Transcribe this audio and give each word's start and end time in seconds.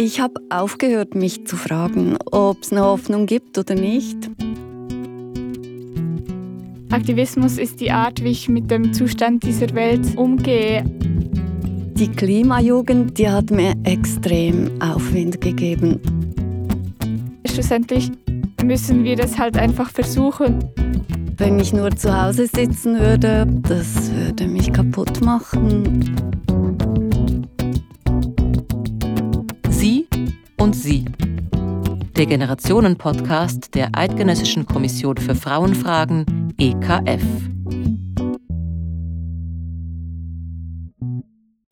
Ich 0.00 0.20
habe 0.20 0.40
aufgehört, 0.48 1.16
mich 1.16 1.44
zu 1.44 1.56
fragen, 1.56 2.16
ob 2.30 2.62
es 2.62 2.70
eine 2.70 2.82
Hoffnung 2.82 3.26
gibt 3.26 3.58
oder 3.58 3.74
nicht. 3.74 4.30
Aktivismus 6.88 7.58
ist 7.58 7.80
die 7.80 7.90
Art, 7.90 8.22
wie 8.22 8.28
ich 8.28 8.48
mit 8.48 8.70
dem 8.70 8.92
Zustand 8.92 9.42
dieser 9.42 9.74
Welt 9.74 10.16
umgehe. 10.16 10.84
Die 10.84 12.06
Klimajugend, 12.12 13.18
die 13.18 13.28
hat 13.28 13.50
mir 13.50 13.74
extrem 13.82 14.80
Aufwind 14.80 15.40
gegeben. 15.40 16.00
Schlussendlich 17.44 18.12
müssen 18.62 19.02
wir 19.02 19.16
das 19.16 19.36
halt 19.36 19.56
einfach 19.56 19.90
versuchen. 19.90 20.64
Wenn 21.38 21.58
ich 21.58 21.72
nur 21.72 21.90
zu 21.90 22.16
Hause 22.16 22.46
sitzen 22.46 23.00
würde, 23.00 23.48
das 23.68 24.12
würde 24.12 24.46
mich 24.46 24.72
kaputt 24.72 25.20
machen. 25.22 26.14
Und 30.58 30.74
Sie. 30.74 31.04
Der 32.16 32.26
Generationen-Podcast 32.26 33.74
der 33.74 33.90
Eidgenössischen 33.92 34.66
Kommission 34.66 35.16
für 35.16 35.34
Frauenfragen 35.34 36.52
EKF. 36.58 37.22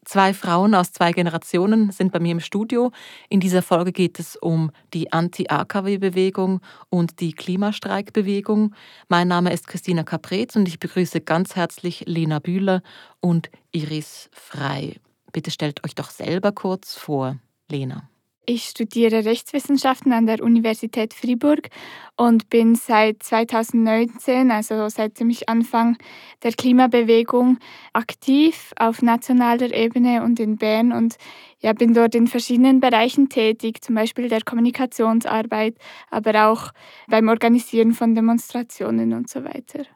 Zwei 0.04 0.32
Frauen 0.34 0.77
aus 0.77 0.92
zwei 0.92 1.10
Generationen 1.10 1.91
sind 1.91 2.12
bei 2.12 2.20
mir 2.20 2.30
im 2.30 2.41
Studio. 2.41 2.92
In 3.28 3.41
dieser 3.41 3.60
Folge 3.60 3.91
geht 3.91 4.20
es 4.20 4.36
um 4.36 4.70
die 4.94 5.12
Anti-AKW-Bewegung 5.12 6.60
und 6.88 7.18
die 7.20 7.32
Klimastreikbewegung. 7.32 8.72
Mein 9.08 9.27
Name 9.27 9.52
ist 9.52 9.66
Christina 9.66 10.05
Caprez 10.05 10.55
und 10.55 10.68
ich 10.68 10.78
begrüße 10.78 11.20
ganz 11.20 11.56
herzlich 11.56 12.05
Lena 12.06 12.38
Bühler 12.38 12.82
und 13.20 13.50
Iris 13.72 14.30
Frei. 14.32 15.00
Bitte 15.32 15.50
stellt 15.50 15.84
euch 15.84 15.96
doch 15.96 16.10
selber 16.10 16.52
kurz 16.52 16.94
vor. 16.94 17.36
Lena. 17.68 18.08
Ich 18.48 18.66
studiere 18.66 19.25
Rechtswissenschaften 19.25 20.12
an 20.12 20.27
der 20.27 20.41
Universität 20.41 21.14
Fribourg 21.14 21.69
und 22.16 22.48
bin 22.48 22.77
seit 22.77 23.20
2019, 23.20 24.52
also 24.52 24.89
seit 24.89 25.19
ziemlich 25.19 25.48
Anfang 25.48 25.98
der 26.44 26.52
Klimabewegung, 26.52 27.58
aktiv 27.92 28.72
auf 28.78 29.02
nationaler 29.02 29.74
Ebene 29.74 30.22
und 30.22 30.39
in 30.39 30.58
Bern 30.58 30.92
und 30.92 31.17
ja, 31.58 31.72
bin 31.72 31.92
dort 31.92 32.14
in 32.14 32.28
verschiedenen 32.28 32.78
Bereichen 32.78 33.28
tätig, 33.28 33.83
zum 33.83 33.97
Beispiel 33.97 34.28
der 34.28 34.42
Kommunikationsarbeit, 34.42 35.74
aber 36.08 36.47
auch 36.48 36.70
beim 37.08 37.28
Organisieren 37.28 37.94
von 37.94 38.14
Demonstrationen 38.14 39.12
und 39.12 39.28
so 39.28 39.42
weiter. 39.42 39.86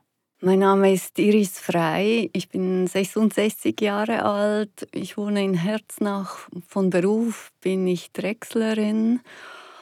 Mein 0.42 0.60
Name 0.60 0.90
ist 0.90 1.18
Iris 1.18 1.58
Frei. 1.58 2.30
Ich 2.32 2.48
bin 2.48 2.86
66 2.86 3.78
Jahre 3.78 4.24
alt. 4.24 4.88
Ich 4.90 5.18
wohne 5.18 5.44
in 5.44 5.52
Herznach. 5.52 6.48
Von 6.66 6.88
Beruf 6.88 7.52
bin 7.60 7.86
ich 7.86 8.10
Drechslerin. 8.12 9.20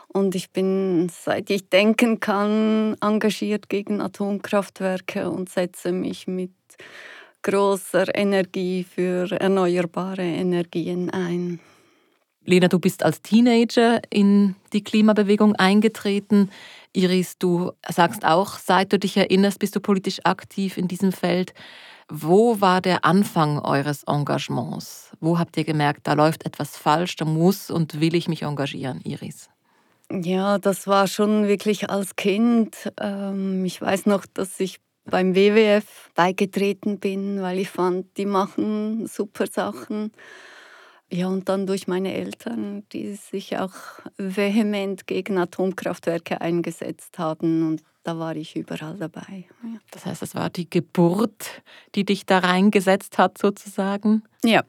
Und 0.09 0.34
ich 0.34 0.51
bin, 0.51 1.09
seit 1.11 1.48
ich 1.51 1.69
denken 1.69 2.19
kann, 2.19 2.97
engagiert 3.01 3.69
gegen 3.69 4.01
Atomkraftwerke 4.01 5.31
und 5.31 5.48
setze 5.48 5.92
mich 5.92 6.27
mit 6.27 6.51
großer 7.42 8.12
Energie 8.17 8.83
für 8.83 9.31
erneuerbare 9.31 10.25
Energien 10.25 11.09
ein. 11.11 11.61
Lena, 12.48 12.68
du 12.68 12.78
bist 12.78 13.02
als 13.02 13.20
Teenager 13.20 14.00
in 14.08 14.56
die 14.72 14.82
Klimabewegung 14.82 15.54
eingetreten. 15.56 16.50
Iris, 16.94 17.36
du 17.36 17.72
sagst 17.86 18.24
auch, 18.24 18.56
seit 18.56 18.90
du 18.90 18.98
dich 18.98 19.18
erinnerst, 19.18 19.58
bist 19.58 19.77
du 19.77 19.80
politisch 19.80 20.20
aktiv 20.24 20.78
in 20.78 20.88
diesem 20.88 21.12
Feld. 21.12 21.52
Wo 22.08 22.58
war 22.62 22.80
der 22.80 23.05
Anfang 23.05 23.58
eures 23.58 24.02
Engagements? 24.05 25.10
Wo 25.20 25.38
habt 25.38 25.58
ihr 25.58 25.64
gemerkt, 25.64 26.06
da 26.06 26.14
läuft 26.14 26.46
etwas 26.46 26.74
falsch, 26.74 27.16
da 27.16 27.27
muss 27.27 27.70
und 27.70 28.00
will 28.00 28.14
ich 28.14 28.28
mich 28.28 28.44
engagieren, 28.44 29.02
Iris? 29.05 29.50
Ja, 30.10 30.56
das 30.56 30.86
war 30.86 31.06
schon 31.06 31.48
wirklich 31.48 31.90
als 31.90 32.16
Kind. 32.16 32.90
Ähm, 32.98 33.67
ich 33.67 33.83
weiß 33.83 34.06
noch, 34.06 34.24
dass 34.24 34.58
ich 34.58 34.80
beim 35.05 35.34
WWF 35.34 35.84
beigetreten 36.14 36.98
bin, 36.98 37.42
weil 37.42 37.58
ich 37.58 37.68
fand, 37.68 38.17
die 38.17 38.24
machen 38.24 39.06
super 39.06 39.46
Sachen. 39.46 40.12
Ja, 41.11 41.29
und 41.29 41.48
dann 41.48 41.67
durch 41.67 41.89
meine 41.89 42.13
Eltern, 42.13 42.85
die 42.92 43.14
sich 43.14 43.57
auch 43.57 43.73
vehement 44.19 45.07
gegen 45.07 45.39
Atomkraftwerke 45.39 46.41
eingesetzt 46.41 47.19
haben. 47.19 47.67
Und 47.67 47.83
da 48.02 48.19
war 48.19 48.36
ich 48.36 48.57
überall 48.57 48.96
dabei. 48.96 49.47
Ja. 49.63 49.79
Das 49.91 50.05
heißt, 50.05 50.23
es 50.23 50.35
war 50.35 50.51
die 50.51 50.68
Geburt, 50.68 51.63
die 51.95 52.05
dich 52.05 52.27
da 52.27 52.39
reingesetzt 52.39 53.17
hat, 53.17 53.39
sozusagen? 53.39 54.23
Ja. 54.45 54.64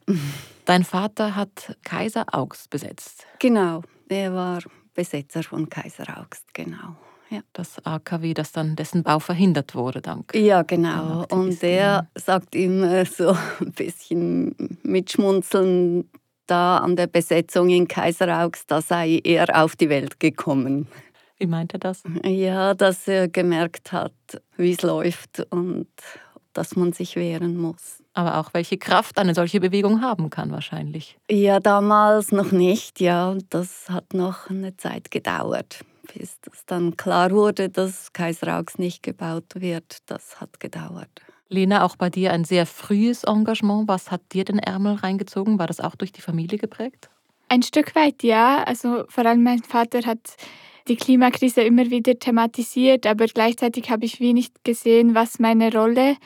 Dein 0.66 0.84
Vater 0.84 1.36
hat 1.36 1.76
Kaiser 1.84 2.26
Augst 2.32 2.70
besetzt. 2.70 3.26
Genau, 3.40 3.82
er 4.08 4.34
war 4.34 4.60
Besetzer 4.94 5.44
von 5.44 5.70
Kaiser 5.70 6.20
Augst, 6.20 6.54
genau. 6.54 6.96
Ja. 7.30 7.42
Das 7.54 7.86
AKW, 7.86 8.34
das 8.34 8.52
dann 8.52 8.76
dessen 8.76 9.04
Bau 9.04 9.20
verhindert 9.20 9.76
wurde, 9.76 10.02
dank. 10.02 10.34
Ja, 10.34 10.64
genau. 10.64 11.26
Und 11.30 11.62
er 11.64 12.10
sagt 12.16 12.56
immer 12.56 13.06
so 13.06 13.38
ein 13.60 13.72
bisschen 13.74 14.80
mit 14.84 15.12
Schmunzeln, 15.12 16.10
da 16.50 16.78
an 16.78 16.96
der 16.96 17.08
Besetzung 17.08 17.70
in 17.70 17.88
Kaiseraugst, 17.88 18.70
da 18.70 18.82
sei 18.82 19.22
er 19.24 19.64
auf 19.64 19.76
die 19.76 19.90
Welt 19.90 20.20
gekommen. 20.20 20.88
Wie 21.38 21.48
meint 21.48 21.74
er 21.74 21.80
das? 21.80 22.04
Ja, 22.24 22.74
dass 22.74 23.08
er 23.08 23.30
gemerkt 23.30 23.94
hat, 23.94 24.14
wie 24.58 24.72
es 24.72 24.82
läuft 24.82 25.46
und 25.52 25.88
dass 26.54 26.76
man 26.76 26.92
sich 26.92 27.16
wehren 27.16 27.58
muss. 27.58 28.04
Aber 28.14 28.38
auch 28.38 28.54
welche 28.54 28.78
Kraft 28.78 29.18
eine 29.18 29.34
solche 29.34 29.62
Bewegung 29.62 30.02
haben 30.02 30.30
kann 30.30 30.52
wahrscheinlich. 30.52 31.18
Ja, 31.30 31.60
damals 31.60 32.32
noch 32.34 32.52
nicht, 32.52 33.00
ja. 33.00 33.38
Das 33.50 33.90
hat 33.90 34.14
noch 34.14 34.50
eine 34.50 34.76
Zeit 34.76 35.12
gedauert, 35.12 35.80
bis 36.14 36.42
das 36.42 36.66
dann 36.66 36.98
klar 36.98 37.32
wurde, 37.32 37.70
dass 37.70 38.12
Kaiseraugst 38.12 38.78
nicht 38.78 39.04
gebaut 39.04 39.54
wird. 39.56 40.00
Das 40.08 40.42
hat 40.42 40.60
gedauert. 40.60 41.22
Lena, 41.50 41.84
auch 41.84 41.96
bei 41.96 42.10
dir 42.10 42.32
ein 42.32 42.46
sehr 42.46 42.66
frühes 42.66 43.24
Engagement. 43.24 43.88
Was 43.88 44.12
hat 44.12 44.22
dir 44.34 44.46
den 44.46 44.60
Ärmel 44.60 44.96
reingezogen? 44.96 45.58
War 45.58 45.68
das 45.68 45.80
auch 45.80 45.96
durch 45.96 46.12
die 46.12 46.22
Familie 46.22 46.60
geprägt? 46.60 47.10
Ein 47.50 47.64
Stück 47.64 47.96
weit 47.96 48.22
ja. 48.22 48.64
Also 48.64 49.04
vor 49.10 49.26
allem 49.26 49.44
mein 49.44 49.64
Vater 49.64 50.06
hat 50.06 50.20
die 50.88 50.96
Klimakrise 50.96 51.62
immer 51.62 51.90
wieder 51.90 52.18
thematisiert, 52.18 53.06
aber 53.06 53.26
gleichzeitig 53.26 53.90
habe 53.90 54.06
ich 54.06 54.20
wenig 54.20 54.52
gesehen, 54.64 55.16
was 55.16 55.40
meine 55.40 55.74
Rolle 55.74 56.18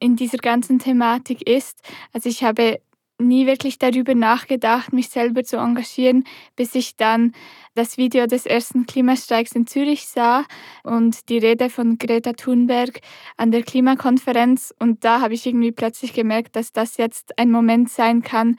in 0.00 0.16
dieser 0.16 0.38
ganzen 0.38 0.78
Thematik 0.78 1.48
ist. 1.48 1.80
Also 2.12 2.28
ich 2.28 2.44
habe 2.44 2.80
nie 3.20 3.46
wirklich 3.46 3.78
darüber 3.78 4.14
nachgedacht, 4.14 4.92
mich 4.92 5.08
selber 5.08 5.42
zu 5.42 5.56
engagieren, 5.56 6.24
bis 6.54 6.74
ich 6.76 6.96
dann 6.96 7.32
das 7.78 7.96
Video 7.96 8.26
des 8.26 8.44
ersten 8.44 8.86
Klimastreiks 8.86 9.52
in 9.52 9.66
Zürich 9.66 10.08
sah 10.08 10.44
und 10.82 11.28
die 11.28 11.38
Rede 11.38 11.70
von 11.70 11.96
Greta 11.96 12.32
Thunberg 12.32 13.00
an 13.36 13.52
der 13.52 13.62
Klimakonferenz. 13.62 14.74
Und 14.78 15.04
da 15.04 15.20
habe 15.20 15.34
ich 15.34 15.46
irgendwie 15.46 15.70
plötzlich 15.70 16.12
gemerkt, 16.12 16.56
dass 16.56 16.72
das 16.72 16.96
jetzt 16.96 17.38
ein 17.38 17.50
Moment 17.52 17.88
sein 17.88 18.22
kann, 18.22 18.56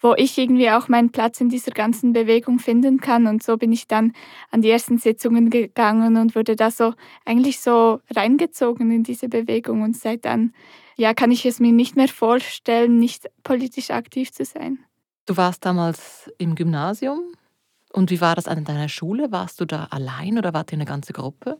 wo 0.00 0.14
ich 0.14 0.36
irgendwie 0.36 0.70
auch 0.70 0.88
meinen 0.88 1.10
Platz 1.10 1.40
in 1.40 1.48
dieser 1.48 1.72
ganzen 1.72 2.12
Bewegung 2.12 2.58
finden 2.58 3.00
kann. 3.00 3.26
Und 3.26 3.42
so 3.42 3.56
bin 3.56 3.72
ich 3.72 3.88
dann 3.88 4.12
an 4.50 4.60
die 4.60 4.70
ersten 4.70 4.98
Sitzungen 4.98 5.48
gegangen 5.48 6.18
und 6.18 6.36
wurde 6.36 6.54
da 6.54 6.70
so 6.70 6.92
eigentlich 7.24 7.60
so 7.60 8.00
reingezogen 8.14 8.90
in 8.90 9.02
diese 9.02 9.30
Bewegung. 9.30 9.80
Und 9.82 9.96
seit 9.96 10.26
dann 10.26 10.52
ja, 10.96 11.14
kann 11.14 11.30
ich 11.30 11.46
es 11.46 11.58
mir 11.58 11.72
nicht 11.72 11.96
mehr 11.96 12.08
vorstellen, 12.08 12.98
nicht 12.98 13.30
politisch 13.44 13.90
aktiv 13.90 14.30
zu 14.30 14.44
sein. 14.44 14.78
Du 15.24 15.36
warst 15.36 15.64
damals 15.64 16.30
im 16.38 16.54
Gymnasium. 16.54 17.20
Und 17.92 18.10
wie 18.10 18.20
war 18.20 18.34
das 18.34 18.48
an 18.48 18.64
deiner 18.64 18.88
Schule? 18.88 19.32
Warst 19.32 19.60
du 19.60 19.64
da 19.64 19.84
allein 19.90 20.38
oder 20.38 20.52
wart 20.54 20.72
ihr 20.72 20.76
eine 20.76 20.84
ganze 20.84 21.12
Gruppe? 21.12 21.58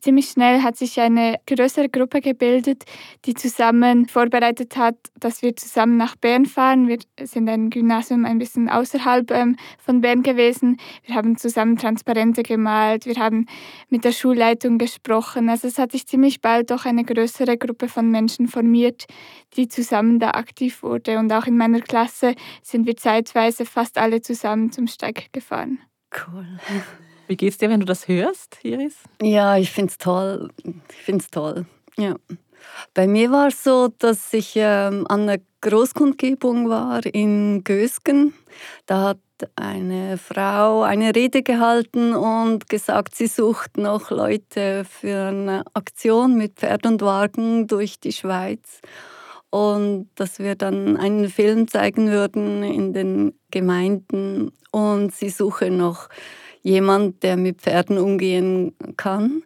Ziemlich 0.00 0.28
schnell 0.28 0.62
hat 0.62 0.76
sich 0.76 1.00
eine 1.00 1.36
größere 1.46 1.88
Gruppe 1.88 2.20
gebildet, 2.20 2.84
die 3.24 3.34
zusammen 3.34 4.06
vorbereitet 4.06 4.76
hat, 4.76 4.96
dass 5.18 5.42
wir 5.42 5.56
zusammen 5.56 5.96
nach 5.96 6.16
Bern 6.16 6.44
fahren. 6.44 6.86
Wir 6.86 6.98
sind 7.22 7.48
ein 7.48 7.70
Gymnasium 7.70 8.24
ein 8.24 8.38
bisschen 8.38 8.68
außerhalb 8.68 9.30
ähm, 9.30 9.56
von 9.78 10.02
Bern 10.02 10.22
gewesen. 10.22 10.76
Wir 11.04 11.14
haben 11.14 11.36
zusammen 11.36 11.76
Transparente 11.76 12.42
gemalt, 12.42 13.06
wir 13.06 13.16
haben 13.16 13.46
mit 13.88 14.04
der 14.04 14.12
Schulleitung 14.12 14.78
gesprochen. 14.78 15.48
Also 15.48 15.66
es 15.66 15.78
hat 15.78 15.92
sich 15.92 16.06
ziemlich 16.06 16.40
bald 16.40 16.70
doch 16.70 16.84
eine 16.84 17.04
größere 17.04 17.56
Gruppe 17.56 17.88
von 17.88 18.10
Menschen 18.10 18.48
formiert, 18.48 19.06
die 19.56 19.66
zusammen 19.66 20.18
da 20.18 20.32
aktiv 20.32 20.82
wurde. 20.82 21.18
Und 21.18 21.32
auch 21.32 21.46
in 21.46 21.56
meiner 21.56 21.80
Klasse 21.80 22.34
sind 22.62 22.86
wir 22.86 22.96
zeitweise 22.96 23.64
fast 23.64 23.98
alle 23.98 24.20
zusammen 24.20 24.70
zum 24.70 24.86
Steig 24.86 25.32
gefahren. 25.32 25.78
Cool. 26.12 26.46
Wie 27.28 27.36
geht's 27.36 27.58
dir, 27.58 27.68
wenn 27.70 27.80
du 27.80 27.86
das 27.86 28.08
hörst, 28.08 28.58
Iris? 28.62 28.96
Ja, 29.20 29.56
ich 29.56 29.70
finde 29.70 29.90
es 29.90 29.98
toll. 29.98 30.50
Ich 30.90 31.02
finde 31.02 31.22
es 31.24 31.30
toll. 31.30 31.66
Ja. 31.96 32.14
Bei 32.94 33.06
mir 33.06 33.30
war 33.30 33.48
es 33.48 33.62
so, 33.62 33.88
dass 33.98 34.32
ich 34.32 34.52
ähm, 34.56 35.06
an 35.08 35.22
einer 35.22 35.42
Großkundgebung 35.60 36.68
war 36.68 37.04
in 37.06 37.62
Gösgen. 37.64 38.34
Da 38.86 39.10
hat 39.10 39.18
eine 39.54 40.18
Frau 40.18 40.82
eine 40.82 41.14
Rede 41.14 41.42
gehalten 41.42 42.14
und 42.14 42.68
gesagt, 42.68 43.14
sie 43.14 43.26
sucht 43.26 43.76
noch 43.76 44.10
Leute 44.10 44.84
für 44.84 45.28
eine 45.28 45.64
Aktion 45.74 46.36
mit 46.36 46.54
Pferd 46.54 46.86
und 46.86 47.02
Wagen 47.02 47.66
durch 47.66 48.00
die 48.00 48.12
Schweiz. 48.12 48.80
und 49.50 50.10
dass 50.16 50.38
wir 50.38 50.54
dann 50.54 50.96
einen 50.96 51.28
Film 51.28 51.68
zeigen 51.68 52.10
würden 52.10 52.62
in 52.62 52.92
den 52.92 53.32
Gemeinden 53.50 54.52
und 54.70 55.14
sie 55.14 55.30
suchen 55.30 55.76
noch 55.76 56.08
jemand, 56.66 57.22
der 57.22 57.36
mit 57.36 57.62
Pferden 57.62 57.96
umgehen 57.96 58.74
kann. 58.96 59.44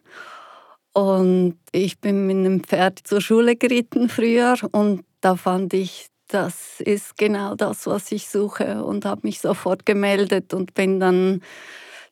Und 0.93 1.57
ich 1.71 1.99
bin 1.99 2.25
mit 2.25 2.37
einem 2.37 2.63
Pferd 2.63 2.99
zur 3.03 3.21
Schule 3.21 3.55
geritten 3.55 4.09
früher 4.09 4.55
und 4.71 5.05
da 5.21 5.35
fand 5.35 5.73
ich, 5.73 6.07
das 6.27 6.79
ist 6.79 7.17
genau 7.17 7.55
das, 7.55 7.85
was 7.85 8.11
ich 8.11 8.27
suche 8.27 8.83
und 8.83 9.05
habe 9.05 9.21
mich 9.23 9.39
sofort 9.39 9.85
gemeldet 9.85 10.53
und 10.53 10.73
bin 10.73 10.99
dann 10.99 11.41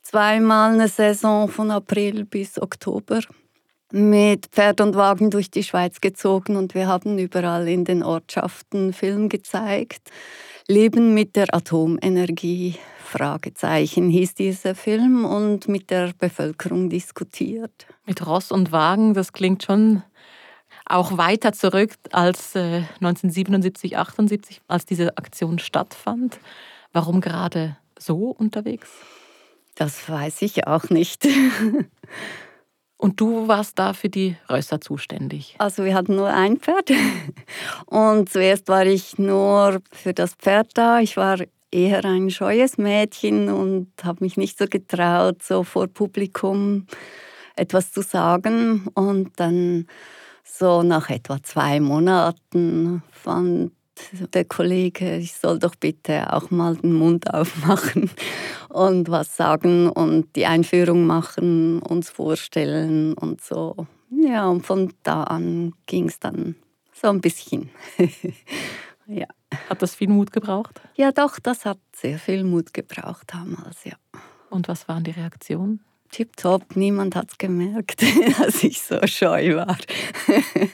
zweimal 0.03 0.73
eine 0.73 0.87
Saison 0.87 1.49
von 1.49 1.71
April 1.71 2.25
bis 2.25 2.61
Oktober 2.61 3.21
mit 3.91 4.45
Pferd 4.47 4.79
und 4.81 4.95
Wagen 4.95 5.31
durch 5.31 5.49
die 5.49 5.63
Schweiz 5.63 5.99
gezogen 5.99 6.55
und 6.55 6.75
wir 6.75 6.87
haben 6.87 7.17
überall 7.17 7.67
in 7.67 7.83
den 7.83 8.03
Ortschaften 8.03 8.93
Film 8.93 9.27
gezeigt. 9.27 10.11
Leben 10.69 11.15
mit 11.15 11.35
der 11.35 11.51
Atomenergie, 11.51 12.75
Fragezeichen 13.03 14.07
hieß 14.07 14.35
dieser 14.35 14.75
Film 14.75 15.25
und 15.25 15.67
mit 15.67 15.89
der 15.89 16.13
Bevölkerung 16.15 16.91
diskutiert. 16.91 17.87
Mit 18.05 18.27
Ross 18.27 18.51
und 18.51 18.71
Wagen, 18.71 19.15
das 19.15 19.33
klingt 19.33 19.63
schon 19.63 20.03
auch 20.85 21.17
weiter 21.17 21.53
zurück 21.53 21.95
als 22.11 22.53
äh, 22.53 22.83
1977, 23.01 23.97
78, 23.97 24.61
als 24.67 24.85
diese 24.85 25.17
Aktion 25.17 25.57
stattfand. 25.57 26.39
Warum 26.93 27.19
gerade 27.19 27.75
so 27.97 28.27
unterwegs? 28.27 28.91
Das 29.73 30.07
weiß 30.07 30.43
ich 30.43 30.67
auch 30.67 30.91
nicht. 30.91 31.27
Und 33.01 33.21
du 33.21 33.47
warst 33.47 33.79
da 33.79 33.93
für 33.93 34.09
die 34.09 34.35
Rösser 34.49 34.81
zuständig? 34.81 35.55
Also 35.57 35.85
wir 35.85 35.95
hatten 35.95 36.17
nur 36.17 36.27
ein 36.27 36.57
Pferd. 36.57 36.91
Und 37.85 38.29
zuerst 38.29 38.67
war 38.67 38.85
ich 38.85 39.17
nur 39.17 39.79
für 39.89 40.13
das 40.13 40.33
Pferd 40.33 40.71
da. 40.77 40.99
Ich 40.99 41.15
war 41.15 41.37
eher 41.71 42.03
ein 42.03 42.29
scheues 42.29 42.77
Mädchen 42.77 43.47
und 43.47 43.87
habe 44.03 44.23
mich 44.25 44.35
nicht 44.35 44.57
so 44.57 44.65
getraut, 44.65 45.43
so 45.43 45.63
vor 45.63 45.87
Publikum 45.87 46.87
etwas 47.55 47.93
zu 47.93 48.01
sagen. 48.01 48.87
Und 48.95 49.39
dann 49.39 49.87
so 50.43 50.83
nach 50.83 51.09
etwa 51.09 51.41
zwei 51.41 51.79
Monaten 51.79 53.01
fand 53.11 53.71
der 54.33 54.45
Kollege, 54.45 55.17
ich 55.17 55.33
soll 55.33 55.59
doch 55.59 55.75
bitte 55.75 56.33
auch 56.33 56.51
mal 56.51 56.75
den 56.75 56.93
Mund 56.93 57.33
aufmachen 57.33 58.09
und 58.69 59.09
was 59.09 59.35
sagen 59.35 59.89
und 59.89 60.35
die 60.35 60.45
Einführung 60.45 61.05
machen, 61.05 61.81
uns 61.81 62.09
vorstellen 62.09 63.13
und 63.13 63.41
so. 63.41 63.87
Ja, 64.11 64.47
und 64.47 64.65
von 64.65 64.93
da 65.03 65.23
an 65.23 65.73
ging 65.85 66.07
es 66.07 66.19
dann 66.19 66.55
so 66.93 67.07
ein 67.07 67.21
bisschen. 67.21 67.69
ja. 69.07 69.27
Hat 69.69 69.81
das 69.81 69.95
viel 69.95 70.09
Mut 70.09 70.31
gebraucht? 70.31 70.81
Ja, 70.95 71.11
doch, 71.11 71.39
das 71.39 71.65
hat 71.65 71.79
sehr 71.95 72.19
viel 72.19 72.43
Mut 72.43 72.73
gebraucht 72.73 73.33
damals, 73.33 73.83
ja. 73.83 73.95
Und 74.49 74.67
was 74.67 74.87
waren 74.87 75.03
die 75.03 75.11
Reaktionen? 75.11 75.83
Tipptopp, 76.09 76.75
niemand 76.75 77.15
hat 77.15 77.31
es 77.31 77.37
gemerkt, 77.37 78.03
dass 78.39 78.63
ich 78.63 78.81
so 78.81 78.99
scheu 79.05 79.55
war. 79.55 79.77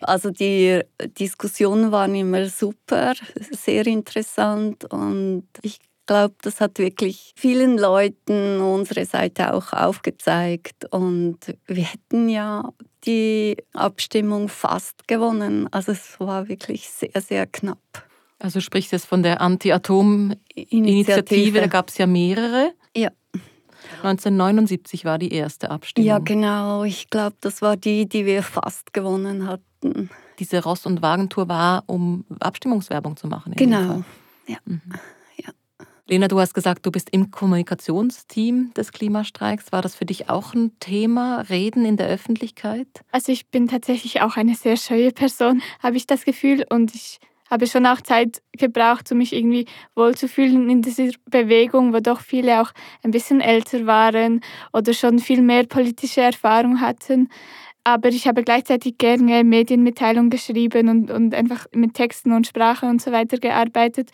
also 0.00 0.30
die 0.30 0.80
Diskussionen 1.18 1.92
waren 1.92 2.14
immer 2.14 2.48
super, 2.48 3.14
sehr 3.50 3.86
interessant 3.86 4.84
und 4.92 5.44
ich 5.62 5.78
glaube, 6.06 6.34
das 6.42 6.60
hat 6.60 6.78
wirklich 6.78 7.32
vielen 7.36 7.78
Leuten 7.78 8.60
unsere 8.60 9.04
Seite 9.04 9.54
auch 9.54 9.72
aufgezeigt 9.72 10.86
und 10.90 11.38
wir 11.66 11.84
hätten 11.84 12.28
ja 12.28 12.72
die 13.04 13.56
Abstimmung 13.72 14.48
fast 14.48 15.06
gewonnen. 15.06 15.68
Also 15.72 15.92
es 15.92 16.18
war 16.18 16.48
wirklich 16.48 16.88
sehr, 16.88 17.20
sehr 17.20 17.46
knapp. 17.46 17.78
Also 18.40 18.60
sprichst 18.60 18.90
du 18.90 18.96
jetzt 18.96 19.06
von 19.06 19.22
der 19.22 19.40
Anti-Atom-Initiative, 19.40 21.60
da 21.60 21.66
gab 21.66 21.90
es 21.90 21.98
ja 21.98 22.06
mehrere. 22.06 22.72
Ja. 22.96 23.10
1979 24.02 25.04
war 25.04 25.18
die 25.18 25.32
erste 25.32 25.70
Abstimmung. 25.70 26.06
Ja, 26.06 26.18
genau. 26.18 26.84
Ich 26.84 27.10
glaube, 27.10 27.36
das 27.40 27.62
war 27.62 27.76
die, 27.76 28.08
die 28.08 28.26
wir 28.26 28.42
fast 28.42 28.92
gewonnen 28.92 29.46
hatten. 29.46 30.10
Diese 30.38 30.62
Ross- 30.62 30.86
und 30.86 31.02
Wagentour 31.02 31.48
war, 31.48 31.84
um 31.86 32.24
Abstimmungswerbung 32.40 33.16
zu 33.16 33.26
machen. 33.26 33.52
Genau. 33.56 34.02
Ja. 34.46 34.56
Mhm. 34.64 34.80
ja. 35.36 35.50
Lena, 36.06 36.28
du 36.28 36.40
hast 36.40 36.54
gesagt, 36.54 36.84
du 36.86 36.90
bist 36.90 37.10
im 37.10 37.30
Kommunikationsteam 37.30 38.72
des 38.74 38.92
Klimastreiks. 38.92 39.70
War 39.70 39.82
das 39.82 39.94
für 39.94 40.06
dich 40.06 40.28
auch 40.28 40.54
ein 40.54 40.72
Thema, 40.80 41.42
Reden 41.42 41.84
in 41.84 41.96
der 41.96 42.08
Öffentlichkeit? 42.08 42.88
Also 43.12 43.32
ich 43.32 43.46
bin 43.48 43.68
tatsächlich 43.68 44.22
auch 44.22 44.36
eine 44.36 44.54
sehr 44.56 44.76
scheue 44.76 45.12
Person, 45.12 45.62
habe 45.80 45.96
ich 45.96 46.06
das 46.06 46.24
Gefühl. 46.24 46.64
Und 46.68 46.94
ich 46.94 47.20
habe 47.50 47.66
schon 47.66 47.86
auch 47.86 48.00
Zeit 48.00 48.40
gebraucht, 48.52 49.10
um 49.10 49.18
mich 49.18 49.34
irgendwie 49.34 49.66
wohlzufühlen 49.94 50.70
in 50.70 50.82
dieser 50.82 51.10
Bewegung, 51.28 51.92
wo 51.92 52.00
doch 52.00 52.20
viele 52.20 52.62
auch 52.62 52.70
ein 53.02 53.10
bisschen 53.10 53.40
älter 53.40 53.86
waren 53.86 54.40
oder 54.72 54.94
schon 54.94 55.18
viel 55.18 55.42
mehr 55.42 55.66
politische 55.66 56.20
Erfahrung 56.20 56.80
hatten. 56.80 57.28
Aber 57.82 58.10
ich 58.10 58.28
habe 58.28 58.42
gleichzeitig 58.42 58.98
gerne 58.98 59.42
Medienmitteilungen 59.42 60.30
geschrieben 60.30 60.88
und, 60.88 61.10
und 61.10 61.34
einfach 61.34 61.66
mit 61.72 61.94
Texten 61.94 62.32
und 62.32 62.46
Sprache 62.46 62.86
und 62.86 63.00
so 63.00 63.10
weiter 63.10 63.38
gearbeitet. 63.38 64.10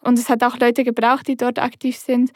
Und 0.00 0.18
es 0.18 0.28
hat 0.28 0.44
auch 0.44 0.58
Leute 0.58 0.84
gebraucht, 0.84 1.26
die 1.26 1.36
dort 1.36 1.58
aktiv 1.58 1.96
sind. 1.96 2.30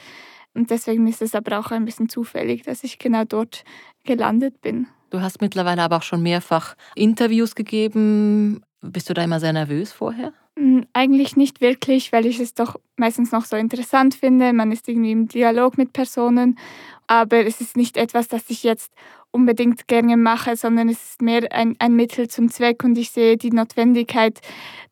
Und 0.55 0.71
deswegen 0.71 1.07
ist 1.07 1.23
es 1.23 1.35
aber 1.35 1.59
auch 1.59 1.71
ein 1.71 1.85
bisschen 1.85 2.09
zufällig, 2.09 2.63
dass 2.63 2.85
ich 2.85 2.99
genau 2.99 3.25
dort 3.25 3.65
gelandet 4.05 4.61
bin. 4.61 4.87
Du 5.11 5.21
hast 5.21 5.41
mittlerweile 5.41 5.83
aber 5.83 5.99
auch 5.99 6.03
schon 6.03 6.23
mehrfach 6.23 6.75
Interviews 6.95 7.55
gegeben. 7.55 8.63
Bist 8.83 9.09
du 9.09 9.15
da 9.15 9.23
immer 9.23 9.41
sehr 9.41 9.53
nervös 9.53 9.93
vorher? 9.93 10.33
Hm, 10.59 10.87
eigentlich 10.93 11.37
nicht 11.37 11.61
wirklich, 11.61 12.13
weil 12.13 12.27
ich 12.27 12.41
es 12.41 12.53
doch 12.53 12.77
meistens 12.97 13.33
noch 13.33 13.45
so 13.45 13.57
interessant 13.57 14.15
finde. 14.15 14.53
Man 14.53 14.73
ist 14.73 14.89
irgendwie 14.89 15.13
im 15.13 15.29
Dialog 15.29 15.79
mit 15.79 15.93
Personen, 15.93 16.59
aber 17.07 17.47
es 17.47 17.61
ist 17.61 17.77
nicht 17.77 17.97
etwas, 17.97 18.29
das 18.29 18.51
ich 18.51 18.63
jetzt 18.65 18.93
unbedingt 19.31 19.89
gerne 19.89 20.17
mache, 20.17 20.57
sondern 20.57 20.89
es 20.89 21.03
ist 21.03 21.23
mehr 21.23 21.51
ein, 21.53 21.77
ein 21.79 21.95
Mittel 21.95 22.29
zum 22.29 22.51
Zweck 22.51 22.85
und 22.85 22.99
ich 22.99 23.11
sehe 23.11 23.37
die 23.37 23.51
Notwendigkeit, 23.51 24.41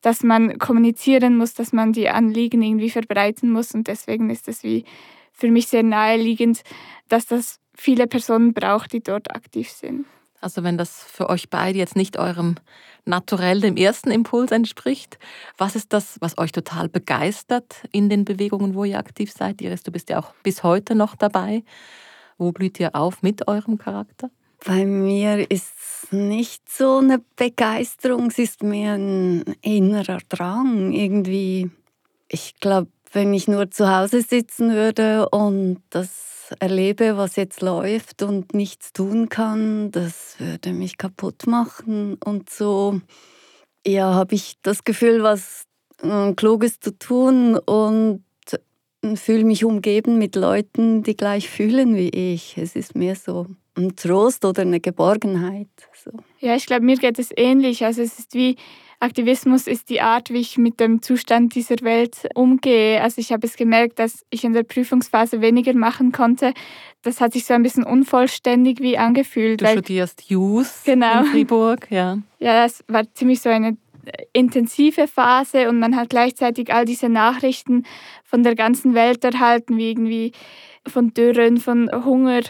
dass 0.01 0.23
man 0.23 0.57
kommunizieren 0.59 1.37
muss, 1.37 1.53
dass 1.55 1.73
man 1.73 1.93
die 1.93 2.09
Anliegen 2.09 2.63
irgendwie 2.63 2.91
verbreiten 2.91 3.51
muss 3.51 3.75
und 3.75 3.87
deswegen 3.89 4.31
ist 4.31 4.49
es 4.49 4.63
wie 4.63 4.85
für 5.33 5.51
mich 5.51 5.67
sehr 5.67 5.83
naheliegend, 5.83 6.63
dass 7.09 7.27
das 7.27 7.59
viele 7.75 8.07
Personen 8.07 8.55
braucht, 8.55 8.93
die 8.93 9.01
dort 9.01 9.35
aktiv 9.35 9.69
sind. 9.69 10.07
Also 10.41 10.65
wenn 10.65 10.79
das 10.79 11.03
für 11.05 11.29
euch 11.29 11.51
beide 11.51 11.79
jetzt 11.79 11.97
nicht 11.97 12.19
eurem 12.19 12.57
Naturell, 13.05 13.61
dem 13.61 13.77
ersten 13.77 14.11
Impuls 14.11 14.53
entspricht, 14.53 15.19
was 15.59 15.77
ist 15.77 15.93
das, 15.93 16.17
was 16.21 16.39
euch 16.39 16.53
total 16.53 16.89
begeistert 16.89 17.83
in 17.93 18.09
den 18.09 18.25
Bewegungen, 18.25 18.75
wo 18.75 18.85
ihr 18.85 18.99
aktiv 18.99 19.33
seid? 19.33 19.61
Iris, 19.61 19.83
du 19.83 19.91
bist 19.91 20.11
ja 20.11 20.19
auch 20.19 20.35
bis 20.43 20.63
heute 20.63 20.95
noch 20.95 21.17
dabei. 21.17 21.63
Wo 22.39 22.53
blüht 22.53 22.81
ihr 22.81 22.95
auf 22.95 23.23
mit 23.23 23.49
eurem 23.49 23.79
Charakter? 23.79 24.31
Bei 24.65 24.85
mir 24.85 25.51
ist 25.51 25.73
es 25.79 26.13
nicht 26.13 26.71
so 26.71 26.99
eine 26.99 27.23
Begeisterung, 27.37 28.27
es 28.27 28.39
ist 28.39 28.63
mehr 28.63 28.95
ein 28.95 29.43
innerer 29.63 30.19
Drang 30.29 30.93
irgendwie. 30.93 31.71
Ich 32.29 32.57
glaube, 32.61 32.89
wenn 33.13 33.33
ich 33.35 33.49
nur 33.49 33.71
zu 33.71 33.95
Hause 33.95 34.23
sitzen 34.23 34.73
würde 34.73 35.29
und 35.31 35.83
das 35.91 36.40
erlebe, 36.59 37.17
was 37.17 37.37
jetzt 37.37 37.63
läuft 37.63 38.23
und 38.23 38.55
nichts 38.55 38.93
tun 38.93 39.29
kann, 39.29 39.91
das 39.91 40.37
würde 40.39 40.73
mich 40.73 40.99
kaputt 40.99 41.47
machen. 41.47 42.17
Und 42.25 42.51
so, 42.51 43.01
ja, 43.87 44.15
habe 44.15 44.35
ich 44.35 44.55
das 44.63 44.85
Gefühl, 44.85 45.23
was 45.23 45.65
äh, 46.03 46.33
Kluges 46.35 46.81
zu 46.81 46.99
tun 46.99 47.57
und 47.57 48.25
fühle 49.15 49.45
mich 49.45 49.65
umgeben 49.65 50.19
mit 50.19 50.37
Leuten, 50.37 51.03
die 51.03 51.17
gleich 51.17 51.49
fühlen 51.49 51.95
wie 51.97 52.11
ich. 52.11 52.59
Es 52.59 52.77
ist 52.77 52.95
mehr 52.95 53.17
so 53.17 53.47
ein 53.77 53.97
Trost 53.97 54.45
oder 54.45 54.63
eine 54.63 54.81
Geborgenheit. 54.81 55.69
So. 55.95 56.11
Ja, 56.39 56.55
ich 56.55 56.67
glaube, 56.67 56.85
mir 56.85 56.97
geht 56.97 57.19
es 57.19 57.31
ähnlich. 57.37 57.85
Also 57.85 58.03
es 58.03 58.19
ist 58.19 58.35
wie 58.35 58.57
Aktivismus 59.01 59.67
ist 59.67 59.89
die 59.89 60.03
Art, 60.03 60.29
wie 60.31 60.41
ich 60.41 60.59
mit 60.59 60.79
dem 60.79 61.01
Zustand 61.01 61.55
dieser 61.55 61.77
Welt 61.81 62.29
umgehe. 62.35 63.03
Also 63.03 63.19
ich 63.21 63.33
habe 63.33 63.47
es 63.47 63.57
gemerkt, 63.57 63.99
dass 63.99 64.27
ich 64.29 64.45
in 64.45 64.53
der 64.53 64.63
Prüfungsphase 64.63 65.41
weniger 65.41 65.73
machen 65.73 66.13
konnte. 66.13 66.53
Das 67.03 67.21
hat 67.23 67.33
sich 67.33 67.47
so 67.47 67.55
ein 67.55 67.63
bisschen 67.63 67.83
unvollständig 67.83 68.81
wie 68.81 68.99
angefühlt. 68.99 69.63
Du 69.63 69.67
studierst 69.67 70.29
Jus 70.29 70.83
genau. 70.85 71.21
in 71.21 71.27
Fribourg, 71.33 71.91
ja. 71.91 72.19
Ja, 72.41 72.63
das 72.63 72.85
war 72.89 73.05
ziemlich 73.15 73.41
so 73.41 73.49
eine 73.49 73.79
intensive 74.35 75.07
Phase 75.07 75.69
und 75.69 75.79
man 75.79 75.97
hat 75.97 76.11
gleichzeitig 76.11 76.73
all 76.73 76.85
diese 76.85 77.09
Nachrichten 77.09 77.85
von 78.25 78.43
der 78.43 78.55
ganzen 78.55 78.95
Welt 78.95 79.25
erhalten, 79.25 79.79
wie 79.79 79.91
irgendwie 79.91 80.33
von 80.87 81.13
Dürren, 81.15 81.59
von 81.59 81.91
Hunger, 82.05 82.43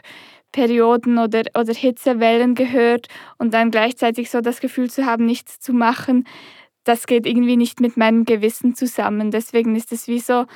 Perioden 0.53 1.19
oder, 1.19 1.43
oder 1.59 1.73
Hitzewellen 1.73 2.55
gehört 2.55 3.09
und 3.39 3.55
dann 3.55 3.71
gleichzeitig 3.71 4.31
so 4.31 4.41
das 4.41 4.61
Gefühl 4.61 4.91
zu 4.91 5.07
haben, 5.07 5.27
nichts 5.27 5.61
zu 5.61 5.73
machen, 5.73 6.27
das 6.85 7.07
geht 7.07 7.27
irgendwie 7.27 7.57
nicht 7.57 7.81
mit 7.81 7.97
meinem 7.97 8.25
Gewissen 8.25 8.75
zusammen. 8.75 9.31
Deswegen 9.31 9.77
ist 9.77 9.93
es 9.93 10.09
wie 10.09 10.21
so 10.21 10.47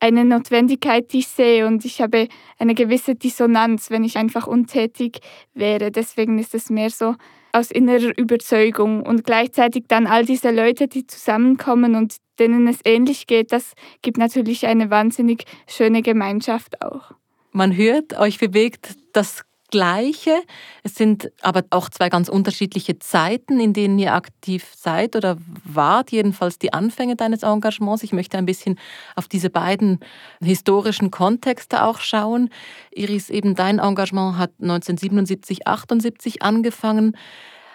eine 0.00 0.24
Notwendigkeit, 0.24 1.12
die 1.12 1.20
ich 1.20 1.28
sehe 1.28 1.66
und 1.66 1.84
ich 1.84 2.00
habe 2.00 2.28
eine 2.58 2.74
gewisse 2.74 3.14
Dissonanz, 3.14 3.90
wenn 3.90 4.04
ich 4.04 4.16
einfach 4.16 4.46
untätig 4.46 5.20
wäre. 5.54 5.90
Deswegen 5.90 6.38
ist 6.38 6.54
es 6.54 6.70
mehr 6.70 6.90
so 6.90 7.14
aus 7.52 7.70
innerer 7.70 8.16
Überzeugung. 8.16 9.04
Und 9.04 9.24
gleichzeitig 9.24 9.84
dann 9.86 10.06
all 10.06 10.24
diese 10.24 10.50
Leute, 10.50 10.88
die 10.88 11.06
zusammenkommen 11.06 11.94
und 11.94 12.16
denen 12.38 12.66
es 12.66 12.80
ähnlich 12.84 13.26
geht, 13.26 13.52
das 13.52 13.74
gibt 14.00 14.18
natürlich 14.18 14.66
eine 14.66 14.90
wahnsinnig 14.90 15.44
schöne 15.68 16.02
Gemeinschaft 16.02 16.82
auch. 16.82 17.12
Man 17.52 17.76
hört, 17.76 18.18
euch 18.18 18.38
bewegt 18.38 18.96
das 19.12 19.44
Gleiche. 19.72 20.42
Es 20.84 20.94
sind 20.94 21.32
aber 21.40 21.64
auch 21.70 21.88
zwei 21.88 22.10
ganz 22.10 22.28
unterschiedliche 22.28 22.98
Zeiten, 23.00 23.58
in 23.58 23.72
denen 23.72 23.98
ihr 23.98 24.14
aktiv 24.14 24.70
seid 24.76 25.16
oder 25.16 25.38
wart, 25.64 26.12
jedenfalls 26.12 26.58
die 26.58 26.72
Anfänge 26.72 27.16
deines 27.16 27.42
Engagements. 27.42 28.04
Ich 28.04 28.12
möchte 28.12 28.36
ein 28.38 28.46
bisschen 28.46 28.78
auf 29.16 29.26
diese 29.28 29.50
beiden 29.50 29.98
historischen 30.40 31.10
Kontexte 31.10 31.82
auch 31.82 32.00
schauen. 32.00 32.50
Iris, 32.92 33.30
eben 33.30 33.54
dein 33.54 33.78
Engagement 33.78 34.36
hat 34.36 34.50
1977, 34.60 35.66
78 35.66 36.42
angefangen. 36.42 37.16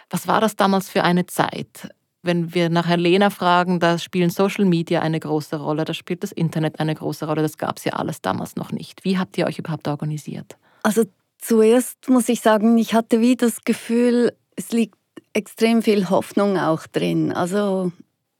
Was 0.10 0.28
war 0.28 0.40
das 0.40 0.56
damals 0.56 0.90
für 0.90 1.04
eine 1.04 1.26
Zeit? 1.26 1.90
Wenn 2.22 2.54
wir 2.54 2.70
nach 2.70 2.96
Lena 2.96 3.32
fragen, 3.32 3.80
da 3.80 3.98
spielen 3.98 4.30
Social 4.30 4.66
Media 4.66 5.02
eine 5.02 5.20
große 5.20 5.56
Rolle, 5.56 5.84
da 5.84 5.94
spielt 5.96 6.22
das 6.22 6.32
Internet 6.32 6.80
eine 6.80 6.94
große 6.94 7.26
Rolle. 7.26 7.42
Das 7.42 7.58
gab 7.58 7.78
es 7.78 7.86
ja 7.86 7.94
alles 7.94 8.22
damals 8.22 8.56
noch 8.56 8.72
nicht. 8.72 9.04
Wie 9.04 9.18
habt 9.18 9.36
ihr 9.38 9.48
euch 9.48 9.58
überhaupt 9.58 9.88
organisiert? 9.88 10.58
Also 10.84 11.06
Zuerst 11.38 12.10
muss 12.10 12.30
ich 12.30 12.42
sagen, 12.42 12.78
ich 12.78 12.94
hatte 12.94 13.22
wie 13.22 13.36
das 13.36 13.64
Gefühl, 13.64 14.34
es 14.56 14.72
liegt 14.72 14.96
extrem 15.34 15.82
viel 15.82 16.10
Hoffnung 16.10 16.58
auch 16.58 16.88
drin. 16.88 17.32
Also 17.32 17.92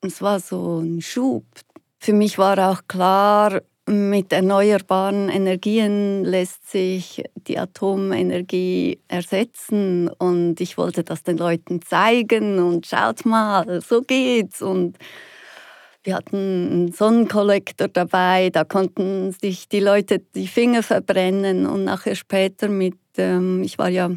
es 0.02 0.22
war 0.22 0.40
so 0.40 0.80
ein 0.80 1.02
Schub. 1.02 1.46
Für 2.00 2.14
mich 2.14 2.38
war 2.38 2.72
auch 2.72 2.82
klar, 2.88 3.62
mit 3.88 4.34
erneuerbaren 4.34 5.30
Energien 5.30 6.26
lässt 6.26 6.70
sich 6.70 7.24
die 7.36 7.58
Atomenergie 7.58 9.00
ersetzen 9.08 10.10
und 10.10 10.60
ich 10.60 10.78
wollte 10.78 11.04
das 11.04 11.24
den 11.24 11.38
Leuten 11.38 11.82
zeigen 11.82 12.60
und 12.60 12.86
schaut 12.86 13.26
mal, 13.26 13.80
so 13.82 14.02
geht's 14.02 14.62
und 14.62 14.98
wir 16.08 16.16
hatten 16.16 16.38
einen 16.72 16.92
Sonnenkollektor 16.94 17.90
dabei, 17.90 18.50
da 18.50 18.64
konnten 18.64 19.34
sich 19.34 19.68
die 19.68 19.82
Leute 19.82 20.20
die 20.20 20.48
Finger 20.48 20.82
verbrennen 20.82 21.68
und 21.68 21.84
nachher 21.84 22.16
später 22.16 22.70
mit, 22.70 22.96
ähm, 23.18 23.62
ich 23.62 23.78
war 23.78 23.90
ja 23.90 24.10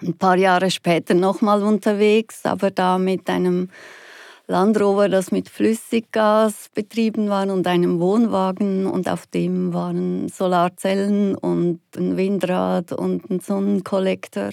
ein 0.00 0.14
paar 0.18 0.38
Jahre 0.38 0.70
später 0.70 1.12
nochmal 1.12 1.62
unterwegs, 1.62 2.46
aber 2.46 2.70
da 2.70 2.96
mit 2.96 3.28
einem 3.28 3.68
Land 4.46 4.80
Rover, 4.80 5.10
das 5.10 5.30
mit 5.30 5.50
Flüssiggas 5.50 6.70
betrieben 6.74 7.28
war 7.28 7.46
und 7.48 7.66
einem 7.66 8.00
Wohnwagen 8.00 8.86
und 8.86 9.06
auf 9.06 9.26
dem 9.26 9.74
waren 9.74 10.30
Solarzellen 10.30 11.34
und 11.34 11.80
ein 11.98 12.16
Windrad 12.16 12.92
und 12.92 13.28
ein 13.28 13.40
Sonnenkollektor. 13.40 14.50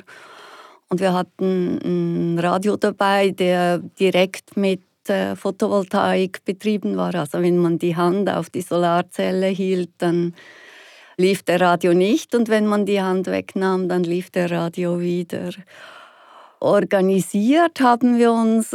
Und 0.89 0.99
wir 0.99 1.13
hatten 1.13 1.79
ein 1.81 2.39
Radio 2.39 2.75
dabei, 2.75 3.29
der 3.29 3.77
direkt 3.77 4.57
mit 4.57 4.81
äh, 5.09 5.35
Photovoltaik 5.35 6.43
betrieben 6.45 6.97
war. 6.97 7.15
Also 7.15 7.41
wenn 7.41 7.57
man 7.57 7.79
die 7.79 7.95
Hand 7.95 8.29
auf 8.29 8.49
die 8.49 8.61
Solarzelle 8.61 9.47
hielt, 9.47 9.91
dann 9.97 10.33
lief 11.17 11.43
der 11.43 11.61
Radio 11.61 11.93
nicht 11.93 12.35
und 12.35 12.49
wenn 12.49 12.65
man 12.65 12.85
die 12.85 13.01
Hand 13.01 13.27
wegnahm, 13.27 13.89
dann 13.89 14.03
lief 14.03 14.29
der 14.29 14.51
Radio 14.51 14.99
wieder. 14.99 15.51
Organisiert 16.59 17.81
haben 17.81 18.17
wir 18.17 18.31
uns, 18.31 18.71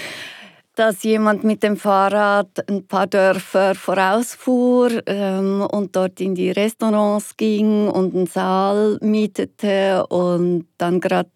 dass 0.74 1.02
jemand 1.02 1.44
mit 1.44 1.62
dem 1.62 1.76
Fahrrad 1.76 2.68
ein 2.68 2.86
paar 2.86 3.06
Dörfer 3.06 3.74
vorausfuhr 3.74 5.02
ähm, 5.06 5.66
und 5.70 5.94
dort 5.94 6.20
in 6.20 6.34
die 6.34 6.50
Restaurants 6.50 7.36
ging 7.36 7.88
und 7.88 8.14
einen 8.14 8.26
Saal 8.26 8.98
mietete 9.02 10.06
und 10.06 10.66
dann 10.78 11.00
gerade 11.00 11.30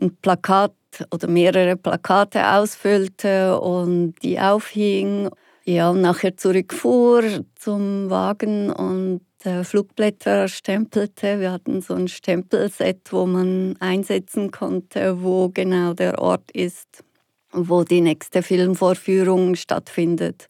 ein 0.00 0.16
Plakat 0.16 0.72
oder 1.10 1.28
mehrere 1.28 1.76
Plakate 1.76 2.46
ausfüllte 2.54 3.60
und 3.60 4.14
die 4.22 4.38
aufhing. 4.40 5.30
Ja, 5.64 5.92
nachher 5.92 6.36
zurückfuhr 6.36 7.22
zum 7.54 8.10
Wagen 8.10 8.70
und 8.70 9.20
äh, 9.44 9.62
Flugblätter 9.64 10.48
stempelte. 10.48 11.40
Wir 11.40 11.52
hatten 11.52 11.80
so 11.80 11.94
ein 11.94 12.08
Stempelset, 12.08 13.12
wo 13.12 13.26
man 13.26 13.76
einsetzen 13.78 14.50
konnte, 14.50 15.22
wo 15.22 15.48
genau 15.48 15.94
der 15.94 16.18
Ort 16.18 16.50
ist, 16.52 17.04
wo 17.52 17.84
die 17.84 18.00
nächste 18.00 18.42
Filmvorführung 18.42 19.54
stattfindet. 19.54 20.48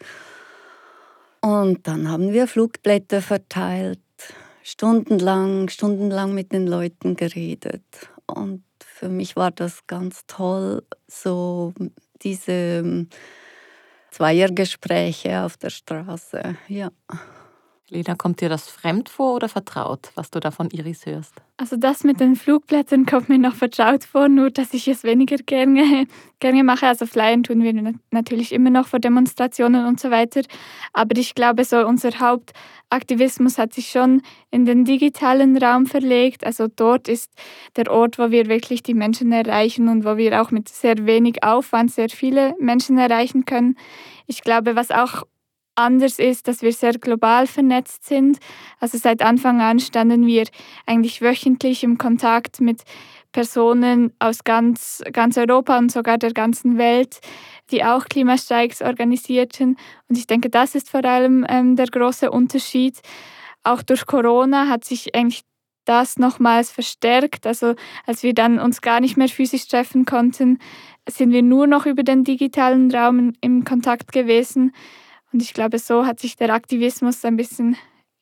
Und 1.40 1.86
dann 1.86 2.10
haben 2.10 2.32
wir 2.32 2.46
Flugblätter 2.46 3.22
verteilt, 3.22 3.98
stundenlang, 4.62 5.68
stundenlang 5.68 6.34
mit 6.34 6.52
den 6.52 6.66
Leuten 6.66 7.16
geredet. 7.16 7.84
Und 8.26 8.62
für 9.00 9.08
mich 9.08 9.34
war 9.34 9.50
das 9.50 9.86
ganz 9.86 10.26
toll, 10.26 10.82
so 11.08 11.72
diese 12.20 12.52
ähm, 12.52 13.08
Zweiergespräche 14.10 15.40
auf 15.40 15.56
der 15.56 15.70
Straße. 15.70 16.58
Ja. 16.68 16.90
Lena, 17.90 18.14
kommt 18.14 18.40
dir 18.40 18.48
das 18.48 18.68
fremd 18.68 19.08
vor 19.08 19.34
oder 19.34 19.48
vertraut, 19.48 20.10
was 20.14 20.30
du 20.30 20.38
da 20.38 20.52
von 20.52 20.70
Iris 20.70 21.06
hörst? 21.06 21.34
Also 21.56 21.76
das 21.76 22.04
mit 22.04 22.20
den 22.20 22.36
Flugblättern 22.36 23.04
kommt 23.04 23.28
mir 23.28 23.38
noch 23.38 23.54
vertraut 23.54 24.04
vor, 24.04 24.28
nur 24.28 24.50
dass 24.50 24.72
ich 24.72 24.86
es 24.86 25.02
weniger 25.02 25.36
gerne, 25.36 26.06
gerne 26.38 26.62
mache. 26.62 26.86
Also 26.86 27.04
Flyen 27.04 27.42
tun 27.42 27.62
wir 27.62 27.94
natürlich 28.12 28.52
immer 28.52 28.70
noch 28.70 28.86
vor 28.86 29.00
Demonstrationen 29.00 29.86
und 29.86 29.98
so 29.98 30.10
weiter. 30.10 30.42
Aber 30.92 31.18
ich 31.18 31.34
glaube, 31.34 31.64
so 31.64 31.84
unser 31.84 32.18
Hauptaktivismus 32.20 33.58
hat 33.58 33.74
sich 33.74 33.90
schon 33.90 34.22
in 34.50 34.64
den 34.64 34.84
digitalen 34.84 35.56
Raum 35.56 35.86
verlegt. 35.86 36.46
Also 36.46 36.68
dort 36.68 37.08
ist 37.08 37.32
der 37.74 37.90
Ort, 37.90 38.18
wo 38.20 38.30
wir 38.30 38.46
wirklich 38.46 38.84
die 38.84 38.94
Menschen 38.94 39.32
erreichen 39.32 39.88
und 39.88 40.04
wo 40.04 40.16
wir 40.16 40.40
auch 40.40 40.52
mit 40.52 40.68
sehr 40.68 41.06
wenig 41.06 41.42
Aufwand 41.42 41.90
sehr 41.90 42.08
viele 42.08 42.54
Menschen 42.60 42.98
erreichen 42.98 43.44
können. 43.44 43.76
Ich 44.26 44.42
glaube, 44.42 44.76
was 44.76 44.92
auch 44.92 45.24
anders 45.80 46.18
ist, 46.18 46.48
dass 46.48 46.62
wir 46.62 46.72
sehr 46.72 46.92
global 46.92 47.46
vernetzt 47.46 48.06
sind. 48.06 48.38
Also 48.78 48.98
seit 48.98 49.22
Anfang 49.22 49.60
an 49.60 49.80
standen 49.80 50.26
wir 50.26 50.44
eigentlich 50.86 51.22
wöchentlich 51.22 51.82
im 51.82 51.98
Kontakt 51.98 52.60
mit 52.60 52.82
Personen 53.32 54.12
aus 54.18 54.44
ganz, 54.44 55.02
ganz 55.12 55.36
Europa 55.36 55.78
und 55.78 55.92
sogar 55.92 56.18
der 56.18 56.32
ganzen 56.32 56.78
Welt, 56.78 57.20
die 57.70 57.84
auch 57.84 58.06
Klimastreiks 58.06 58.82
organisierten. 58.82 59.76
Und 60.08 60.18
ich 60.18 60.26
denke, 60.26 60.50
das 60.50 60.74
ist 60.74 60.90
vor 60.90 61.04
allem 61.04 61.46
ähm, 61.48 61.76
der 61.76 61.86
große 61.86 62.30
Unterschied. 62.30 63.00
Auch 63.62 63.82
durch 63.82 64.06
Corona 64.06 64.68
hat 64.68 64.84
sich 64.84 65.14
eigentlich 65.14 65.42
das 65.84 66.18
nochmals 66.18 66.70
verstärkt. 66.70 67.46
Also 67.46 67.74
als 68.06 68.22
wir 68.22 68.34
dann 68.34 68.58
uns 68.58 68.80
gar 68.80 69.00
nicht 69.00 69.16
mehr 69.16 69.28
physisch 69.28 69.66
treffen 69.66 70.04
konnten, 70.04 70.58
sind 71.08 71.32
wir 71.32 71.42
nur 71.42 71.66
noch 71.66 71.86
über 71.86 72.02
den 72.02 72.24
digitalen 72.24 72.94
Raum 72.94 73.32
im 73.40 73.64
Kontakt 73.64 74.12
gewesen. 74.12 74.72
Und 75.32 75.42
ich 75.42 75.54
glaube, 75.54 75.78
so 75.78 76.06
hat 76.06 76.20
sich 76.20 76.36
der 76.36 76.52
Aktivismus 76.52 77.24
ein 77.24 77.36
bisschen 77.36 77.76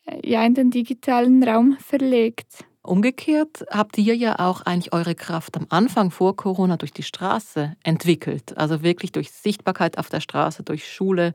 äh, 0.07 0.29
ja, 0.29 0.45
in 0.45 0.55
den 0.55 0.71
digitalen 0.71 1.43
Raum 1.43 1.77
verlegt. 1.81 2.65
Umgekehrt 2.83 3.67
habt 3.71 3.99
ihr 3.99 4.17
ja 4.17 4.39
auch 4.39 4.63
eigentlich 4.63 4.93
eure 4.95 5.15
Kraft 5.15 5.57
am 5.57 5.67
Anfang 5.69 6.11
vor 6.11 6.37
Corona 6.37 6.77
durch 6.79 6.93
die 6.93 7.03
Straße 7.03 7.77
entwickelt. 7.83 8.57
Also 8.57 8.83
wirklich 8.83 9.13
durch 9.13 9.31
Sichtbarkeit 9.31 9.99
auf 9.99 10.09
der 10.09 10.21
Straße, 10.21 10.63
durch 10.63 10.91
Schule, 10.91 11.35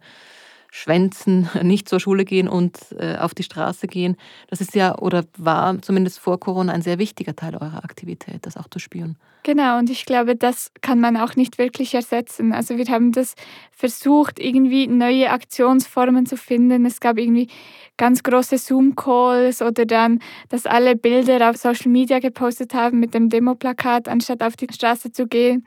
schwänzen, 0.74 1.48
nicht 1.62 1.88
zur 1.88 2.00
Schule 2.00 2.26
gehen 2.26 2.48
und 2.48 2.80
äh, 2.98 3.18
auf 3.18 3.36
die 3.36 3.44
Straße 3.44 3.86
gehen. 3.86 4.18
Das 4.48 4.60
ist 4.60 4.74
ja 4.74 4.98
oder 4.98 5.24
war 5.38 5.80
zumindest 5.84 6.20
vor 6.20 6.40
Corona 6.40 6.74
ein 6.74 6.82
sehr 6.82 6.98
wichtiger 6.98 7.36
Teil 7.36 7.54
eurer 7.54 7.84
Aktivität, 7.84 8.48
das 8.48 8.58
auch 8.58 8.68
zu 8.68 8.80
spüren. 8.80 9.16
Genau, 9.44 9.78
und 9.78 9.90
ich 9.90 10.06
glaube, 10.06 10.36
das 10.36 10.72
kann 10.82 11.00
man 11.00 11.16
auch 11.16 11.36
nicht 11.36 11.60
wirklich 11.60 11.94
ersetzen. 11.94 12.54
Also 12.54 12.78
wir 12.78 12.86
haben 12.86 13.12
das 13.12 13.36
versucht, 13.72 14.40
irgendwie 14.40 14.88
neue 14.88 15.30
Aktionsformen 15.30 16.26
zu 16.26 16.38
finden. 16.38 16.86
Es 16.86 17.00
gab 17.00 17.20
irgendwie 17.20 17.50
ganz 17.98 18.24
große 18.24 18.58
Zoom-Calls 18.58 19.62
oder 19.62 19.86
dann, 19.86 20.20
dass 20.50 20.66
alle 20.66 20.96
Bilder 20.96 21.50
auf 21.50 21.58
Social 21.58 21.92
Media 21.92 22.20
gepostet 22.20 22.74
haben 22.74 23.00
mit 23.00 23.14
dem 23.14 23.30
Demoplakat, 23.30 24.08
anstatt 24.08 24.42
auf 24.42 24.56
die 24.56 24.74
Straße 24.74 25.12
zu 25.12 25.28
gehen. 25.28 25.66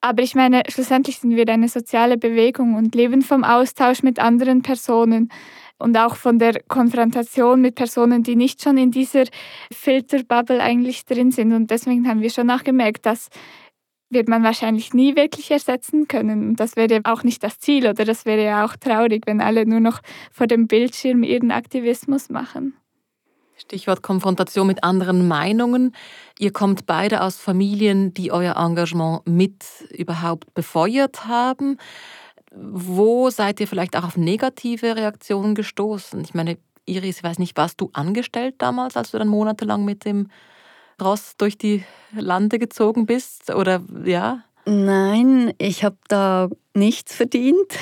Aber 0.00 0.22
ich 0.22 0.34
meine, 0.34 0.62
schlussendlich 0.68 1.18
sind 1.18 1.36
wir 1.36 1.46
eine 1.48 1.68
soziale 1.68 2.16
Bewegung 2.16 2.74
und 2.74 2.94
leben 2.94 3.22
vom 3.22 3.44
Austausch 3.44 4.02
mit 4.02 4.18
anderen 4.18 4.62
Personen 4.62 5.30
und 5.78 5.96
auch 5.96 6.16
von 6.16 6.38
der 6.38 6.62
Konfrontation 6.68 7.60
mit 7.60 7.74
Personen, 7.74 8.22
die 8.22 8.36
nicht 8.36 8.62
schon 8.62 8.78
in 8.78 8.90
dieser 8.90 9.24
Filterbubble 9.72 10.60
eigentlich 10.60 11.04
drin 11.04 11.30
sind. 11.30 11.52
Und 11.52 11.70
deswegen 11.70 12.08
haben 12.08 12.22
wir 12.22 12.30
schon 12.30 12.46
nachgemerkt, 12.46 13.04
dass 13.06 13.28
wird 14.10 14.28
man 14.28 14.42
wahrscheinlich 14.42 14.92
nie 14.92 15.14
wirklich 15.14 15.50
ersetzen 15.50 16.08
können. 16.08 16.48
Und 16.48 16.56
das 16.56 16.76
wäre 16.76 17.00
auch 17.04 17.22
nicht 17.22 17.42
das 17.44 17.60
Ziel 17.60 17.86
oder 17.86 18.04
das 18.04 18.26
wäre 18.26 18.44
ja 18.44 18.64
auch 18.64 18.76
traurig, 18.76 19.22
wenn 19.26 19.40
alle 19.40 19.66
nur 19.66 19.80
noch 19.80 20.00
vor 20.32 20.48
dem 20.48 20.66
Bildschirm 20.66 21.22
ihren 21.22 21.52
Aktivismus 21.52 22.28
machen. 22.28 22.74
Stichwort 23.60 24.02
Konfrontation 24.02 24.66
mit 24.66 24.82
anderen 24.82 25.28
Meinungen. 25.28 25.94
Ihr 26.38 26.52
kommt 26.52 26.86
beide 26.86 27.22
aus 27.22 27.36
Familien, 27.36 28.14
die 28.14 28.32
euer 28.32 28.56
Engagement 28.56 29.26
mit 29.26 29.64
überhaupt 29.90 30.54
befeuert 30.54 31.26
haben. 31.26 31.76
Wo 32.52 33.30
seid 33.30 33.60
ihr 33.60 33.68
vielleicht 33.68 33.96
auch 33.96 34.04
auf 34.04 34.16
negative 34.16 34.96
Reaktionen 34.96 35.54
gestoßen? 35.54 36.22
Ich 36.22 36.34
meine, 36.34 36.56
Iris, 36.86 37.18
ich 37.18 37.22
weiß 37.22 37.38
nicht, 37.38 37.56
warst 37.56 37.80
du 37.80 37.90
angestellt 37.92 38.56
damals, 38.58 38.96
als 38.96 39.10
du 39.10 39.18
dann 39.18 39.28
monatelang 39.28 39.84
mit 39.84 40.04
dem 40.04 40.28
Ross 41.00 41.36
durch 41.36 41.58
die 41.58 41.84
Lande 42.12 42.58
gezogen 42.58 43.06
bist? 43.06 43.50
Oder 43.54 43.82
ja? 44.04 44.42
Nein, 44.64 45.52
ich 45.58 45.84
habe 45.84 45.96
da 46.08 46.48
nichts 46.74 47.14
verdient. 47.14 47.78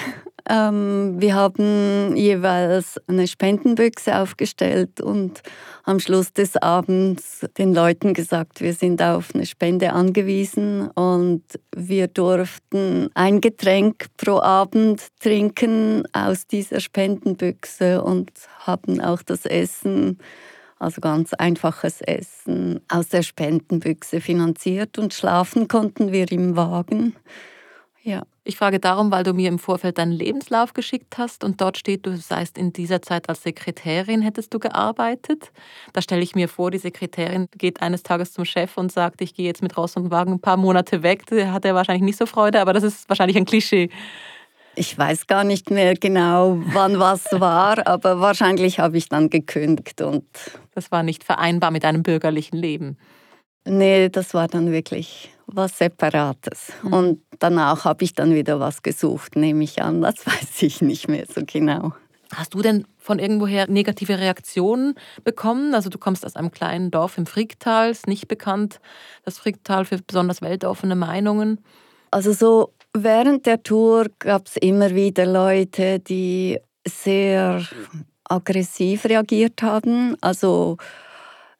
Ähm, 0.49 1.21
wir 1.21 1.35
haben 1.35 2.17
jeweils 2.17 2.99
eine 3.07 3.27
Spendenbüchse 3.27 4.19
aufgestellt 4.19 5.01
und 5.01 5.43
am 5.85 6.01
Schluss 6.01 6.33
des 6.33 6.57
Abends 6.57 7.47
den 7.59 7.75
Leuten 7.75 8.15
gesagt, 8.15 8.61
wir 8.61 8.73
sind 8.73 9.03
auf 9.03 9.35
eine 9.35 9.45
Spende 9.45 9.93
angewiesen 9.93 10.89
und 10.89 11.43
wir 11.77 12.09
durften 12.09 13.11
ein 13.15 13.41
Getränk 13.41 14.07
pro 14.17 14.41
Abend 14.41 15.03
trinken 15.21 16.05
aus 16.13 16.47
dieser 16.47 16.81
Spendenbüchse 16.81 18.03
und 18.03 18.31
haben 18.67 19.01
auch 19.01 19.23
das 19.23 19.45
Essen 19.45 20.19
also 20.79 21.01
ganz 21.01 21.35
einfaches 21.35 22.01
Essen 22.01 22.81
aus 22.89 23.09
der 23.09 23.23
Spendenbüchse 23.23 24.21
finanziert 24.21 24.99
und 24.99 25.13
schlafen 25.13 25.67
konnten 25.67 26.13
wir 26.13 26.31
im 26.31 26.57
Wagen. 26.57 27.17
Ja. 28.03 28.23
Ich 28.49 28.57
frage 28.57 28.81
darum, 28.81 29.13
weil 29.13 29.25
du 29.25 29.35
mir 29.35 29.51
im 29.51 29.59
Vorfeld 29.59 29.99
deinen 29.99 30.11
Lebenslauf 30.11 30.73
geschickt 30.73 31.19
hast 31.19 31.45
und 31.45 31.61
dort 31.61 31.77
steht, 31.77 32.07
du 32.07 32.17
seist 32.17 32.57
in 32.57 32.73
dieser 32.73 33.03
Zeit 33.03 33.29
als 33.29 33.43
Sekretärin 33.43 34.23
hättest 34.23 34.55
du 34.55 34.59
gearbeitet. 34.59 35.53
Da 35.93 36.01
stelle 36.01 36.23
ich 36.23 36.35
mir 36.35 36.49
vor, 36.49 36.71
die 36.71 36.79
Sekretärin 36.79 37.49
geht 37.59 37.83
eines 37.83 38.05
Tages 38.05 38.33
zum 38.33 38.47
Chef 38.47 38.79
und 38.79 38.91
sagt, 38.91 39.21
ich 39.21 39.35
gehe 39.35 39.45
jetzt 39.45 39.61
mit 39.63 39.77
Ross 39.77 39.97
und 39.97 40.11
Wagen 40.11 40.33
ein 40.33 40.41
paar 40.41 40.57
Monate 40.57 41.03
weg. 41.03 41.27
Da 41.27 41.53
hat 41.53 41.67
er 41.67 41.75
wahrscheinlich 41.75 42.05
nicht 42.05 42.17
so 42.17 42.25
Freude, 42.25 42.63
aber 42.63 42.73
das 42.73 42.85
ist 42.85 43.07
wahrscheinlich 43.11 43.37
ein 43.37 43.45
Klischee. 43.45 43.91
Ich 44.77 44.97
weiß 44.97 45.27
gar 45.27 45.45
nicht 45.45 45.69
mehr 45.69 45.93
genau, 45.93 46.59
wann 46.73 46.99
was 46.99 47.27
war, 47.33 47.87
aber 47.87 48.19
wahrscheinlich 48.21 48.81
habe 48.81 48.97
ich 48.97 49.11
dann 49.11 49.29
gekündigt 49.29 50.01
und 50.01 50.25
das 50.75 50.91
war 50.91 51.03
nicht 51.03 51.23
vereinbar 51.23 51.71
mit 51.71 51.85
einem 51.85 52.03
bürgerlichen 52.03 52.57
Leben. 52.57 52.97
Nee, 53.67 54.09
das 54.09 54.33
war 54.33 54.49
dann 54.49 54.73
wirklich 54.73 55.35
was 55.49 55.79
Separates. 55.79 56.73
Mhm. 56.83 56.93
Und 56.93 57.23
danach 57.39 57.85
habe 57.85 58.05
ich 58.05 58.15
dann 58.15 58.35
wieder 58.35 58.61
was 58.61 58.83
gesucht, 58.83 59.37
nehme 59.37 59.65
ich 59.65 59.83
an. 59.83 60.03
Das 60.03 60.15
weiß 60.27 60.63
ich 60.63 60.81
nicht 60.81 61.09
mehr 61.09 61.27
so 61.27 61.43
genau. 61.47 61.93
Hast 62.35 62.53
du 62.53 62.61
denn 62.61 62.85
von 62.99 63.19
irgendwoher 63.19 63.69
negative 63.69 64.19
Reaktionen 64.19 64.95
bekommen? 65.25 65.75
Also 65.75 65.89
du 65.89 65.99
kommst 65.99 66.27
aus 66.27 66.37
einem 66.37 66.51
kleinen 66.51 66.91
Dorf 66.91 67.17
im 67.17 67.25
Fricktal, 67.25 67.91
ist 67.91 68.07
nicht 68.07 68.29
bekannt, 68.29 68.81
das 69.25 69.39
Fricktal 69.39 69.87
für 69.87 69.99
besonders 69.99 70.43
weltoffene 70.43 70.95
Meinungen. 70.95 71.59
Also 72.11 72.33
so 72.33 72.75
während 72.93 73.47
der 73.47 73.63
Tour 73.63 74.07
gab 74.19 74.47
es 74.47 74.57
immer 74.57 74.95
wieder 74.95 75.25
Leute, 75.25 76.01
die 76.01 76.59
sehr 76.87 77.63
aggressiv 78.25 79.07
reagiert 79.07 79.63
haben. 79.63 80.17
Also 80.21 80.77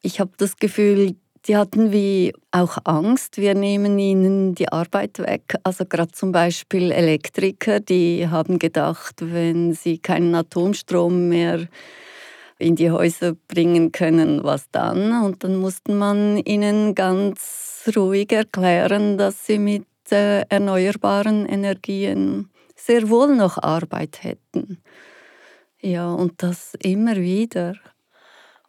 ich 0.01 0.19
habe 0.19 0.31
das 0.37 0.57
Gefühl, 0.57 1.15
die 1.45 1.55
hatten 1.55 1.91
wie 1.91 2.33
auch 2.51 2.77
Angst, 2.83 3.37
wir 3.37 3.55
nehmen 3.55 3.97
ihnen 3.97 4.55
die 4.55 4.69
Arbeit 4.69 5.19
weg. 5.19 5.55
Also 5.63 5.85
gerade 5.85 6.11
zum 6.11 6.31
Beispiel 6.31 6.91
Elektriker, 6.91 7.79
die 7.79 8.27
haben 8.27 8.59
gedacht, 8.59 9.15
wenn 9.19 9.73
sie 9.73 9.97
keinen 9.99 10.35
Atomstrom 10.35 11.29
mehr 11.29 11.67
in 12.57 12.75
die 12.75 12.91
Häuser 12.91 13.33
bringen 13.47 13.91
können, 13.91 14.43
was 14.43 14.69
dann? 14.71 15.23
Und 15.23 15.43
dann 15.43 15.55
musste 15.55 15.93
man 15.93 16.37
ihnen 16.37 16.93
ganz 16.93 17.89
ruhig 17.95 18.31
erklären, 18.31 19.17
dass 19.17 19.45
sie 19.45 19.59
mit 19.59 19.85
äh, 20.11 20.41
erneuerbaren 20.49 21.45
Energien 21.45 22.49
sehr 22.75 23.09
wohl 23.09 23.35
noch 23.35 23.57
Arbeit 23.57 24.23
hätten. 24.23 24.81
Ja, 25.81 26.11
und 26.11 26.43
das 26.43 26.73
immer 26.81 27.15
wieder. 27.15 27.75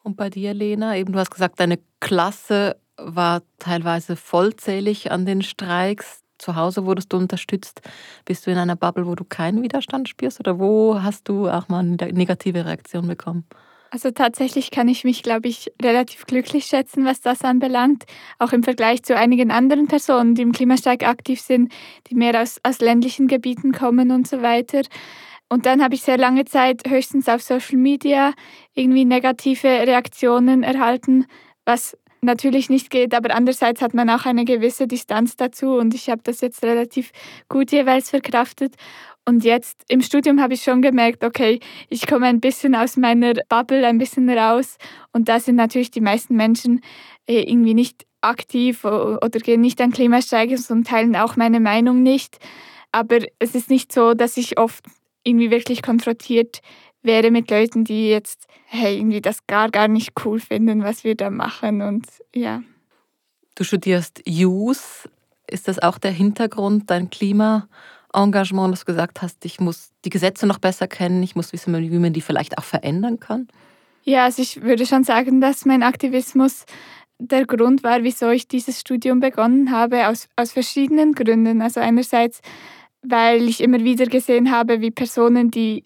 Und 0.02 0.16
bei 0.16 0.30
dir, 0.30 0.54
Lena, 0.54 0.96
eben 0.96 1.12
du 1.12 1.18
hast 1.18 1.30
gesagt, 1.30 1.60
deine 1.60 1.78
Klasse 2.00 2.76
war 2.96 3.42
teilweise 3.58 4.16
vollzählig 4.16 5.10
an 5.10 5.26
den 5.26 5.42
Streiks. 5.42 6.22
Zu 6.38 6.56
Hause 6.56 6.86
wurdest 6.86 7.12
du 7.12 7.18
unterstützt. 7.18 7.82
Bist 8.24 8.46
du 8.46 8.50
in 8.50 8.56
einer 8.56 8.76
Bubble, 8.76 9.06
wo 9.06 9.14
du 9.14 9.24
keinen 9.24 9.62
Widerstand 9.62 10.08
spürst? 10.08 10.40
Oder 10.40 10.58
wo 10.58 11.02
hast 11.02 11.28
du 11.28 11.48
auch 11.48 11.68
mal 11.68 11.80
eine 11.80 11.96
negative 12.12 12.64
Reaktion 12.64 13.06
bekommen? 13.06 13.44
Also 13.92 14.12
tatsächlich 14.12 14.70
kann 14.70 14.86
ich 14.86 15.02
mich, 15.02 15.24
glaube 15.24 15.48
ich, 15.48 15.72
relativ 15.82 16.24
glücklich 16.24 16.66
schätzen, 16.66 17.04
was 17.04 17.20
das 17.20 17.42
anbelangt. 17.42 18.04
Auch 18.38 18.52
im 18.52 18.62
Vergleich 18.62 19.02
zu 19.02 19.16
einigen 19.16 19.50
anderen 19.50 19.88
Personen, 19.88 20.36
die 20.36 20.42
im 20.42 20.52
Klimastreik 20.52 21.06
aktiv 21.06 21.40
sind, 21.40 21.72
die 22.06 22.14
mehr 22.14 22.40
aus, 22.40 22.60
aus 22.62 22.78
ländlichen 22.78 23.26
Gebieten 23.26 23.72
kommen 23.72 24.12
und 24.12 24.28
so 24.28 24.42
weiter. 24.42 24.82
Und 25.52 25.66
dann 25.66 25.82
habe 25.82 25.94
ich 25.94 26.02
sehr 26.02 26.16
lange 26.16 26.44
Zeit 26.44 26.82
höchstens 26.88 27.28
auf 27.28 27.42
Social 27.42 27.76
Media 27.76 28.32
irgendwie 28.74 29.04
negative 29.04 29.66
Reaktionen 29.66 30.62
erhalten, 30.62 31.26
was 31.64 31.98
natürlich 32.22 32.70
nicht 32.70 32.90
geht, 32.90 33.14
aber 33.14 33.34
andererseits 33.34 33.82
hat 33.82 33.92
man 33.92 34.10
auch 34.10 34.26
eine 34.26 34.44
gewisse 34.44 34.86
Distanz 34.86 35.36
dazu 35.36 35.74
und 35.74 35.94
ich 35.94 36.08
habe 36.08 36.20
das 36.22 36.40
jetzt 36.40 36.62
relativ 36.62 37.10
gut 37.48 37.72
jeweils 37.72 38.10
verkraftet. 38.10 38.76
Und 39.26 39.44
jetzt 39.44 39.82
im 39.88 40.02
Studium 40.02 40.40
habe 40.40 40.54
ich 40.54 40.62
schon 40.62 40.82
gemerkt, 40.82 41.24
okay, 41.24 41.60
ich 41.88 42.06
komme 42.06 42.26
ein 42.26 42.40
bisschen 42.40 42.74
aus 42.74 42.96
meiner 42.96 43.34
Bubble, 43.48 43.86
ein 43.86 43.98
bisschen 43.98 44.30
raus 44.30 44.76
und 45.12 45.28
da 45.28 45.40
sind 45.40 45.56
natürlich 45.56 45.90
die 45.90 46.00
meisten 46.00 46.36
Menschen 46.36 46.80
äh, 47.26 47.42
irgendwie 47.42 47.74
nicht 47.74 48.06
aktiv 48.20 48.84
oder 48.84 49.40
gehen 49.42 49.62
nicht 49.62 49.80
an 49.80 49.92
Klimastreiks 49.92 50.70
und 50.70 50.86
teilen 50.86 51.16
auch 51.16 51.36
meine 51.36 51.58
Meinung 51.58 52.02
nicht. 52.02 52.38
Aber 52.92 53.18
es 53.38 53.54
ist 53.54 53.70
nicht 53.70 53.92
so, 53.92 54.14
dass 54.14 54.36
ich 54.36 54.58
oft 54.58 54.84
irgendwie 55.24 55.50
wirklich 55.50 55.82
konfrontiert 55.82 56.60
wäre 57.02 57.30
mit 57.30 57.50
Leuten, 57.50 57.84
die 57.84 58.08
jetzt 58.08 58.46
hey, 58.70 58.98
irgendwie 58.98 59.20
das 59.20 59.46
gar, 59.48 59.68
gar 59.68 59.88
nicht 59.88 60.12
cool 60.24 60.38
finden, 60.38 60.84
was 60.84 61.02
wir 61.02 61.16
da 61.16 61.28
machen. 61.28 61.82
Und 61.82 62.06
ja. 62.34 62.62
Du 63.56 63.64
studierst 63.64 64.22
Use. 64.28 65.08
Ist 65.48 65.66
das 65.66 65.80
auch 65.80 65.98
der 65.98 66.12
Hintergrund, 66.12 66.88
dein 66.88 67.10
Klimaengagement, 67.10 68.72
dass 68.72 68.80
du 68.80 68.86
gesagt 68.86 69.20
hast, 69.20 69.44
ich 69.44 69.58
muss 69.58 69.90
die 70.04 70.10
Gesetze 70.10 70.46
noch 70.46 70.60
besser 70.60 70.86
kennen, 70.86 71.20
ich 71.24 71.34
muss 71.34 71.52
wissen, 71.52 71.76
wie 71.76 71.98
man 71.98 72.12
die 72.12 72.20
vielleicht 72.20 72.56
auch 72.56 72.62
verändern 72.62 73.18
kann? 73.18 73.48
Ja, 74.04 74.24
also 74.24 74.40
ich 74.40 74.62
würde 74.62 74.86
schon 74.86 75.02
sagen, 75.02 75.40
dass 75.40 75.64
mein 75.64 75.82
Aktivismus 75.82 76.64
der 77.18 77.44
Grund 77.44 77.82
war, 77.82 78.04
wieso 78.04 78.30
ich 78.30 78.46
dieses 78.46 78.80
Studium 78.80 79.18
begonnen 79.18 79.72
habe, 79.72 80.06
aus, 80.06 80.28
aus 80.36 80.52
verschiedenen 80.52 81.12
Gründen. 81.12 81.60
Also 81.60 81.80
einerseits 81.80 82.40
weil 83.02 83.48
ich 83.48 83.60
immer 83.60 83.80
wieder 83.80 84.06
gesehen 84.06 84.50
habe, 84.50 84.80
wie 84.80 84.90
Personen, 84.90 85.50
die 85.50 85.84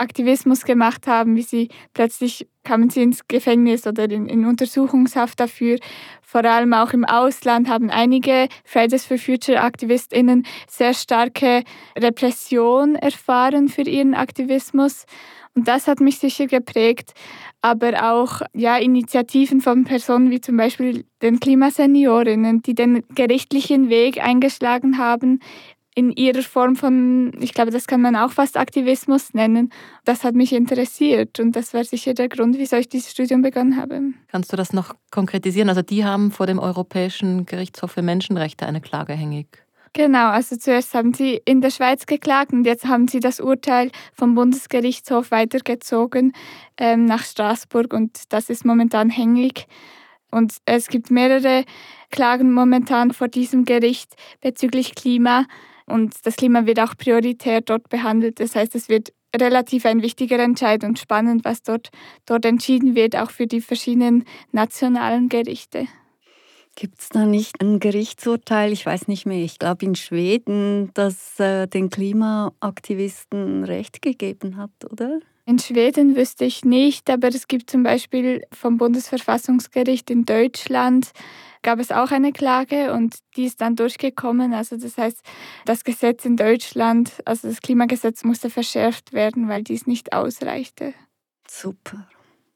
Aktivismus 0.00 0.64
gemacht 0.64 1.06
haben, 1.06 1.36
wie 1.36 1.42
sie 1.42 1.68
plötzlich 1.92 2.48
kamen 2.64 2.90
sie 2.90 3.02
ins 3.02 3.26
Gefängnis 3.28 3.86
oder 3.86 4.04
in, 4.10 4.28
in, 4.28 4.46
Untersuchungshaft 4.46 5.38
dafür. 5.38 5.78
Vor 6.22 6.44
allem 6.44 6.72
auch 6.72 6.92
im 6.92 7.04
Ausland 7.04 7.68
haben 7.68 7.90
einige 7.90 8.48
Fridays 8.64 9.04
for 9.04 9.18
Future 9.18 9.60
AktivistInnen 9.60 10.46
sehr 10.68 10.94
starke 10.94 11.64
Repression 11.96 12.94
erfahren 12.96 13.68
für 13.68 13.82
ihren 13.82 14.14
Aktivismus. 14.14 15.04
Und 15.54 15.68
das 15.68 15.88
hat 15.88 16.00
mich 16.00 16.18
sicher 16.18 16.46
geprägt. 16.46 17.12
Aber 17.60 18.12
auch 18.12 18.40
ja, 18.54 18.78
Initiativen 18.78 19.60
von 19.60 19.84
Personen 19.84 20.30
wie 20.30 20.40
zum 20.40 20.56
Beispiel 20.56 21.04
den 21.20 21.40
Klimaseniorinnen, 21.40 22.62
die 22.62 22.74
den 22.74 23.04
gerichtlichen 23.14 23.90
Weg 23.90 24.22
eingeschlagen 24.24 24.96
haben, 24.96 25.40
in 25.94 26.12
ihrer 26.12 26.42
Form 26.42 26.76
von, 26.76 27.32
ich 27.40 27.52
glaube, 27.52 27.70
das 27.70 27.86
kann 27.86 28.00
man 28.00 28.14
auch 28.14 28.30
fast 28.30 28.56
Aktivismus 28.56 29.34
nennen. 29.34 29.72
Das 30.04 30.22
hat 30.22 30.34
mich 30.34 30.52
interessiert 30.52 31.40
und 31.40 31.56
das 31.56 31.74
war 31.74 31.84
sicher 31.84 32.14
der 32.14 32.28
Grund, 32.28 32.58
wieso 32.58 32.76
ich 32.76 32.88
dieses 32.88 33.10
Studium 33.10 33.42
begonnen 33.42 33.76
habe. 33.76 34.00
Kannst 34.28 34.52
du 34.52 34.56
das 34.56 34.72
noch 34.72 34.94
konkretisieren? 35.10 35.68
Also 35.68 35.82
die 35.82 36.04
haben 36.04 36.30
vor 36.30 36.46
dem 36.46 36.58
Europäischen 36.58 37.44
Gerichtshof 37.44 37.92
für 37.92 38.02
Menschenrechte 38.02 38.66
eine 38.66 38.80
Klage 38.80 39.14
hängig. 39.14 39.48
Genau, 39.92 40.28
also 40.28 40.56
zuerst 40.56 40.94
haben 40.94 41.14
sie 41.14 41.40
in 41.44 41.60
der 41.60 41.70
Schweiz 41.70 42.06
geklagt 42.06 42.52
und 42.52 42.64
jetzt 42.64 42.86
haben 42.86 43.08
sie 43.08 43.18
das 43.18 43.40
Urteil 43.40 43.90
vom 44.12 44.36
Bundesgerichtshof 44.36 45.32
weitergezogen 45.32 46.32
ähm, 46.76 47.06
nach 47.06 47.24
Straßburg 47.24 47.92
und 47.92 48.32
das 48.32 48.50
ist 48.50 48.64
momentan 48.64 49.10
hängig. 49.10 49.66
Und 50.30 50.58
es 50.64 50.86
gibt 50.86 51.10
mehrere 51.10 51.64
Klagen 52.10 52.52
momentan 52.52 53.12
vor 53.12 53.26
diesem 53.26 53.64
Gericht 53.64 54.14
bezüglich 54.40 54.94
Klima. 54.94 55.46
Und 55.90 56.14
das 56.24 56.36
Klima 56.36 56.66
wird 56.66 56.80
auch 56.80 56.96
prioritär 56.96 57.60
dort 57.60 57.88
behandelt. 57.88 58.40
Das 58.40 58.54
heißt, 58.54 58.74
es 58.74 58.88
wird 58.88 59.12
relativ 59.36 59.86
ein 59.86 60.02
wichtiger 60.02 60.38
Entscheid 60.38 60.84
und 60.84 60.98
spannend, 60.98 61.44
was 61.44 61.62
dort, 61.62 61.90
dort 62.26 62.44
entschieden 62.44 62.94
wird, 62.94 63.16
auch 63.16 63.30
für 63.30 63.46
die 63.46 63.60
verschiedenen 63.60 64.24
nationalen 64.52 65.28
Gerichte. 65.28 65.86
Gibt 66.76 67.00
es 67.00 67.08
da 67.08 67.26
nicht 67.26 67.60
ein 67.60 67.80
Gerichtsurteil, 67.80 68.72
ich 68.72 68.86
weiß 68.86 69.08
nicht 69.08 69.26
mehr, 69.26 69.44
ich 69.44 69.58
glaube 69.58 69.84
in 69.84 69.96
Schweden, 69.96 70.90
das 70.94 71.38
äh, 71.40 71.66
den 71.66 71.90
Klimaaktivisten 71.90 73.64
Recht 73.64 74.02
gegeben 74.02 74.56
hat, 74.56 74.70
oder? 74.90 75.20
In 75.46 75.58
Schweden 75.58 76.14
wüsste 76.14 76.44
ich 76.44 76.64
nicht, 76.64 77.10
aber 77.10 77.28
es 77.28 77.48
gibt 77.48 77.70
zum 77.70 77.82
Beispiel 77.82 78.44
vom 78.52 78.78
Bundesverfassungsgericht 78.78 80.08
in 80.10 80.24
Deutschland 80.24 81.10
gab 81.62 81.78
es 81.78 81.90
auch 81.92 82.10
eine 82.10 82.32
Klage 82.32 82.92
und 82.92 83.16
die 83.36 83.44
ist 83.44 83.60
dann 83.60 83.76
durchgekommen. 83.76 84.54
Also 84.54 84.76
das 84.76 84.96
heißt, 84.96 85.20
das 85.64 85.84
Gesetz 85.84 86.24
in 86.24 86.36
Deutschland, 86.36 87.12
also 87.24 87.48
das 87.48 87.60
Klimagesetz 87.60 88.24
musste 88.24 88.50
verschärft 88.50 89.12
werden, 89.12 89.48
weil 89.48 89.62
dies 89.62 89.86
nicht 89.86 90.12
ausreichte. 90.12 90.94
Super. 91.48 92.08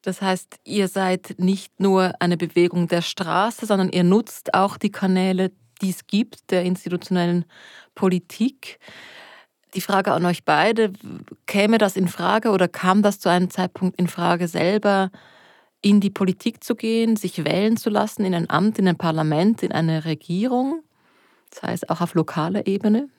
Das 0.02 0.20
heißt, 0.20 0.60
ihr 0.64 0.88
seid 0.88 1.36
nicht 1.38 1.80
nur 1.80 2.12
eine 2.20 2.36
Bewegung 2.36 2.88
der 2.88 3.02
Straße, 3.02 3.64
sondern 3.64 3.88
ihr 3.88 4.04
nutzt 4.04 4.52
auch 4.54 4.76
die 4.76 4.92
Kanäle, 4.92 5.50
die 5.80 5.90
es 5.90 6.06
gibt, 6.06 6.50
der 6.50 6.64
institutionellen 6.64 7.44
Politik. 7.94 8.78
Die 9.74 9.80
Frage 9.80 10.12
an 10.12 10.24
euch 10.26 10.44
beide, 10.44 10.92
käme 11.46 11.78
das 11.78 11.96
in 11.96 12.08
Frage 12.08 12.50
oder 12.50 12.68
kam 12.68 13.02
das 13.02 13.18
zu 13.18 13.28
einem 13.28 13.50
Zeitpunkt 13.50 13.98
in 13.98 14.06
Frage, 14.06 14.46
selber 14.46 15.10
in 15.84 16.00
die 16.00 16.10
Politik 16.10 16.64
zu 16.64 16.74
gehen, 16.76 17.16
sich 17.16 17.44
wählen 17.44 17.76
zu 17.76 17.90
lassen, 17.90 18.24
in 18.24 18.34
ein 18.34 18.48
Amt, 18.48 18.78
in 18.78 18.88
ein 18.88 18.96
Parlament, 18.96 19.62
in 19.62 19.70
eine 19.70 20.06
Regierung, 20.06 20.82
sei 21.52 21.74
es 21.74 21.88
auch 21.90 22.00
auf 22.00 22.14
lokaler 22.14 22.66
Ebene 22.66 23.10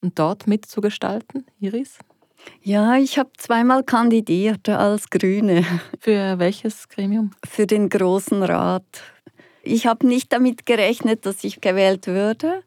und 0.00 0.18
dort 0.18 0.48
mitzugestalten, 0.48 1.46
Iris? 1.60 1.98
Ja, 2.62 2.96
ich 2.96 3.16
habe 3.16 3.30
zweimal 3.36 3.84
kandidiert 3.84 4.68
als 4.68 5.10
Grüne. 5.10 5.64
Für 6.00 6.38
welches 6.40 6.88
Gremium? 6.88 7.30
Für 7.48 7.66
den 7.66 7.88
Großen 7.88 8.42
Rat. 8.42 9.02
Ich 9.62 9.86
habe 9.86 10.06
nicht 10.06 10.32
damit 10.32 10.66
gerechnet, 10.66 11.26
dass 11.26 11.44
ich 11.44 11.60
gewählt 11.60 12.08
würde. 12.08 12.64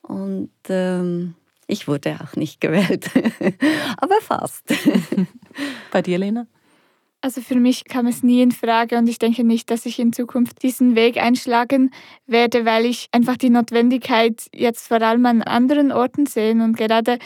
Und 0.00 0.52
ähm, 0.68 1.34
ich 1.66 1.88
wurde 1.88 2.18
auch 2.22 2.36
nicht 2.36 2.60
gewählt. 2.62 3.10
Aber 3.98 4.20
fast. 4.22 4.72
Bei 5.90 6.00
dir, 6.00 6.16
Lena? 6.16 6.46
Also 7.22 7.40
für 7.40 7.56
mich 7.56 7.84
kam 7.84 8.06
es 8.06 8.22
nie 8.22 8.42
in 8.42 8.52
Frage 8.52 8.98
und 8.98 9.08
ich 9.08 9.18
denke 9.18 9.42
nicht, 9.42 9.70
dass 9.70 9.86
ich 9.86 9.98
in 9.98 10.12
Zukunft 10.12 10.62
diesen 10.62 10.94
Weg 10.94 11.16
einschlagen 11.16 11.90
werde, 12.26 12.64
weil 12.64 12.84
ich 12.84 13.08
einfach 13.10 13.36
die 13.36 13.50
Notwendigkeit 13.50 14.46
jetzt 14.54 14.86
vor 14.88 15.02
allem 15.02 15.26
an 15.26 15.42
anderen 15.42 15.92
Orten 15.92 16.26
sehe 16.26 16.52
und 16.52 16.76
gerade 16.76 17.18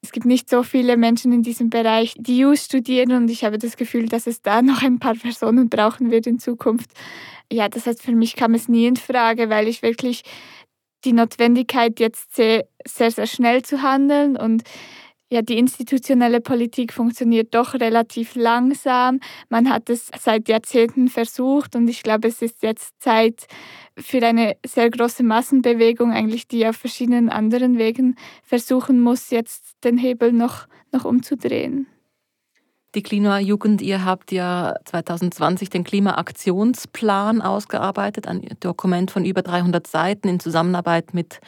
es 0.00 0.12
gibt 0.12 0.26
nicht 0.26 0.48
so 0.48 0.62
viele 0.62 0.96
Menschen 0.96 1.32
in 1.32 1.42
diesem 1.42 1.70
Bereich, 1.70 2.14
die 2.16 2.38
JUS 2.38 2.66
studieren 2.66 3.12
und 3.12 3.30
ich 3.30 3.44
habe 3.44 3.58
das 3.58 3.76
Gefühl, 3.76 4.06
dass 4.06 4.26
es 4.26 4.42
da 4.42 4.62
noch 4.62 4.82
ein 4.82 4.98
paar 4.98 5.14
Personen 5.14 5.68
brauchen 5.68 6.10
wird 6.10 6.26
in 6.26 6.38
Zukunft. 6.38 6.90
Ja, 7.52 7.68
das 7.68 7.86
heißt, 7.86 8.02
für 8.02 8.12
mich 8.12 8.36
kam 8.36 8.54
es 8.54 8.68
nie 8.68 8.86
in 8.86 8.96
Frage, 8.96 9.50
weil 9.50 9.66
ich 9.66 9.82
wirklich 9.82 10.22
die 11.04 11.12
Notwendigkeit 11.12 12.00
jetzt 12.00 12.34
sehe, 12.36 12.68
sehr, 12.86 13.10
sehr 13.10 13.26
schnell 13.26 13.62
zu 13.62 13.82
handeln 13.82 14.36
und 14.36 14.62
ja, 15.30 15.42
die 15.42 15.58
institutionelle 15.58 16.40
Politik 16.40 16.92
funktioniert 16.92 17.54
doch 17.54 17.74
relativ 17.74 18.34
langsam. 18.34 19.20
Man 19.50 19.68
hat 19.68 19.90
es 19.90 20.10
seit 20.18 20.48
Jahrzehnten 20.48 21.08
versucht 21.08 21.76
und 21.76 21.86
ich 21.88 22.02
glaube, 22.02 22.28
es 22.28 22.40
ist 22.40 22.62
jetzt 22.62 22.94
Zeit 23.00 23.46
für 23.98 24.24
eine 24.24 24.56
sehr 24.64 24.90
große 24.90 25.22
Massenbewegung, 25.22 26.12
eigentlich, 26.12 26.48
die 26.48 26.66
auf 26.66 26.76
verschiedenen 26.76 27.28
anderen 27.28 27.78
Wegen 27.78 28.16
versuchen 28.42 29.00
muss, 29.00 29.30
jetzt 29.30 29.76
den 29.84 29.98
Hebel 29.98 30.32
noch, 30.32 30.66
noch 30.92 31.04
umzudrehen. 31.04 31.86
Die 32.94 33.02
Klimajugend, 33.02 33.82
ihr 33.82 34.06
habt 34.06 34.32
ja 34.32 34.74
2020 34.86 35.68
den 35.68 35.84
Klimaaktionsplan 35.84 37.42
ausgearbeitet, 37.42 38.26
ein 38.26 38.48
Dokument 38.60 39.10
von 39.10 39.26
über 39.26 39.42
300 39.42 39.86
Seiten 39.86 40.26
in 40.26 40.40
Zusammenarbeit 40.40 41.12
mit 41.12 41.40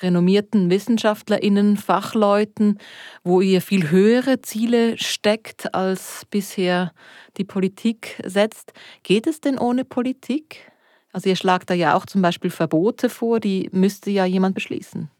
renommierten 0.00 0.70
Wissenschaftlerinnen, 0.70 1.76
Fachleuten, 1.76 2.78
wo 3.24 3.40
ihr 3.40 3.60
viel 3.60 3.90
höhere 3.90 4.40
Ziele 4.40 4.98
steckt, 4.98 5.74
als 5.74 6.26
bisher 6.30 6.92
die 7.36 7.44
Politik 7.44 8.20
setzt. 8.24 8.72
Geht 9.02 9.26
es 9.26 9.40
denn 9.40 9.58
ohne 9.58 9.84
Politik? 9.84 10.70
Also 11.12 11.28
ihr 11.28 11.36
schlagt 11.36 11.70
da 11.70 11.74
ja 11.74 11.94
auch 11.94 12.06
zum 12.06 12.22
Beispiel 12.22 12.50
Verbote 12.50 13.08
vor, 13.08 13.40
die 13.40 13.68
müsste 13.72 14.10
ja 14.10 14.24
jemand 14.24 14.54
beschließen. 14.54 15.10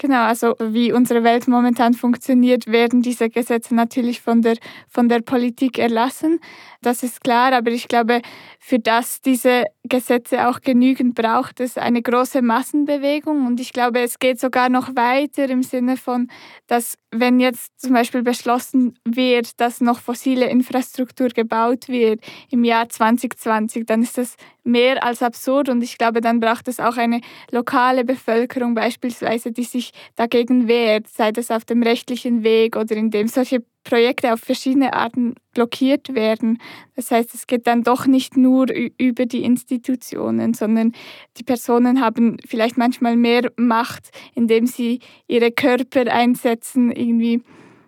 Genau, 0.00 0.22
also 0.22 0.54
wie 0.58 0.94
unsere 0.94 1.24
Welt 1.24 1.46
momentan 1.46 1.92
funktioniert, 1.92 2.66
werden 2.66 3.02
diese 3.02 3.28
Gesetze 3.28 3.74
natürlich 3.74 4.22
von 4.22 4.40
der, 4.40 4.56
von 4.88 5.10
der 5.10 5.20
Politik 5.20 5.78
erlassen. 5.78 6.40
Das 6.80 7.02
ist 7.02 7.20
klar, 7.20 7.52
aber 7.52 7.70
ich 7.70 7.86
glaube, 7.86 8.22
für 8.58 8.78
das 8.78 9.20
diese 9.20 9.64
Gesetze 9.84 10.48
auch 10.48 10.62
genügend 10.62 11.14
braucht 11.14 11.60
es 11.60 11.76
eine 11.76 12.00
große 12.00 12.40
Massenbewegung. 12.40 13.46
Und 13.46 13.60
ich 13.60 13.74
glaube, 13.74 14.00
es 14.00 14.18
geht 14.18 14.40
sogar 14.40 14.70
noch 14.70 14.96
weiter 14.96 15.50
im 15.50 15.62
Sinne 15.62 15.98
von, 15.98 16.28
dass 16.66 16.96
wenn 17.10 17.38
jetzt 17.38 17.78
zum 17.78 17.92
Beispiel 17.92 18.22
beschlossen 18.22 18.94
wird, 19.04 19.60
dass 19.60 19.82
noch 19.82 20.00
fossile 20.00 20.46
Infrastruktur 20.48 21.28
gebaut 21.28 21.88
wird 21.88 22.20
im 22.50 22.64
Jahr 22.64 22.88
2020, 22.88 23.84
dann 23.84 24.00
ist 24.02 24.16
das 24.16 24.36
mehr 24.64 25.04
als 25.04 25.22
absurd. 25.22 25.68
Und 25.68 25.82
ich 25.82 25.98
glaube, 25.98 26.20
dann 26.20 26.40
braucht 26.40 26.68
es 26.68 26.80
auch 26.80 26.96
eine 26.96 27.20
lokale 27.50 28.04
Bevölkerung 28.04 28.74
beispielsweise, 28.74 29.52
die 29.52 29.64
sich 29.64 29.92
dagegen 30.16 30.68
wehrt, 30.68 31.08
sei 31.08 31.32
das 31.32 31.50
auf 31.50 31.64
dem 31.64 31.82
rechtlichen 31.82 32.42
Weg 32.42 32.76
oder 32.76 32.96
indem 32.96 33.28
solche 33.28 33.62
Projekte 33.84 34.32
auf 34.32 34.40
verschiedene 34.40 34.92
Arten 34.92 35.34
blockiert 35.54 36.14
werden. 36.14 36.58
Das 36.96 37.10
heißt, 37.10 37.34
es 37.34 37.46
geht 37.46 37.66
dann 37.66 37.82
doch 37.82 38.06
nicht 38.06 38.36
nur 38.36 38.66
über 38.98 39.26
die 39.26 39.42
Institutionen, 39.42 40.54
sondern 40.54 40.92
die 41.38 41.44
Personen 41.44 42.00
haben 42.00 42.36
vielleicht 42.46 42.76
manchmal 42.76 43.16
mehr 43.16 43.50
Macht, 43.56 44.10
indem 44.34 44.66
sie 44.66 45.00
ihre 45.26 45.50
Körper 45.50 46.12
einsetzen, 46.12 46.92
irgendwie 46.92 47.42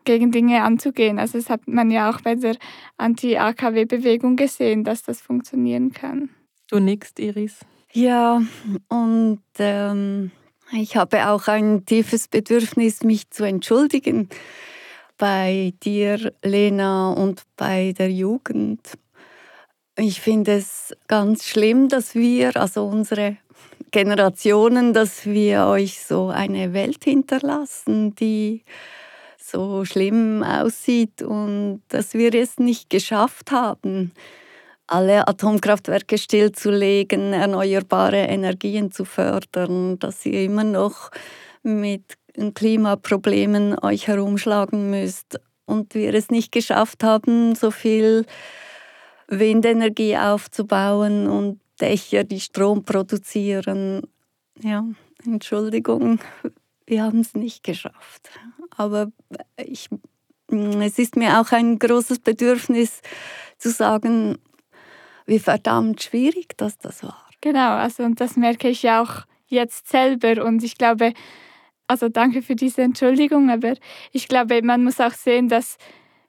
gegen 0.04 0.32
Dinge 0.32 0.62
anzugehen. 0.62 1.18
Also 1.18 1.38
das 1.38 1.50
hat 1.50 1.68
man 1.68 1.90
ja 1.90 2.10
auch 2.10 2.20
bei 2.20 2.34
der 2.34 2.56
Anti-AKW-Bewegung 2.96 4.36
gesehen, 4.36 4.84
dass 4.84 5.02
das 5.02 5.20
funktionieren 5.20 5.92
kann. 5.92 6.30
Du 6.72 6.80
nix, 6.80 7.12
Iris? 7.18 7.58
Ja, 7.92 8.40
und 8.88 9.42
ähm, 9.58 10.30
ich 10.72 10.96
habe 10.96 11.28
auch 11.28 11.46
ein 11.46 11.84
tiefes 11.84 12.28
Bedürfnis, 12.28 13.02
mich 13.02 13.28
zu 13.28 13.44
entschuldigen 13.44 14.30
bei 15.18 15.74
dir, 15.82 16.32
Lena, 16.42 17.10
und 17.12 17.42
bei 17.58 17.92
der 17.98 18.10
Jugend. 18.10 18.80
Ich 19.98 20.22
finde 20.22 20.52
es 20.52 20.96
ganz 21.08 21.44
schlimm, 21.44 21.90
dass 21.90 22.14
wir, 22.14 22.56
also 22.56 22.86
unsere 22.86 23.36
Generationen, 23.90 24.94
dass 24.94 25.26
wir 25.26 25.66
euch 25.66 26.02
so 26.02 26.30
eine 26.30 26.72
Welt 26.72 27.04
hinterlassen, 27.04 28.14
die 28.14 28.62
so 29.36 29.84
schlimm 29.84 30.42
aussieht 30.42 31.20
und 31.20 31.82
dass 31.88 32.14
wir 32.14 32.32
es 32.32 32.58
nicht 32.58 32.88
geschafft 32.88 33.50
haben 33.50 34.12
alle 34.92 35.26
Atomkraftwerke 35.26 36.18
stillzulegen, 36.18 37.32
erneuerbare 37.32 38.18
Energien 38.18 38.92
zu 38.92 39.04
fördern, 39.06 39.98
dass 39.98 40.26
ihr 40.26 40.44
immer 40.44 40.64
noch 40.64 41.10
mit 41.62 42.18
Klimaproblemen 42.54 43.78
euch 43.78 44.06
herumschlagen 44.06 44.90
müsst 44.90 45.40
und 45.64 45.94
wir 45.94 46.12
es 46.14 46.30
nicht 46.30 46.52
geschafft 46.52 47.04
haben, 47.04 47.54
so 47.54 47.70
viel 47.70 48.26
Windenergie 49.28 50.18
aufzubauen 50.18 51.26
und 51.26 51.60
Dächer, 51.80 52.24
die 52.24 52.40
Strom 52.40 52.84
produzieren. 52.84 54.02
Ja, 54.60 54.84
Entschuldigung, 55.24 56.20
wir 56.86 57.02
haben 57.02 57.20
es 57.20 57.34
nicht 57.34 57.64
geschafft. 57.64 58.30
Aber 58.76 59.10
ich, 59.56 59.88
es 60.48 60.98
ist 60.98 61.16
mir 61.16 61.40
auch 61.40 61.50
ein 61.52 61.78
großes 61.78 62.18
Bedürfnis 62.18 63.00
zu 63.58 63.70
sagen, 63.70 64.36
wie 65.26 65.38
verdammt 65.38 66.02
schwierig 66.02 66.56
das, 66.56 66.78
das 66.78 67.02
war. 67.02 67.26
Genau, 67.40 67.72
also 67.72 68.04
und 68.04 68.20
das 68.20 68.36
merke 68.36 68.68
ich 68.68 68.82
ja 68.82 69.02
auch 69.02 69.26
jetzt 69.46 69.88
selber 69.88 70.44
und 70.44 70.62
ich 70.62 70.78
glaube, 70.78 71.12
also 71.86 72.08
danke 72.08 72.42
für 72.42 72.56
diese 72.56 72.82
Entschuldigung, 72.82 73.50
aber 73.50 73.74
ich 74.12 74.28
glaube, 74.28 74.62
man 74.62 74.84
muss 74.84 75.00
auch 75.00 75.12
sehen, 75.12 75.48
dass 75.48 75.76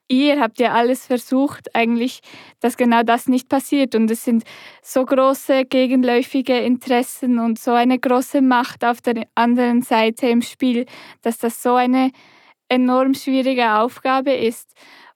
ihr 0.08 0.40
habt 0.40 0.60
ja 0.60 0.74
alles 0.74 1.06
versucht, 1.08 1.74
eigentlich, 1.76 2.22
dass 2.60 2.78
genau 2.78 3.04
das 3.04 3.28
nicht 3.28 3.50
passiert. 3.50 3.96
Und 3.96 4.12
es 4.12 4.24
sind 4.24 4.44
so 4.82 5.06
große 5.06 5.66
gegenläufige 5.66 6.58
Interessen 6.60 7.40
und 7.40 7.60
so 7.60 7.72
eine 7.72 8.00
große 8.00 8.42
Macht 8.42 8.84
auf 8.84 9.02
der 9.02 9.26
anderen 9.36 9.82
Seite 9.82 10.28
im 10.28 10.42
Spiel, 10.42 10.86
dass 11.22 11.38
das 11.38 11.62
so 11.64 11.76
eine 11.76 12.12
enorm 12.70 13.14
schwierige 13.14 13.76
Aufgabe 13.76 14.34
ist. 14.34 14.74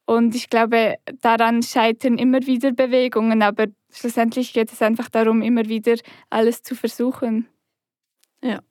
Und 0.08 0.36
ich 0.36 0.50
glaube, 0.50 0.96
daran 1.22 1.62
scheitern 1.62 2.18
immer 2.18 2.40
wieder 2.48 2.72
Bewegungen, 2.72 3.42
aber 3.42 3.68
schlussendlich 3.92 4.54
geht 4.54 4.72
es 4.72 4.82
einfach 4.82 5.10
darum, 5.10 5.42
immer 5.42 5.68
wieder 5.68 5.96
alles 6.30 6.64
zu 6.64 6.76
versuchen. 6.76 7.46
Ja. 8.42 8.62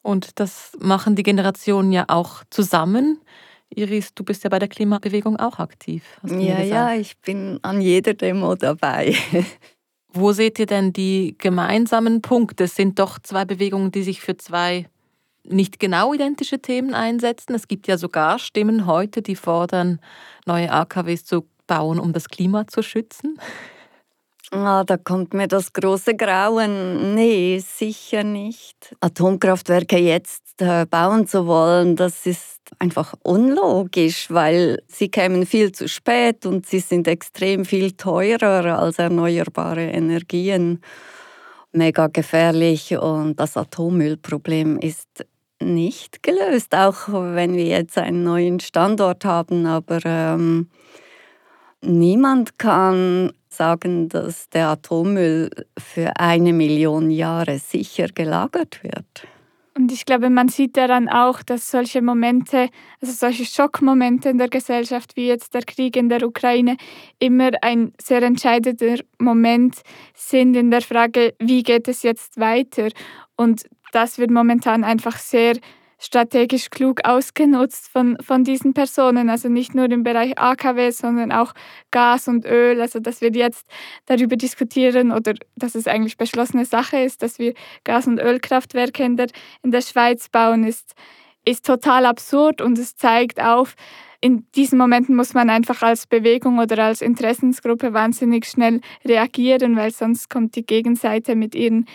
Und 0.00 0.40
das 0.40 0.72
machen 0.80 1.16
die 1.16 1.22
Generationen 1.22 1.92
ja 1.92 2.06
auch 2.08 2.44
zusammen. 2.48 3.20
Iris, 3.68 4.14
du 4.14 4.24
bist 4.24 4.42
ja 4.44 4.48
bei 4.48 4.58
der 4.58 4.68
Klimabewegung 4.68 5.36
auch 5.36 5.58
aktiv. 5.58 6.02
ja, 6.24 6.62
ja, 6.62 6.94
ich 6.94 7.18
bin 7.18 7.58
an 7.60 7.82
jeder 7.82 8.14
Demo 8.14 8.54
dabei. 8.54 9.14
Wo 10.14 10.32
seht 10.32 10.58
ihr 10.58 10.66
denn 10.66 10.94
die 10.94 11.36
gemeinsamen 11.36 12.22
Punkte? 12.22 12.64
Es 12.64 12.74
sind 12.74 12.98
doch 12.98 13.18
zwei 13.18 13.44
Bewegungen, 13.44 13.92
die 13.92 14.02
sich 14.02 14.22
für 14.22 14.36
zwei 14.38 14.88
nicht 15.44 15.80
genau 15.80 16.12
identische 16.12 16.60
Themen 16.60 16.94
einsetzen. 16.94 17.54
Es 17.54 17.68
gibt 17.68 17.88
ja 17.88 17.98
sogar 17.98 18.38
Stimmen 18.38 18.86
heute, 18.86 19.22
die 19.22 19.36
fordern, 19.36 20.00
neue 20.46 20.70
AKWs 20.70 21.24
zu 21.24 21.46
bauen, 21.66 21.98
um 21.98 22.12
das 22.12 22.28
Klima 22.28 22.66
zu 22.66 22.82
schützen. 22.82 23.38
Ah, 24.50 24.84
da 24.84 24.98
kommt 24.98 25.32
mir 25.32 25.48
das 25.48 25.72
große 25.72 26.14
Grauen. 26.14 27.14
Nee, 27.14 27.58
sicher 27.58 28.22
nicht. 28.22 28.94
Atomkraftwerke 29.00 29.96
jetzt 29.96 30.60
äh, 30.60 30.84
bauen 30.84 31.26
zu 31.26 31.46
wollen, 31.46 31.96
das 31.96 32.26
ist 32.26 32.60
einfach 32.78 33.14
unlogisch, 33.22 34.30
weil 34.30 34.82
sie 34.88 35.08
kämen 35.08 35.46
viel 35.46 35.72
zu 35.72 35.88
spät 35.88 36.44
und 36.44 36.66
sie 36.66 36.80
sind 36.80 37.08
extrem 37.08 37.64
viel 37.64 37.92
teurer 37.92 38.78
als 38.78 38.98
erneuerbare 38.98 39.84
Energien. 39.84 40.82
Mega 41.72 42.08
gefährlich 42.08 42.94
und 42.98 43.40
das 43.40 43.56
Atommüllproblem 43.56 44.78
ist 44.80 45.24
nicht 45.62 46.22
gelöst, 46.22 46.74
auch 46.74 47.08
wenn 47.08 47.54
wir 47.54 47.64
jetzt 47.64 47.98
einen 47.98 48.24
neuen 48.24 48.60
Standort 48.60 49.24
haben. 49.24 49.66
Aber 49.66 49.98
ähm, 50.04 50.68
niemand 51.80 52.58
kann 52.58 53.32
sagen, 53.48 54.08
dass 54.08 54.48
der 54.50 54.68
Atommüll 54.68 55.50
für 55.78 56.16
eine 56.16 56.52
Million 56.52 57.10
Jahre 57.10 57.58
sicher 57.58 58.08
gelagert 58.08 58.82
wird. 58.82 59.26
Und 59.74 59.90
ich 59.90 60.04
glaube, 60.04 60.28
man 60.28 60.48
sieht 60.48 60.76
daran 60.76 61.08
auch, 61.08 61.42
dass 61.42 61.70
solche 61.70 62.02
Momente, 62.02 62.68
also 63.00 63.12
solche 63.14 63.46
Schockmomente 63.46 64.28
in 64.28 64.36
der 64.36 64.48
Gesellschaft, 64.48 65.16
wie 65.16 65.26
jetzt 65.26 65.54
der 65.54 65.62
Krieg 65.62 65.96
in 65.96 66.10
der 66.10 66.26
Ukraine, 66.26 66.76
immer 67.18 67.52
ein 67.62 67.92
sehr 68.00 68.22
entscheidender 68.22 68.98
Moment 69.18 69.76
sind 70.14 70.56
in 70.56 70.70
der 70.70 70.82
Frage, 70.82 71.34
wie 71.38 71.62
geht 71.62 71.88
es 71.88 72.02
jetzt 72.02 72.38
weiter? 72.38 72.88
Und 73.36 73.64
das 73.92 74.18
wird 74.18 74.30
momentan 74.30 74.82
einfach 74.84 75.18
sehr 75.18 75.56
strategisch 76.02 76.68
klug 76.70 77.04
ausgenutzt 77.04 77.88
von, 77.88 78.16
von 78.20 78.42
diesen 78.42 78.74
Personen. 78.74 79.30
Also 79.30 79.48
nicht 79.48 79.74
nur 79.74 79.88
im 79.88 80.02
Bereich 80.02 80.36
AKW, 80.36 80.90
sondern 80.90 81.30
auch 81.30 81.54
Gas 81.92 82.26
und 82.26 82.44
Öl. 82.44 82.80
Also 82.80 82.98
dass 82.98 83.20
wir 83.20 83.30
jetzt 83.30 83.66
darüber 84.06 84.36
diskutieren 84.36 85.12
oder 85.12 85.34
dass 85.54 85.76
es 85.76 85.86
eigentlich 85.86 86.16
beschlossene 86.16 86.64
Sache 86.64 86.98
ist, 86.98 87.22
dass 87.22 87.38
wir 87.38 87.54
Gas- 87.84 88.08
und 88.08 88.18
Ölkraftwerke 88.18 89.04
in 89.04 89.16
der, 89.16 89.28
in 89.62 89.70
der 89.70 89.80
Schweiz 89.80 90.28
bauen, 90.28 90.64
ist, 90.64 90.94
ist 91.44 91.64
total 91.64 92.06
absurd 92.06 92.60
und 92.60 92.78
es 92.78 92.96
zeigt 92.96 93.40
auf, 93.40 93.76
in 94.20 94.46
diesen 94.54 94.78
Momenten 94.78 95.16
muss 95.16 95.34
man 95.34 95.50
einfach 95.50 95.82
als 95.82 96.06
Bewegung 96.06 96.58
oder 96.58 96.84
als 96.84 97.00
Interessensgruppe 97.00 97.92
wahnsinnig 97.92 98.46
schnell 98.46 98.80
reagieren, 99.04 99.76
weil 99.76 99.90
sonst 99.90 100.30
kommt 100.30 100.54
die 100.54 100.64
Gegenseite 100.64 101.34
mit 101.34 101.56
ihren 101.56 101.86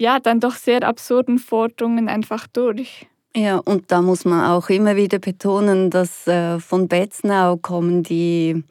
ja 0.00 0.18
dann 0.18 0.40
doch 0.40 0.54
sehr 0.54 0.82
absurden 0.82 1.38
Forderungen 1.38 2.08
einfach 2.08 2.46
durch. 2.46 3.06
Ja, 3.36 3.58
und 3.58 3.92
da 3.92 4.02
muss 4.02 4.24
man 4.24 4.50
auch 4.50 4.68
immer 4.70 4.96
wieder 4.96 5.20
betonen, 5.20 5.90
dass 5.90 6.26
äh, 6.26 6.58
von 6.58 6.88
Betznau 6.88 7.58
kommen 7.58 8.02
die 8.02 8.64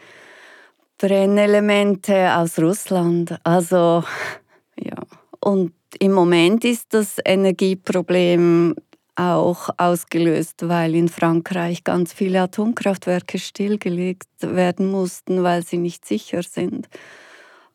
Brennelemente 0.98 2.36
aus 2.36 2.60
Russland. 2.60 3.40
Also 3.44 4.04
ja, 4.76 4.98
und 5.40 5.72
im 6.00 6.12
Moment 6.12 6.66
ist 6.66 6.94
das 6.94 7.18
Energieproblem 7.24 8.76
auch 9.16 9.70
ausgelöst, 9.78 10.68
weil 10.68 10.96
in 10.96 11.10
Frankreich 11.10 11.84
ganz 11.84 12.12
viele 12.12 12.42
Atomkraftwerke 12.42 13.38
stillgelegt 13.38 14.28
werden 14.42 14.90
mussten, 14.90 15.44
weil 15.44 15.66
sie 15.66 15.78
nicht 15.78 16.06
sicher 16.06 16.42
sind. 16.42 16.90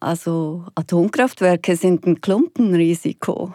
Also 0.04 0.66
Atomkraftwerke 0.74 1.76
sind 1.76 2.06
ein 2.06 2.20
Klumpenrisiko. 2.20 3.54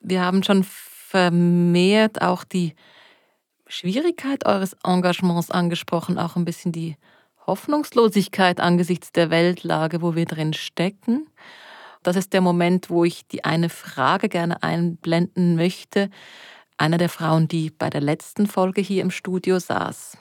Wir 0.00 0.22
haben 0.22 0.42
schon 0.42 0.64
vermehrt 0.64 2.20
auch 2.20 2.44
die 2.44 2.74
Schwierigkeit 3.66 4.44
eures 4.44 4.76
Engagements 4.84 5.50
angesprochen, 5.50 6.18
auch 6.18 6.36
ein 6.36 6.44
bisschen 6.44 6.72
die 6.72 6.96
Hoffnungslosigkeit 7.46 8.60
angesichts 8.60 9.10
der 9.10 9.30
Weltlage, 9.30 10.02
wo 10.02 10.14
wir 10.14 10.26
drin 10.26 10.52
stecken. 10.52 11.30
Das 12.02 12.14
ist 12.14 12.34
der 12.34 12.42
Moment, 12.42 12.90
wo 12.90 13.02
ich 13.02 13.26
die 13.26 13.46
eine 13.46 13.70
Frage 13.70 14.28
gerne 14.28 14.62
einblenden 14.62 15.56
möchte. 15.56 16.10
Einer 16.76 16.98
der 16.98 17.08
Frauen, 17.08 17.48
die 17.48 17.70
bei 17.70 17.88
der 17.88 18.02
letzten 18.02 18.46
Folge 18.46 18.82
hier 18.82 19.00
im 19.00 19.10
Studio 19.10 19.58
saß. 19.58 20.18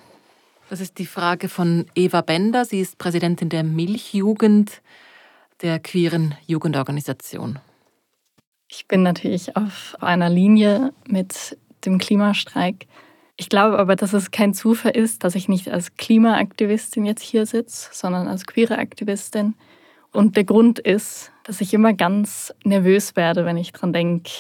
Das 0.70 0.82
ist 0.82 0.98
die 0.98 1.06
Frage 1.06 1.48
von 1.48 1.86
Eva 1.96 2.22
Bender. 2.22 2.66
Sie 2.66 2.82
ist 2.82 2.98
Präsidentin 2.98 3.48
der 3.48 3.64
Milchjugend, 3.64 4.82
der 5.62 5.80
queeren 5.80 6.36
Jugendorganisation. 6.46 7.60
Ich 8.70 8.88
bin 8.88 9.02
natürlich 9.02 9.56
auf 9.56 9.96
einer 10.02 10.30
Linie 10.30 10.94
mit 11.08 11.58
dem 11.86 12.00
Klimastreik. 12.00 12.86
Ich 13.38 13.48
glaube 13.48 13.80
aber, 13.80 13.96
dass 13.96 14.12
es 14.12 14.32
kein 14.32 14.54
Zufall 14.54 14.92
ist, 14.92 15.24
dass 15.24 15.36
ich 15.36 15.48
nicht 15.48 15.70
als 15.70 15.96
Klimaaktivistin 15.96 17.06
jetzt 17.06 17.22
hier 17.22 17.46
sitze, 17.46 17.90
sondern 17.94 18.28
als 18.28 18.46
queere 18.46 18.78
Aktivistin. 18.78 19.54
Und 20.12 20.36
der 20.36 20.44
Grund 20.44 20.80
ist, 20.80 21.32
dass 21.44 21.62
ich 21.62 21.74
immer 21.74 21.94
ganz 21.94 22.54
nervös 22.66 23.16
werde, 23.16 23.46
wenn 23.46 23.56
ich 23.56 23.72
dran 23.72 23.94
denke, 23.94 24.32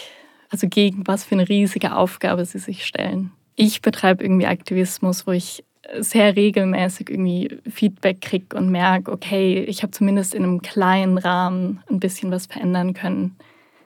also 0.49 0.67
gegen 0.67 1.07
was 1.07 1.23
für 1.23 1.35
eine 1.35 1.47
riesige 1.47 1.95
Aufgabe 1.95 2.43
sie 2.43 2.59
sich 2.59 2.85
stellen. 2.85 3.31
Ich 3.55 3.81
betreibe 3.81 4.23
irgendwie 4.23 4.47
Aktivismus, 4.47 5.25
wo 5.25 5.31
ich 5.31 5.63
sehr 5.99 6.35
regelmäßig 6.35 7.09
irgendwie 7.09 7.59
Feedback 7.69 8.21
kriege 8.21 8.57
und 8.57 8.69
merke, 8.69 9.11
okay, 9.11 9.63
ich 9.63 9.83
habe 9.83 9.91
zumindest 9.91 10.33
in 10.33 10.43
einem 10.43 10.61
kleinen 10.61 11.17
Rahmen 11.17 11.81
ein 11.89 11.99
bisschen 11.99 12.31
was 12.31 12.45
verändern 12.45 12.93
können. 12.93 13.37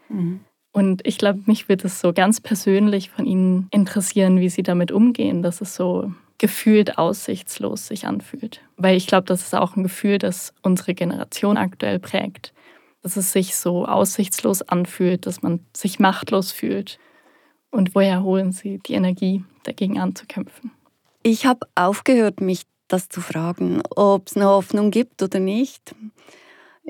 Mhm. 0.09 0.41
Und 0.71 1.05
ich 1.05 1.17
glaube, 1.17 1.41
mich 1.45 1.67
wird 1.67 1.83
es 1.83 1.99
so 1.99 2.13
ganz 2.13 2.39
persönlich 2.39 3.09
von 3.09 3.25
Ihnen 3.25 3.67
interessieren, 3.71 4.39
wie 4.39 4.49
Sie 4.49 4.63
damit 4.63 4.91
umgehen, 4.91 5.41
dass 5.41 5.61
es 5.61 5.75
so 5.75 6.11
gefühlt 6.37 6.97
aussichtslos 6.97 7.87
sich 7.87 8.07
anfühlt. 8.07 8.61
Weil 8.77 8.95
ich 8.95 9.05
glaube, 9.05 9.25
das 9.25 9.41
ist 9.41 9.53
auch 9.53 9.75
ein 9.75 9.83
Gefühl, 9.83 10.17
das 10.17 10.53
unsere 10.63 10.93
Generation 10.93 11.57
aktuell 11.57 11.99
prägt. 11.99 12.53
Dass 13.03 13.17
es 13.17 13.31
sich 13.31 13.55
so 13.55 13.85
aussichtslos 13.85 14.61
anfühlt, 14.61 15.25
dass 15.25 15.41
man 15.41 15.59
sich 15.75 15.99
machtlos 15.99 16.51
fühlt. 16.51 16.99
Und 17.69 17.93
woher 17.95 18.23
holen 18.23 18.51
Sie 18.51 18.79
die 18.79 18.93
Energie, 18.93 19.43
dagegen 19.63 19.99
anzukämpfen? 19.99 20.71
Ich 21.23 21.45
habe 21.45 21.67
aufgehört, 21.75 22.41
mich 22.41 22.63
das 22.87 23.07
zu 23.07 23.21
fragen, 23.21 23.81
ob 23.95 24.27
es 24.27 24.35
eine 24.35 24.47
Hoffnung 24.47 24.89
gibt 24.91 25.21
oder 25.21 25.39
nicht. 25.39 25.95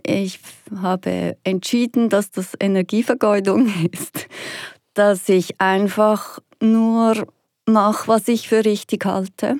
Ich 0.03 0.39
habe 0.81 1.37
entschieden, 1.43 2.09
dass 2.09 2.31
das 2.31 2.53
Energievergeudung 2.59 3.67
ist, 3.91 4.27
dass 4.93 5.27
ich 5.27 5.59
einfach 5.59 6.39
nur 6.61 7.27
mache, 7.65 8.07
was 8.07 8.27
ich 8.27 8.47
für 8.47 8.63
richtig 8.63 9.05
halte, 9.05 9.57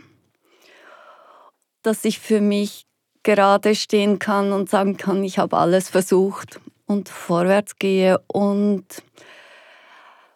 dass 1.84 2.06
ich 2.06 2.20
für 2.20 2.40
mich 2.42 2.86
gerade 3.24 3.76
stehen 3.76 4.20
kann 4.20 4.52
und 4.54 4.70
sagen 4.70 4.98
kann, 4.98 5.24
ich 5.24 5.38
habe 5.38 5.58
alles 5.58 5.90
versucht 5.90 6.60
und 6.86 7.10
vorwärts 7.10 7.76
gehe 7.78 8.20
und 8.28 8.86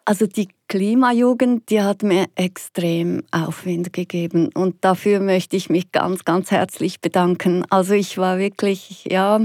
also 0.04 0.26
die 0.26 0.48
Klimajugend, 0.68 1.70
die 1.70 1.80
hat 1.80 2.02
mir 2.02 2.26
extrem 2.34 3.22
Aufwind 3.30 3.92
gegeben 3.92 4.50
und 4.54 4.84
dafür 4.84 5.20
möchte 5.20 5.56
ich 5.56 5.70
mich 5.70 5.92
ganz, 5.92 6.24
ganz 6.24 6.50
herzlich 6.50 7.00
bedanken. 7.00 7.64
Also 7.70 7.94
ich 7.94 8.18
war 8.18 8.38
wirklich, 8.38 9.04
ja, 9.04 9.40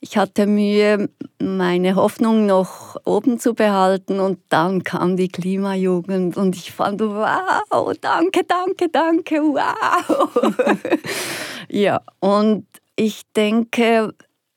ich 0.00 0.16
hatte 0.16 0.46
Mühe, 0.46 1.08
meine 1.40 1.94
Hoffnung 1.94 2.46
noch 2.46 2.96
oben 3.04 3.38
zu 3.38 3.54
behalten 3.54 4.20
und 4.20 4.40
dann 4.48 4.82
kam 4.82 5.16
die 5.16 5.28
Klimajugend 5.28 6.36
und 6.36 6.56
ich 6.56 6.72
fand, 6.72 7.00
wow, 7.00 7.92
danke, 8.00 8.44
danke, 8.44 8.88
danke, 8.88 9.36
wow. 9.42 10.52
ja, 11.68 12.00
und 12.20 12.66
ich 12.96 13.22
denke, 13.34 14.12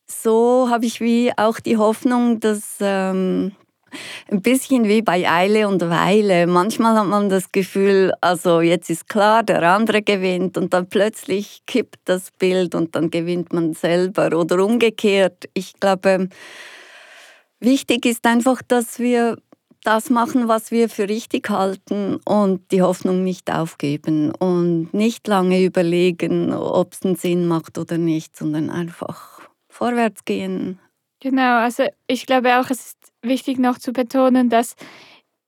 so 0.07 0.67
habe 0.69 0.85
ich 0.85 0.99
wie 0.99 1.31
auch 1.37 1.59
die 1.59 1.77
Hoffnung, 1.77 2.39
dass 2.39 2.77
ähm, 2.79 3.51
ein 4.29 4.41
bisschen 4.41 4.85
wie 4.85 5.01
bei 5.01 5.29
Eile 5.29 5.67
und 5.67 5.81
Weile. 5.81 6.47
Manchmal 6.47 6.97
hat 6.97 7.07
man 7.07 7.29
das 7.29 7.51
Gefühl, 7.51 8.13
also 8.21 8.61
jetzt 8.61 8.89
ist 8.89 9.07
klar, 9.09 9.43
der 9.43 9.63
andere 9.63 10.01
gewinnt 10.01 10.57
und 10.57 10.73
dann 10.73 10.87
plötzlich 10.87 11.63
kippt 11.65 11.99
das 12.05 12.31
Bild 12.31 12.75
und 12.75 12.95
dann 12.95 13.09
gewinnt 13.09 13.53
man 13.53 13.73
selber 13.73 14.37
oder 14.37 14.63
umgekehrt. 14.63 15.49
Ich 15.53 15.73
glaube, 15.79 16.29
wichtig 17.59 18.05
ist 18.05 18.25
einfach, 18.25 18.61
dass 18.67 18.99
wir 18.99 19.37
das 19.83 20.09
machen, 20.09 20.47
was 20.47 20.71
wir 20.71 20.89
für 20.89 21.07
richtig 21.07 21.49
halten 21.49 22.17
und 22.25 22.71
die 22.71 22.81
Hoffnung 22.81 23.23
nicht 23.23 23.51
aufgeben 23.51 24.31
und 24.31 24.93
nicht 24.93 25.27
lange 25.27 25.63
überlegen, 25.63 26.53
ob 26.53 26.93
es 26.93 27.03
einen 27.03 27.15
Sinn 27.15 27.47
macht 27.47 27.77
oder 27.77 27.97
nicht, 27.97 28.35
sondern 28.35 28.69
einfach 28.69 29.49
vorwärts 29.69 30.25
gehen. 30.25 30.79
Genau, 31.21 31.59
also 31.59 31.83
ich 32.07 32.25
glaube 32.25 32.59
auch, 32.59 32.69
es 32.69 32.87
ist 32.87 32.98
wichtig 33.21 33.59
noch 33.59 33.77
zu 33.77 33.91
betonen, 33.91 34.49
dass 34.49 34.75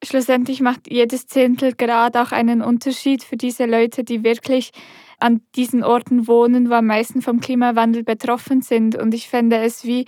schlussendlich 0.03 0.61
macht 0.61 0.91
jedes 0.91 1.27
Zehntel 1.27 1.73
Grad 1.73 2.17
auch 2.17 2.31
einen 2.31 2.61
Unterschied 2.61 3.23
für 3.23 3.37
diese 3.37 3.65
Leute, 3.65 4.03
die 4.03 4.23
wirklich 4.23 4.71
an 5.19 5.41
diesen 5.55 5.83
Orten 5.83 6.27
wohnen, 6.27 6.69
wo 6.69 6.73
am 6.73 6.87
meisten 6.87 7.21
vom 7.21 7.39
Klimawandel 7.39 8.03
betroffen 8.03 8.61
sind. 8.61 8.95
Und 8.95 9.13
ich 9.13 9.29
fände 9.29 9.57
es 9.57 9.85
wie 9.85 10.05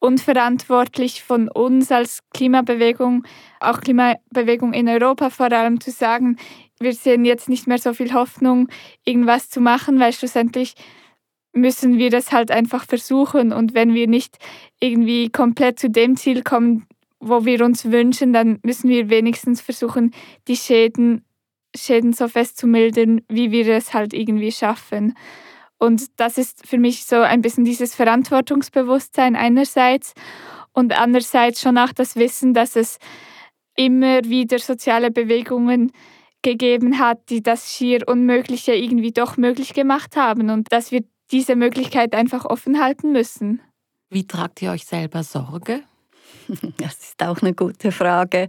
unverantwortlich 0.00 1.22
von 1.22 1.48
uns 1.48 1.92
als 1.92 2.20
Klimabewegung, 2.34 3.24
auch 3.60 3.80
Klimabewegung 3.80 4.72
in 4.72 4.88
Europa 4.88 5.30
vor 5.30 5.52
allem, 5.52 5.80
zu 5.80 5.92
sagen, 5.92 6.38
wir 6.80 6.92
sehen 6.92 7.24
jetzt 7.24 7.48
nicht 7.48 7.68
mehr 7.68 7.78
so 7.78 7.94
viel 7.94 8.12
Hoffnung, 8.12 8.68
irgendwas 9.04 9.48
zu 9.48 9.60
machen, 9.60 10.00
weil 10.00 10.12
schlussendlich 10.12 10.74
müssen 11.52 11.98
wir 11.98 12.10
das 12.10 12.32
halt 12.32 12.50
einfach 12.50 12.84
versuchen. 12.84 13.52
Und 13.52 13.74
wenn 13.74 13.94
wir 13.94 14.08
nicht 14.08 14.38
irgendwie 14.80 15.30
komplett 15.30 15.78
zu 15.78 15.90
dem 15.90 16.16
Ziel 16.16 16.42
kommen, 16.42 16.86
wo 17.20 17.44
wir 17.44 17.64
uns 17.64 17.90
wünschen, 17.90 18.32
dann 18.32 18.58
müssen 18.62 18.88
wir 18.90 19.08
wenigstens 19.08 19.60
versuchen, 19.60 20.12
die 20.48 20.56
Schäden, 20.56 21.24
Schäden 21.76 22.12
so 22.12 22.28
fest 22.28 22.58
zu 22.58 22.66
mildern, 22.66 23.22
wie 23.28 23.52
wir 23.52 23.68
es 23.68 23.94
halt 23.94 24.12
irgendwie 24.12 24.52
schaffen. 24.52 25.14
Und 25.78 26.20
das 26.20 26.38
ist 26.38 26.66
für 26.66 26.78
mich 26.78 27.04
so 27.06 27.16
ein 27.16 27.42
bisschen 27.42 27.64
dieses 27.64 27.94
Verantwortungsbewusstsein 27.94 29.36
einerseits 29.36 30.14
und 30.72 30.98
andererseits 30.98 31.60
schon 31.60 31.78
auch 31.78 31.92
das 31.92 32.16
Wissen, 32.16 32.54
dass 32.54 32.76
es 32.76 32.98
immer 33.76 34.24
wieder 34.24 34.58
soziale 34.58 35.10
Bewegungen 35.10 35.92
gegeben 36.42 36.98
hat, 36.98 37.30
die 37.30 37.42
das 37.42 37.72
schier 37.72 38.06
Unmögliche 38.06 38.74
irgendwie 38.74 39.12
doch 39.12 39.36
möglich 39.36 39.74
gemacht 39.74 40.16
haben 40.16 40.50
und 40.50 40.72
dass 40.72 40.90
wir 40.90 41.02
diese 41.32 41.56
Möglichkeit 41.56 42.14
einfach 42.14 42.44
offen 42.44 42.80
halten 42.80 43.12
müssen. 43.12 43.60
Wie 44.10 44.26
tragt 44.26 44.62
ihr 44.62 44.70
euch 44.70 44.84
selber 44.84 45.22
Sorge? 45.24 45.82
Das 46.78 46.98
ist 46.98 47.22
auch 47.22 47.40
eine 47.40 47.54
gute 47.54 47.92
Frage. 47.92 48.48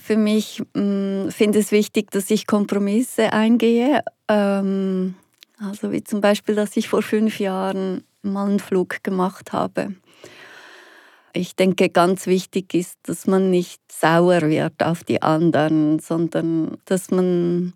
Für 0.00 0.16
mich 0.16 0.60
mm, 0.74 1.28
finde 1.28 1.58
ich 1.58 1.66
es 1.66 1.72
wichtig, 1.72 2.10
dass 2.10 2.30
ich 2.30 2.46
Kompromisse 2.46 3.32
eingehe. 3.32 4.02
Ähm, 4.28 5.14
also 5.58 5.92
wie 5.92 6.02
zum 6.02 6.20
Beispiel, 6.20 6.54
dass 6.54 6.76
ich 6.76 6.88
vor 6.88 7.02
fünf 7.02 7.38
Jahren 7.38 8.04
mal 8.22 8.48
einen 8.48 8.58
Flug 8.58 9.02
gemacht 9.02 9.52
habe. 9.52 9.94
Ich 11.32 11.56
denke, 11.56 11.88
ganz 11.88 12.26
wichtig 12.26 12.74
ist, 12.74 12.98
dass 13.04 13.26
man 13.26 13.50
nicht 13.50 13.80
sauer 13.90 14.42
wird 14.42 14.82
auf 14.82 15.04
die 15.04 15.22
anderen, 15.22 15.98
sondern 15.98 16.76
dass 16.84 17.10
man 17.10 17.72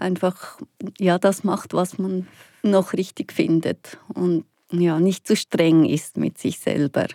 einfach 0.00 0.58
ja 0.98 1.18
das 1.18 1.44
macht, 1.44 1.74
was 1.74 1.98
man 1.98 2.26
noch 2.62 2.92
richtig 2.92 3.32
findet 3.32 3.98
und 4.14 4.44
ja 4.70 5.00
nicht 5.00 5.26
zu 5.26 5.36
streng 5.36 5.84
ist 5.84 6.16
mit 6.16 6.38
sich 6.38 6.58
selber. 6.58 7.06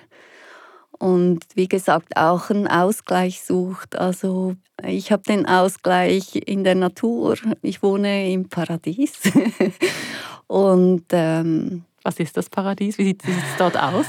Und 1.00 1.44
wie 1.56 1.68
gesagt, 1.68 2.16
auch 2.16 2.50
einen 2.50 2.68
Ausgleich 2.68 3.42
sucht. 3.42 3.98
Also 3.98 4.56
ich 4.82 5.12
habe 5.12 5.24
den 5.24 5.46
Ausgleich 5.46 6.36
in 6.36 6.64
der 6.64 6.76
Natur. 6.76 7.36
Ich 7.62 7.84
wohne 7.84 8.32
im 8.32 8.48
Paradies. 8.48 9.14
und 10.48 11.04
ähm, 11.12 11.84
was 12.04 12.20
ist 12.20 12.38
das 12.38 12.50
Paradies? 12.50 12.98
Wie 12.98 13.06
sieht 13.06 13.24
es 13.24 13.58
dort 13.58 13.78
aus? 13.78 14.06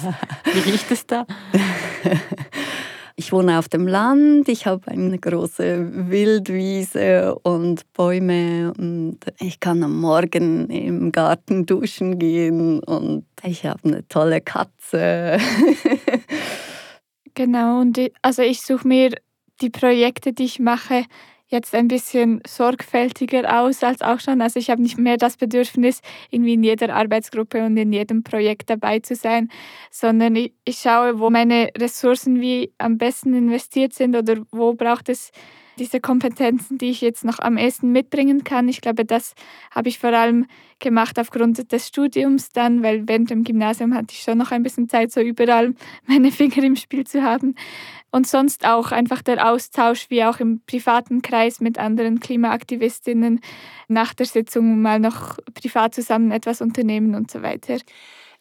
Wie 0.52 0.70
riecht 0.70 0.90
es 0.90 1.06
da? 1.06 1.26
Ich 3.16 3.30
wohne 3.30 3.60
auf 3.60 3.68
dem 3.68 3.86
Land, 3.86 4.48
ich 4.48 4.66
habe 4.66 4.90
eine 4.90 5.18
große 5.20 6.10
Wildwiese 6.10 7.36
und 7.44 7.92
Bäume 7.92 8.72
und 8.76 9.18
ich 9.38 9.60
kann 9.60 9.84
am 9.84 10.00
Morgen 10.00 10.68
im 10.68 11.12
Garten 11.12 11.64
duschen 11.64 12.18
gehen 12.18 12.80
und 12.80 13.24
ich 13.44 13.66
habe 13.66 13.78
eine 13.84 14.08
tolle 14.08 14.40
Katze. 14.40 15.38
genau, 17.34 17.82
und 17.82 18.00
also 18.20 18.42
ich 18.42 18.62
suche 18.62 18.88
mir 18.88 19.10
die 19.60 19.70
Projekte, 19.70 20.32
die 20.32 20.46
ich 20.46 20.58
mache, 20.58 21.04
jetzt 21.54 21.74
ein 21.74 21.88
bisschen 21.88 22.42
sorgfältiger 22.46 23.60
aus 23.60 23.82
als 23.82 24.02
auch 24.02 24.20
schon. 24.20 24.42
Also 24.42 24.58
ich 24.60 24.68
habe 24.68 24.82
nicht 24.82 24.98
mehr 24.98 25.16
das 25.16 25.36
Bedürfnis, 25.36 26.00
irgendwie 26.30 26.54
in 26.54 26.62
jeder 26.62 26.94
Arbeitsgruppe 26.94 27.64
und 27.64 27.76
in 27.76 27.92
jedem 27.92 28.22
Projekt 28.22 28.68
dabei 28.68 28.98
zu 28.98 29.14
sein, 29.14 29.48
sondern 29.90 30.36
ich, 30.36 30.52
ich 30.64 30.78
schaue, 30.78 31.18
wo 31.18 31.30
meine 31.30 31.70
Ressourcen 31.78 32.40
wie 32.40 32.72
am 32.78 32.98
besten 32.98 33.32
investiert 33.34 33.94
sind 33.94 34.14
oder 34.16 34.36
wo 34.50 34.74
braucht 34.74 35.08
es 35.08 35.30
diese 35.78 36.00
Kompetenzen, 36.00 36.78
die 36.78 36.90
ich 36.90 37.00
jetzt 37.00 37.24
noch 37.24 37.38
am 37.38 37.56
ehesten 37.56 37.92
mitbringen 37.92 38.44
kann. 38.44 38.68
Ich 38.68 38.80
glaube, 38.80 39.04
das 39.04 39.34
habe 39.70 39.88
ich 39.88 39.98
vor 39.98 40.12
allem 40.12 40.46
gemacht 40.78 41.18
aufgrund 41.18 41.72
des 41.72 41.88
Studiums 41.88 42.50
dann, 42.50 42.82
weil 42.82 43.08
während 43.08 43.30
dem 43.30 43.44
Gymnasium 43.44 43.94
hatte 43.94 44.12
ich 44.12 44.22
schon 44.22 44.38
noch 44.38 44.50
ein 44.50 44.62
bisschen 44.62 44.88
Zeit, 44.88 45.12
so 45.12 45.20
überall 45.20 45.74
meine 46.06 46.30
Finger 46.30 46.62
im 46.62 46.76
Spiel 46.76 47.06
zu 47.06 47.22
haben. 47.22 47.54
Und 48.10 48.28
sonst 48.28 48.64
auch 48.64 48.92
einfach 48.92 49.22
der 49.22 49.50
Austausch, 49.50 50.06
wie 50.08 50.24
auch 50.24 50.38
im 50.38 50.60
privaten 50.66 51.20
Kreis 51.20 51.60
mit 51.60 51.78
anderen 51.78 52.20
Klimaaktivistinnen, 52.20 53.40
nach 53.88 54.14
der 54.14 54.26
Sitzung 54.26 54.80
mal 54.80 55.00
noch 55.00 55.38
privat 55.54 55.94
zusammen 55.94 56.30
etwas 56.30 56.60
unternehmen 56.60 57.16
und 57.16 57.30
so 57.30 57.42
weiter. 57.42 57.78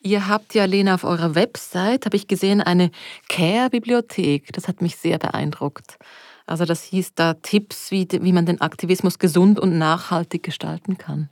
Ihr 0.06 0.28
habt 0.28 0.54
ja, 0.54 0.66
Lena, 0.66 0.96
auf 0.96 1.06
eurer 1.06 1.34
Website, 1.34 2.06
habe 2.06 2.18
ich 2.18 2.28
gesehen, 2.28 2.60
eine 2.60 2.92
Care-Bibliothek. 3.30 4.52
Das 4.52 4.68
hat 4.68 4.82
mich 4.82 4.98
sehr 4.98 5.18
beeindruckt. 5.18 5.98
Also 6.46 6.66
das 6.66 6.84
hieß 6.84 7.14
da 7.16 7.36
Tipps, 7.36 7.92
wie, 7.92 8.08
wie 8.10 8.34
man 8.34 8.46
den 8.46 8.62
Aktivismus 8.62 9.20
gesund 9.20 9.60
und 9.60 9.78
nachhaltig 9.78 10.44
gestalten 10.44 10.98
kann. 10.98 11.30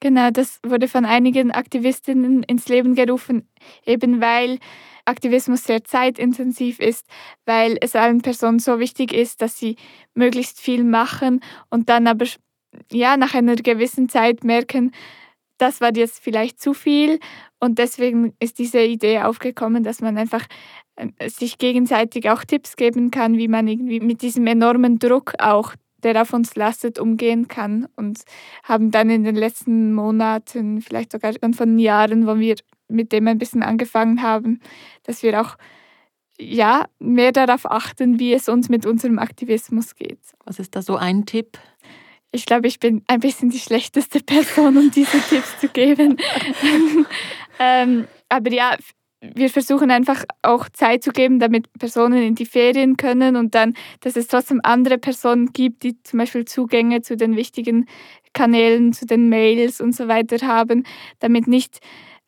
Genau, 0.00 0.30
das 0.30 0.60
wurde 0.62 0.86
von 0.86 1.06
einigen 1.06 1.50
Aktivistinnen 1.50 2.42
ins 2.42 2.68
Leben 2.68 2.94
gerufen, 2.94 3.48
eben 3.86 4.20
weil 4.20 4.58
Aktivismus 5.06 5.64
sehr 5.64 5.84
zeitintensiv 5.84 6.78
ist, 6.78 7.06
weil 7.46 7.78
es 7.80 7.96
allen 7.96 8.20
Personen 8.20 8.58
so 8.58 8.78
wichtig 8.78 9.12
ist, 9.12 9.40
dass 9.40 9.58
sie 9.58 9.76
möglichst 10.14 10.60
viel 10.60 10.84
machen 10.84 11.40
und 11.70 11.88
dann 11.88 12.06
aber 12.06 12.26
ja 12.90 13.16
nach 13.16 13.34
einer 13.34 13.56
gewissen 13.56 14.08
Zeit 14.08 14.44
merken, 14.44 14.92
das 15.58 15.80
war 15.80 15.96
jetzt 15.96 16.22
vielleicht 16.22 16.60
zu 16.60 16.74
viel 16.74 17.20
und 17.60 17.78
deswegen 17.78 18.34
ist 18.40 18.58
diese 18.58 18.82
Idee 18.82 19.20
aufgekommen, 19.20 19.84
dass 19.84 20.00
man 20.00 20.18
einfach 20.18 20.44
sich 21.26 21.58
gegenseitig 21.58 22.30
auch 22.30 22.44
Tipps 22.44 22.76
geben 22.76 23.10
kann, 23.10 23.36
wie 23.36 23.48
man 23.48 23.66
irgendwie 23.66 24.00
mit 24.00 24.22
diesem 24.22 24.46
enormen 24.46 24.98
Druck 24.98 25.34
auch, 25.38 25.74
der 26.02 26.20
auf 26.20 26.32
uns 26.32 26.54
lastet, 26.54 26.98
umgehen 26.98 27.48
kann. 27.48 27.88
Und 27.96 28.20
haben 28.62 28.90
dann 28.90 29.10
in 29.10 29.24
den 29.24 29.36
letzten 29.36 29.92
Monaten, 29.92 30.80
vielleicht 30.80 31.12
sogar 31.12 31.32
schon 31.32 31.54
von 31.54 31.78
Jahren, 31.78 32.26
wo 32.26 32.38
wir 32.38 32.56
mit 32.88 33.12
dem 33.12 33.26
ein 33.26 33.38
bisschen 33.38 33.62
angefangen 33.62 34.22
haben, 34.22 34.60
dass 35.04 35.22
wir 35.22 35.40
auch 35.40 35.56
ja, 36.38 36.86
mehr 36.98 37.32
darauf 37.32 37.70
achten, 37.70 38.18
wie 38.18 38.32
es 38.32 38.48
uns 38.48 38.68
mit 38.68 38.86
unserem 38.86 39.18
Aktivismus 39.18 39.94
geht. 39.94 40.18
Was 40.44 40.58
ist 40.58 40.74
da 40.74 40.82
so 40.82 40.96
ein 40.96 41.26
Tipp? 41.26 41.58
Ich 42.32 42.46
glaube, 42.46 42.66
ich 42.66 42.80
bin 42.80 43.04
ein 43.06 43.20
bisschen 43.20 43.50
die 43.50 43.60
schlechteste 43.60 44.20
Person, 44.20 44.76
um 44.76 44.90
diese 44.90 45.20
Tipps 45.20 45.60
zu 45.60 45.68
geben. 45.68 46.16
ähm, 47.60 48.08
aber 48.28 48.52
ja, 48.52 48.76
wir 49.34 49.50
versuchen 49.50 49.90
einfach 49.90 50.24
auch 50.42 50.68
Zeit 50.68 51.02
zu 51.02 51.10
geben, 51.10 51.38
damit 51.38 51.72
Personen 51.78 52.22
in 52.22 52.34
die 52.34 52.46
Ferien 52.46 52.96
können 52.96 53.36
und 53.36 53.54
dann, 53.54 53.74
dass 54.00 54.16
es 54.16 54.26
trotzdem 54.26 54.60
andere 54.62 54.98
Personen 54.98 55.52
gibt, 55.52 55.82
die 55.82 56.02
zum 56.02 56.18
Beispiel 56.18 56.44
Zugänge 56.44 57.02
zu 57.02 57.16
den 57.16 57.36
wichtigen 57.36 57.86
Kanälen, 58.32 58.92
zu 58.92 59.06
den 59.06 59.28
Mails 59.28 59.80
und 59.80 59.94
so 59.94 60.08
weiter 60.08 60.46
haben, 60.46 60.84
damit 61.20 61.46
nicht 61.46 61.80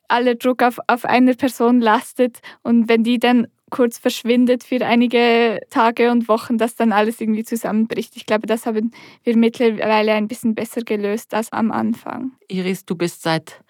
aller 0.07 0.35
Druck 0.35 0.63
auf, 0.63 0.79
auf 0.87 1.05
einer 1.05 1.33
Person 1.33 1.81
lastet 1.81 2.39
und 2.63 2.87
wenn 2.87 3.03
die 3.03 3.19
dann 3.19 3.47
kurz 3.69 3.97
verschwindet 3.97 4.63
für 4.63 4.85
einige 4.85 5.59
Tage 5.69 6.11
und 6.11 6.29
Wochen, 6.29 6.57
dass 6.57 6.75
dann 6.75 6.93
alles 6.93 7.19
irgendwie 7.19 7.43
zusammenbricht. 7.43 8.15
Ich 8.15 8.25
glaube, 8.25 8.47
das 8.47 8.65
haben 8.65 8.91
wir 9.23 9.35
mittlerweile 9.35 10.13
ein 10.13 10.27
bisschen 10.27 10.55
besser 10.55 10.81
gelöst 10.81 11.33
als 11.33 11.51
am 11.51 11.71
Anfang. 11.71 12.31
Iris, 12.47 12.85
du 12.85 12.95
bist 12.95 13.23
seit 13.23 13.61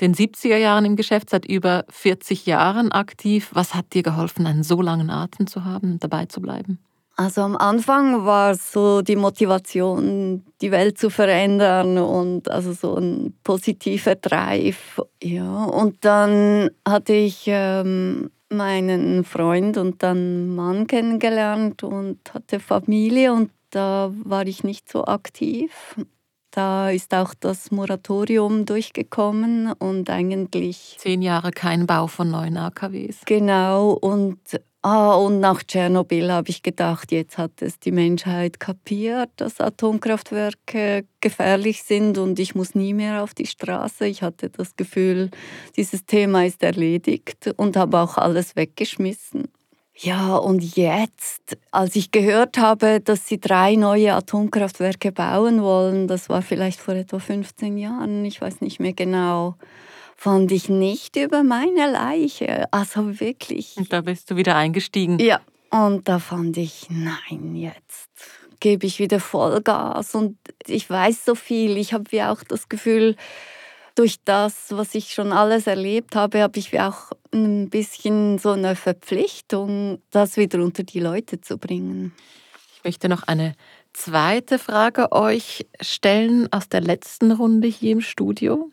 den 0.00 0.14
70er 0.14 0.56
Jahren 0.56 0.84
im 0.84 0.96
Geschäft, 0.96 1.30
seit 1.30 1.46
über 1.46 1.84
40 1.88 2.46
Jahren 2.46 2.92
aktiv. 2.92 3.50
Was 3.52 3.74
hat 3.74 3.94
dir 3.94 4.02
geholfen, 4.02 4.46
einen 4.46 4.62
so 4.62 4.82
langen 4.82 5.10
Atem 5.10 5.46
zu 5.46 5.64
haben 5.64 5.92
und 5.92 6.04
dabei 6.04 6.26
zu 6.26 6.40
bleiben? 6.40 6.78
Also 7.16 7.42
am 7.42 7.56
Anfang 7.56 8.24
war 8.24 8.56
so 8.56 9.00
die 9.00 9.14
Motivation, 9.14 10.44
die 10.60 10.72
Welt 10.72 10.98
zu 10.98 11.10
verändern 11.10 11.96
und 11.98 12.50
also 12.50 12.72
so 12.72 12.96
ein 12.96 13.34
positiver 13.44 14.16
Drive. 14.16 15.00
Ja, 15.22 15.64
und 15.64 16.04
dann 16.04 16.70
hatte 16.86 17.12
ich 17.12 17.44
ähm, 17.46 18.30
meinen 18.48 19.22
Freund 19.22 19.76
und 19.76 20.02
dann 20.02 20.56
Mann 20.56 20.88
kennengelernt 20.88 21.84
und 21.84 22.18
hatte 22.34 22.58
Familie 22.58 23.32
und 23.32 23.50
da 23.70 24.12
war 24.24 24.46
ich 24.46 24.64
nicht 24.64 24.90
so 24.90 25.04
aktiv. 25.04 25.96
Da 26.54 26.90
ist 26.90 27.12
auch 27.12 27.34
das 27.34 27.72
Moratorium 27.72 28.64
durchgekommen 28.64 29.72
und 29.72 30.08
eigentlich. 30.08 30.94
Zehn 31.00 31.20
Jahre 31.20 31.50
kein 31.50 31.84
Bau 31.84 32.06
von 32.06 32.30
neuen 32.30 32.56
AKWs. 32.56 33.22
Genau. 33.26 33.90
Und, 33.90 34.38
ah, 34.82 35.16
und 35.16 35.40
nach 35.40 35.64
Tschernobyl 35.64 36.30
habe 36.30 36.50
ich 36.50 36.62
gedacht, 36.62 37.10
jetzt 37.10 37.38
hat 37.38 37.60
es 37.60 37.80
die 37.80 37.90
Menschheit 37.90 38.60
kapiert, 38.60 39.30
dass 39.34 39.60
Atomkraftwerke 39.60 41.04
gefährlich 41.20 41.82
sind 41.82 42.18
und 42.18 42.38
ich 42.38 42.54
muss 42.54 42.76
nie 42.76 42.94
mehr 42.94 43.24
auf 43.24 43.34
die 43.34 43.46
Straße. 43.46 44.06
Ich 44.06 44.22
hatte 44.22 44.48
das 44.48 44.76
Gefühl, 44.76 45.32
dieses 45.76 46.06
Thema 46.06 46.46
ist 46.46 46.62
erledigt 46.62 47.52
und 47.56 47.76
habe 47.76 47.98
auch 47.98 48.16
alles 48.16 48.54
weggeschmissen. 48.54 49.48
Ja, 49.96 50.36
und 50.36 50.76
jetzt, 50.76 51.56
als 51.70 51.94
ich 51.94 52.10
gehört 52.10 52.58
habe, 52.58 53.00
dass 53.00 53.28
sie 53.28 53.38
drei 53.38 53.76
neue 53.76 54.12
Atomkraftwerke 54.14 55.12
bauen 55.12 55.62
wollen, 55.62 56.08
das 56.08 56.28
war 56.28 56.42
vielleicht 56.42 56.80
vor 56.80 56.94
etwa 56.94 57.20
15 57.20 57.78
Jahren, 57.78 58.24
ich 58.24 58.40
weiß 58.40 58.60
nicht 58.60 58.80
mehr 58.80 58.92
genau, 58.92 59.54
fand 60.16 60.50
ich 60.50 60.68
nicht 60.68 61.16
über 61.16 61.44
meine 61.44 61.90
Leiche. 61.90 62.66
Also 62.72 63.20
wirklich. 63.20 63.76
Und 63.76 63.92
da 63.92 64.00
bist 64.00 64.30
du 64.30 64.36
wieder 64.36 64.56
eingestiegen. 64.56 65.20
Ja, 65.20 65.40
und 65.70 66.08
da 66.08 66.18
fand 66.18 66.56
ich, 66.56 66.88
nein, 66.90 67.54
jetzt 67.54 68.10
gebe 68.58 68.86
ich 68.86 68.98
wieder 68.98 69.20
Vollgas 69.20 70.14
und 70.14 70.38
ich 70.66 70.88
weiß 70.88 71.24
so 71.24 71.34
viel. 71.34 71.76
Ich 71.76 71.92
habe 71.92 72.10
wie 72.10 72.22
auch 72.22 72.42
das 72.42 72.68
Gefühl, 72.68 73.16
durch 73.94 74.16
das, 74.24 74.66
was 74.70 74.94
ich 74.94 75.12
schon 75.14 75.32
alles 75.32 75.66
erlebt 75.66 76.16
habe, 76.16 76.42
habe 76.42 76.58
ich 76.58 76.72
wie 76.72 76.80
auch 76.80 77.12
ein 77.34 77.68
bisschen 77.68 78.38
so 78.38 78.52
eine 78.52 78.76
Verpflichtung, 78.76 79.98
das 80.10 80.36
wieder 80.36 80.62
unter 80.62 80.84
die 80.84 81.00
Leute 81.00 81.40
zu 81.40 81.58
bringen. 81.58 82.12
Ich 82.76 82.84
möchte 82.84 83.08
noch 83.08 83.24
eine 83.24 83.54
zweite 83.92 84.58
Frage 84.58 85.12
euch 85.12 85.66
stellen 85.80 86.48
aus 86.52 86.68
der 86.68 86.80
letzten 86.80 87.32
Runde 87.32 87.68
hier 87.68 87.92
im 87.92 88.00
Studio. 88.00 88.70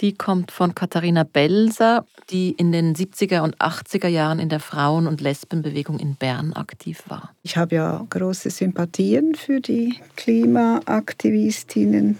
Die 0.00 0.14
kommt 0.14 0.50
von 0.50 0.74
Katharina 0.74 1.24
Belser, 1.24 2.06
die 2.30 2.52
in 2.52 2.72
den 2.72 2.94
70er 2.94 3.42
und 3.42 3.58
80er 3.58 4.08
Jahren 4.08 4.38
in 4.38 4.48
der 4.48 4.60
Frauen- 4.60 5.06
und 5.06 5.20
Lesbenbewegung 5.20 5.98
in 5.98 6.16
Bern 6.16 6.54
aktiv 6.54 7.02
war. 7.08 7.34
Ich 7.42 7.58
habe 7.58 7.74
ja 7.74 8.06
große 8.08 8.48
Sympathien 8.48 9.34
für 9.34 9.60
die 9.60 9.96
Klimaaktivistinnen 10.16 12.16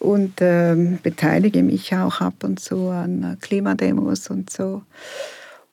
und 0.00 0.34
ähm, 0.40 0.98
beteilige 1.02 1.62
mich 1.62 1.94
auch 1.94 2.20
ab 2.20 2.42
und 2.42 2.58
zu 2.58 2.88
an 2.88 3.36
Klimademos 3.40 4.28
und 4.28 4.50
so. 4.50 4.82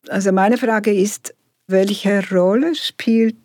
Also 0.09 0.31
meine 0.31 0.57
Frage 0.57 0.93
ist, 0.93 1.33
welche 1.67 2.21
Rolle 2.29 2.75
spielt 2.75 3.35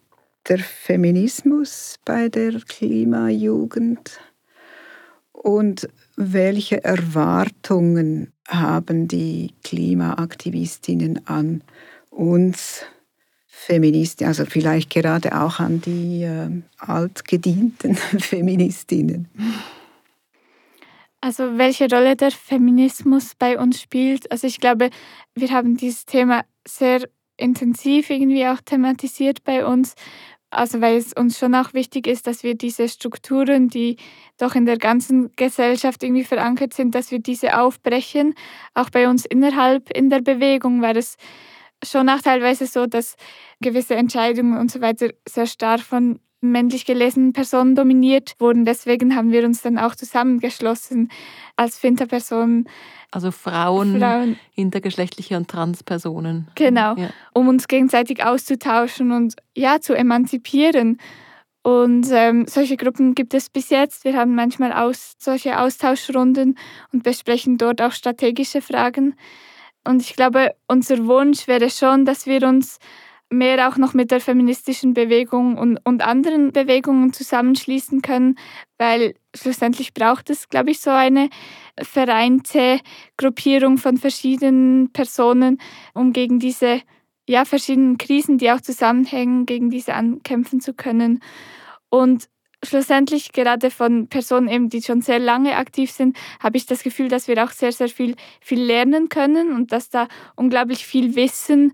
der 0.49 0.59
Feminismus 0.59 1.97
bei 2.05 2.29
der 2.29 2.53
Klimajugend 2.69 4.21
und 5.33 5.89
welche 6.17 6.85
Erwartungen 6.85 8.33
haben 8.49 9.09
die 9.09 9.55
Klimaaktivistinnen 9.63 11.27
an 11.27 11.63
uns 12.11 12.83
Feministinnen, 13.47 14.29
also 14.29 14.45
vielleicht 14.45 14.91
gerade 14.91 15.41
auch 15.41 15.61
an 15.61 15.81
die 15.81 16.23
äh, 16.25 16.51
altgedienten 16.79 17.95
Feministinnen? 18.19 19.29
Also 21.25 21.57
welche 21.57 21.89
Rolle 21.89 22.17
der 22.17 22.33
Feminismus 22.33 23.37
bei 23.39 23.57
uns 23.57 23.81
spielt. 23.81 24.31
Also 24.33 24.49
ich 24.49 24.59
glaube, 24.59 24.91
wir 25.37 25.51
haben 25.53 25.77
dieses 25.77 26.05
Thema 26.05 26.43
sehr 26.67 27.09
intensiv 27.37 28.11
irgendwie 28.11 28.45
auch 28.49 28.61
thematisiert 28.61 29.45
bei 29.45 29.65
uns. 29.65 29.95
Also 30.51 30.81
weil 30.81 30.97
es 30.97 31.13
uns 31.13 31.39
schon 31.39 31.55
auch 31.55 31.75
wichtig 31.75 32.09
ist, 32.09 32.27
dass 32.27 32.43
wir 32.43 32.57
diese 32.57 32.89
Strukturen, 32.89 33.69
die 33.69 33.99
doch 34.37 34.57
in 34.57 34.67
der 34.67 34.79
ganzen 34.79 35.31
Gesellschaft 35.37 36.03
irgendwie 36.03 36.25
verankert 36.25 36.75
sind, 36.75 36.93
dass 36.97 37.13
wir 37.13 37.21
diese 37.21 37.57
aufbrechen, 37.57 38.35
auch 38.75 38.91
bei 38.91 39.09
uns 39.09 39.25
innerhalb 39.25 39.91
in 39.97 40.11
der 40.11 40.23
Bewegung, 40.23 40.83
weil 40.83 40.97
es 40.97 41.17
schon 41.85 42.09
auch 42.09 42.21
teilweise 42.21 42.67
so, 42.67 42.87
dass 42.87 43.15
gewisse 43.61 43.95
Entscheidungen 43.95 44.59
und 44.59 44.73
so 44.73 44.81
weiter 44.81 45.11
sehr 45.27 45.47
stark 45.47 45.81
von 45.83 46.19
männlich 46.43 46.85
gelesenen 46.85 47.33
Personen 47.33 47.75
dominiert 47.75 48.35
wurden. 48.39 48.65
Deswegen 48.65 49.17
haben 49.17 49.33
wir 49.33 49.45
uns 49.45 49.63
dann 49.63 49.79
auch 49.79 49.95
zusammengeschlossen 49.95 51.11
als 51.57 51.79
Finterpersonen. 51.79 52.69
Also 53.11 53.31
Frauen, 53.31 53.99
Frauen, 53.99 54.39
intergeschlechtliche 54.55 55.37
und 55.37 55.49
Transpersonen. 55.49 56.49
Genau, 56.55 56.97
ja. 56.97 57.11
um 57.33 57.49
uns 57.49 57.69
gegenseitig 57.69 58.25
auszutauschen 58.25 59.13
und 59.13 59.37
ja, 59.57 59.81
zu 59.81 59.95
emanzipieren. 59.95 60.99
Und 61.63 62.09
ähm, 62.11 62.47
solche 62.49 62.77
Gruppen 62.77 63.15
gibt 63.15 63.35
es 63.35 63.49
bis 63.49 63.71
jetzt. 63.71 64.05
Wir 64.05 64.17
haben 64.17 64.35
manchmal 64.35 64.73
aus, 64.73 65.15
solche 65.19 65.61
Austauschrunden 65.61 66.59
und 66.93 67.05
besprechen 67.05 67.57
dort 67.57 67.81
auch 67.81 67.93
strategische 67.93 68.61
Fragen. 68.61 69.15
Und 69.85 70.03
ich 70.03 70.15
glaube, 70.15 70.55
unser 70.67 71.07
Wunsch 71.07 71.47
wäre 71.47 71.71
schon, 71.71 72.05
dass 72.05 72.27
wir 72.27 72.43
uns 72.49 72.79
mehr 73.33 73.69
auch 73.69 73.77
noch 73.77 73.95
mit 73.95 74.11
der 74.11 74.21
feministischen 74.21 74.95
Bewegung 74.95 75.59
und, 75.59 75.79
und 75.85 76.03
anderen 76.03 76.53
Bewegungen 76.53 77.13
zusammenschließen 77.13 78.03
können, 78.03 78.37
weil 78.79 79.15
schlussendlich 79.35 79.95
braucht 79.95 80.31
es, 80.31 80.49
glaube 80.49 80.71
ich, 80.71 80.81
so 80.81 80.91
eine 80.91 81.29
vereinte 81.81 82.81
Gruppierung 83.17 83.79
von 83.79 83.97
verschiedenen 83.97 84.93
Personen, 84.93 85.59
um 85.95 86.13
gegen 86.13 86.39
diese 86.39 86.83
ja, 87.29 87.45
verschiedenen 87.45 87.99
Krisen, 87.99 88.39
die 88.39 88.51
auch 88.51 88.61
zusammenhängen, 88.61 89.47
gegen 89.47 89.71
diese 89.71 89.95
ankämpfen 89.95 90.61
zu 90.61 90.75
können. 90.75 91.21
Und 91.89 92.29
schlussendlich 92.65 93.33
gerade 93.33 93.71
von 93.71 94.07
Personen, 94.07 94.49
eben, 94.49 94.69
die 94.69 94.83
schon 94.83 95.01
sehr 95.01 95.19
lange 95.19 95.57
aktiv 95.57 95.91
sind, 95.91 96.17
habe 96.41 96.57
ich 96.57 96.67
das 96.67 96.83
Gefühl, 96.83 97.09
dass 97.09 97.29
wir 97.29 97.43
auch 97.43 97.51
sehr, 97.51 97.73
sehr 97.73 97.89
viel, 97.89 98.15
viel 98.41 98.63
lernen 98.63 99.09
können 99.09 99.53
und 99.53 99.73
dass 99.73 99.91
da 99.91 100.09
unglaublich 100.37 100.87
viel 100.87 101.17
Wissen 101.17 101.73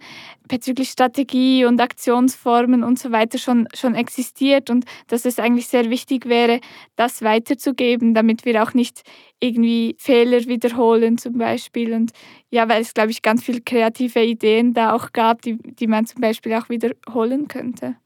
bezüglich 0.49 0.89
Strategie 0.89 1.67
und 1.67 1.81
Aktionsformen 1.81 2.83
und 2.83 2.99
so 2.99 3.13
weiter 3.13 3.39
schon, 3.39 3.69
schon 3.75 3.95
existiert 3.95 4.71
und 4.71 4.87
dass 5.09 5.27
es 5.27 5.39
eigentlich 5.39 5.69
sehr 5.69 5.91
wichtig 5.91 6.27
wäre, 6.27 6.61
das 6.97 7.23
weiterzugeben, 7.23 8.15
damit 8.15 8.47
wir 8.47 8.63
auch 8.63 8.73
nicht 8.73 9.03
irgendwie 9.41 9.95
Fehler 9.99 10.47
wiederholen 10.47 11.19
zum 11.19 11.37
Beispiel. 11.37 11.93
Und 11.93 12.13
ja, 12.51 12.69
weil 12.69 12.81
es, 12.81 12.95
glaube 12.95 13.11
ich, 13.11 13.21
ganz 13.21 13.45
viele 13.45 13.61
kreative 13.61 14.25
Ideen 14.25 14.73
da 14.73 14.95
auch 14.95 15.13
gab, 15.13 15.43
die, 15.43 15.59
die 15.59 15.87
man 15.87 16.07
zum 16.07 16.23
Beispiel 16.23 16.55
auch 16.55 16.71
wiederholen 16.71 17.47
könnte. 17.47 17.97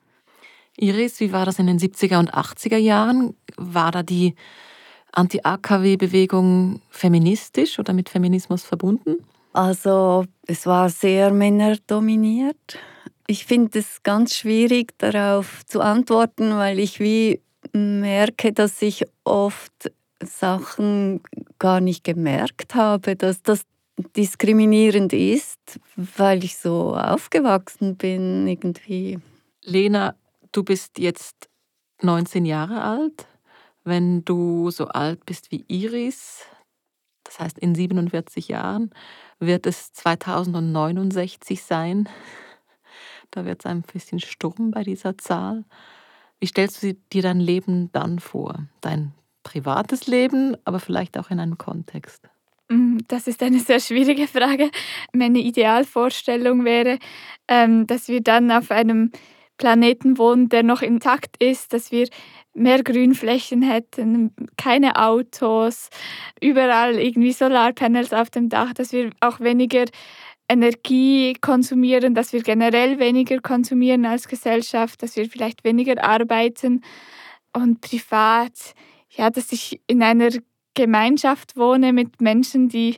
Iris, 0.76 1.20
wie 1.20 1.32
war 1.32 1.46
das 1.46 1.58
in 1.58 1.66
den 1.66 1.78
70er 1.78 2.18
und 2.18 2.34
80er 2.34 2.76
Jahren? 2.76 3.36
War 3.56 3.90
da 3.90 4.02
die 4.02 4.34
Anti-AKW-Bewegung 5.12 6.80
feministisch 6.90 7.78
oder 7.78 7.92
mit 7.92 8.08
Feminismus 8.08 8.62
verbunden? 8.64 9.16
Also 9.52 10.24
es 10.46 10.66
war 10.66 10.88
sehr 10.88 11.30
männerdominiert. 11.30 12.78
Ich 13.26 13.44
finde 13.44 13.78
es 13.78 14.02
ganz 14.02 14.34
schwierig 14.34 14.96
darauf 14.98 15.64
zu 15.66 15.80
antworten, 15.80 16.56
weil 16.56 16.78
ich 16.78 17.00
wie 17.00 17.40
merke, 17.72 18.52
dass 18.52 18.80
ich 18.82 19.04
oft 19.24 19.92
Sachen 20.22 21.20
gar 21.58 21.80
nicht 21.80 22.04
gemerkt 22.04 22.74
habe, 22.74 23.16
dass 23.16 23.42
das 23.42 23.62
diskriminierend 24.16 25.12
ist, 25.12 25.78
weil 25.96 26.44
ich 26.44 26.56
so 26.56 26.94
aufgewachsen 26.96 27.96
bin 27.96 28.46
irgendwie. 28.46 29.18
Lena, 29.62 30.16
du 30.52 30.62
bist 30.62 30.98
jetzt 30.98 31.48
19 32.02 32.44
Jahre 32.44 32.82
alt. 32.82 33.26
Wenn 33.84 34.24
du 34.24 34.70
so 34.70 34.86
alt 34.88 35.26
bist 35.26 35.50
wie 35.50 35.64
Iris, 35.66 36.44
das 37.24 37.40
heißt 37.40 37.58
in 37.58 37.74
47 37.74 38.48
Jahren, 38.48 38.90
wird 39.40 39.66
es 39.66 39.92
2069 39.92 41.62
sein. 41.62 42.08
Da 43.30 43.44
wird 43.44 43.60
es 43.60 43.66
ein 43.66 43.82
bisschen 43.82 44.20
Sturm 44.20 44.70
bei 44.70 44.84
dieser 44.84 45.18
Zahl. 45.18 45.64
Wie 46.38 46.46
stellst 46.46 46.82
du 46.82 46.94
dir 47.12 47.22
dein 47.22 47.40
Leben 47.40 47.90
dann 47.92 48.18
vor? 48.18 48.66
Dein 48.80 49.12
privates 49.42 50.06
Leben, 50.06 50.56
aber 50.64 50.80
vielleicht 50.80 51.18
auch 51.18 51.30
in 51.30 51.40
einem 51.40 51.58
Kontext? 51.58 52.28
Mm, 52.68 52.98
das 53.08 53.26
ist 53.26 53.42
eine 53.42 53.58
sehr 53.58 53.80
schwierige 53.80 54.28
Frage. 54.28 54.70
Meine 55.12 55.38
Idealvorstellung 55.38 56.64
wäre, 56.64 56.98
ähm, 57.48 57.86
dass 57.86 58.08
wir 58.08 58.20
dann 58.20 58.50
auf 58.50 58.70
einem 58.70 59.10
Planeten 59.62 60.18
wohnen, 60.18 60.48
der 60.48 60.64
noch 60.64 60.82
intakt 60.82 61.40
ist, 61.40 61.72
dass 61.72 61.92
wir 61.92 62.08
mehr 62.52 62.82
Grünflächen 62.82 63.62
hätten, 63.62 64.34
keine 64.56 64.96
Autos, 64.96 65.88
überall 66.40 66.98
irgendwie 66.98 67.30
Solarpanels 67.30 68.12
auf 68.12 68.28
dem 68.28 68.48
Dach, 68.48 68.74
dass 68.74 68.90
wir 68.90 69.12
auch 69.20 69.38
weniger 69.38 69.84
Energie 70.48 71.34
konsumieren, 71.40 72.12
dass 72.12 72.32
wir 72.32 72.42
generell 72.42 72.98
weniger 72.98 73.38
konsumieren 73.38 74.04
als 74.04 74.26
Gesellschaft, 74.26 75.00
dass 75.00 75.14
wir 75.14 75.30
vielleicht 75.30 75.62
weniger 75.62 76.02
arbeiten. 76.02 76.82
Und 77.52 77.80
privat, 77.82 78.74
ja, 79.10 79.30
dass 79.30 79.52
ich 79.52 79.80
in 79.86 80.02
einer 80.02 80.30
Gemeinschaft 80.74 81.56
wohne 81.56 81.92
mit 81.92 82.20
Menschen, 82.20 82.68
die 82.68 82.96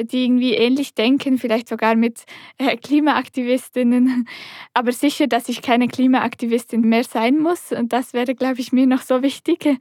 die 0.00 0.24
irgendwie 0.24 0.54
ähnlich 0.54 0.94
denken, 0.94 1.38
vielleicht 1.38 1.68
sogar 1.68 1.94
mit 1.94 2.24
äh, 2.58 2.76
Klimaaktivistinnen. 2.76 4.26
Aber 4.74 4.92
sicher, 4.92 5.26
dass 5.26 5.48
ich 5.48 5.62
keine 5.62 5.88
Klimaaktivistin 5.88 6.80
mehr 6.82 7.04
sein 7.04 7.38
muss. 7.38 7.72
Und 7.72 7.92
das 7.92 8.12
wäre, 8.12 8.34
glaube 8.34 8.60
ich, 8.60 8.72
mir 8.72 8.86
noch 8.86 9.02
so 9.02 9.22
wichtig. 9.22 9.66
Äh, 9.66 9.78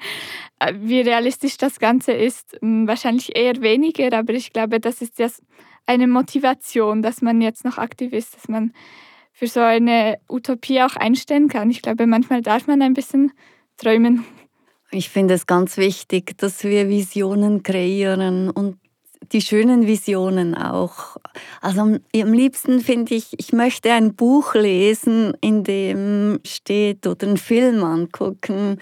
wie 0.75 1.01
realistisch 1.01 1.57
das 1.57 1.79
Ganze 1.79 2.11
ist, 2.11 2.57
hm, 2.61 2.87
wahrscheinlich 2.87 3.35
eher 3.35 3.61
weniger. 3.61 4.17
Aber 4.17 4.33
ich 4.33 4.53
glaube, 4.53 4.79
das 4.79 5.01
ist 5.01 5.19
ja 5.19 5.27
eine 5.85 6.07
Motivation, 6.07 7.01
dass 7.01 7.21
man 7.21 7.41
jetzt 7.41 7.65
noch 7.65 7.77
aktiv 7.77 8.13
ist, 8.13 8.35
dass 8.35 8.47
man 8.47 8.73
für 9.33 9.47
so 9.47 9.61
eine 9.61 10.19
Utopie 10.29 10.81
auch 10.81 10.95
einstehen 10.95 11.47
kann. 11.47 11.69
Ich 11.69 11.81
glaube, 11.81 12.05
manchmal 12.05 12.41
darf 12.41 12.67
man 12.67 12.81
ein 12.81 12.93
bisschen 12.93 13.31
träumen. 13.77 14.25
Ich 14.91 15.09
finde 15.09 15.35
es 15.35 15.47
ganz 15.47 15.77
wichtig, 15.77 16.37
dass 16.37 16.65
wir 16.65 16.89
Visionen 16.89 17.63
kreieren 17.63 18.49
und 18.49 18.77
die 19.31 19.41
schönen 19.41 19.87
Visionen 19.87 20.55
auch. 20.55 21.17
Also 21.61 21.81
am, 21.81 21.99
liebsten 22.11 22.81
finde 22.81 23.15
ich, 23.15 23.39
ich 23.39 23.53
möchte 23.53 23.91
ein 23.91 24.15
Buch 24.15 24.53
lesen, 24.55 25.33
in 25.41 25.63
dem 25.63 26.39
steht 26.45 27.07
oder 27.07 27.27
einen 27.27 27.37
Film 27.37 27.83
angucken, 27.83 28.79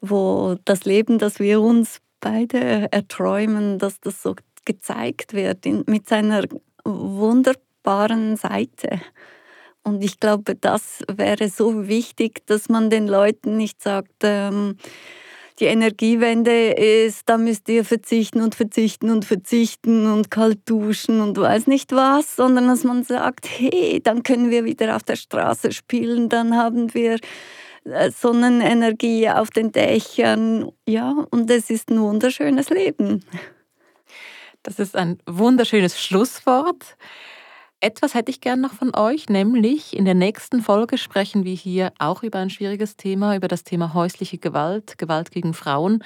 wo 0.00 0.56
das 0.64 0.84
Leben, 0.84 1.18
das 1.18 1.38
wir 1.40 1.60
uns 1.60 2.00
beide 2.20 2.92
erträumen, 2.92 3.78
dass 3.78 4.00
das 4.00 4.22
so 4.22 4.34
gezeigt 4.64 5.32
wird 5.32 5.64
in, 5.64 5.84
mit 5.86 6.08
seiner 6.08 6.42
wunderbaren 6.84 8.36
Seite. 8.36 9.00
Und 9.82 10.02
ich 10.02 10.18
glaube, 10.18 10.56
das 10.56 11.04
wäre 11.10 11.48
so 11.48 11.86
wichtig, 11.86 12.44
dass 12.46 12.68
man 12.68 12.90
den 12.90 13.06
Leuten 13.06 13.56
nicht 13.56 13.80
sagt, 13.80 14.24
ähm, 14.24 14.76
die 15.58 15.66
Energiewende 15.66 16.72
ist, 16.72 17.28
da 17.28 17.38
müsst 17.38 17.68
ihr 17.68 17.84
verzichten 17.84 18.42
und 18.42 18.54
verzichten 18.54 19.10
und 19.10 19.24
verzichten 19.24 20.10
und 20.12 20.30
kalt 20.30 20.60
duschen 20.66 21.20
und 21.20 21.38
weiß 21.38 21.66
nicht 21.66 21.92
was, 21.92 22.36
sondern 22.36 22.68
dass 22.68 22.84
man 22.84 23.04
sagt, 23.04 23.46
hey, 23.48 24.00
dann 24.02 24.22
können 24.22 24.50
wir 24.50 24.64
wieder 24.64 24.96
auf 24.96 25.02
der 25.02 25.16
Straße 25.16 25.72
spielen, 25.72 26.28
dann 26.28 26.56
haben 26.56 26.92
wir 26.92 27.18
äh, 27.84 28.10
Sonnenenergie 28.10 29.30
auf 29.30 29.50
den 29.50 29.72
Dächern, 29.72 30.70
ja, 30.86 31.24
und 31.30 31.50
es 31.50 31.70
ist 31.70 31.90
ein 31.90 32.00
wunderschönes 32.00 32.68
Leben. 32.70 33.24
Das 34.62 34.78
ist 34.78 34.96
ein 34.96 35.18
wunderschönes 35.26 36.00
Schlusswort. 36.00 36.96
Etwas 37.80 38.14
hätte 38.14 38.30
ich 38.30 38.40
gern 38.40 38.62
noch 38.62 38.72
von 38.72 38.96
euch, 38.96 39.28
nämlich 39.28 39.94
in 39.94 40.06
der 40.06 40.14
nächsten 40.14 40.62
Folge 40.62 40.96
sprechen 40.96 41.44
wir 41.44 41.54
hier 41.54 41.92
auch 41.98 42.22
über 42.22 42.38
ein 42.38 42.48
schwieriges 42.48 42.96
Thema, 42.96 43.36
über 43.36 43.48
das 43.48 43.64
Thema 43.64 43.92
häusliche 43.92 44.38
Gewalt, 44.38 44.96
Gewalt 44.96 45.30
gegen 45.30 45.52
Frauen. 45.52 46.02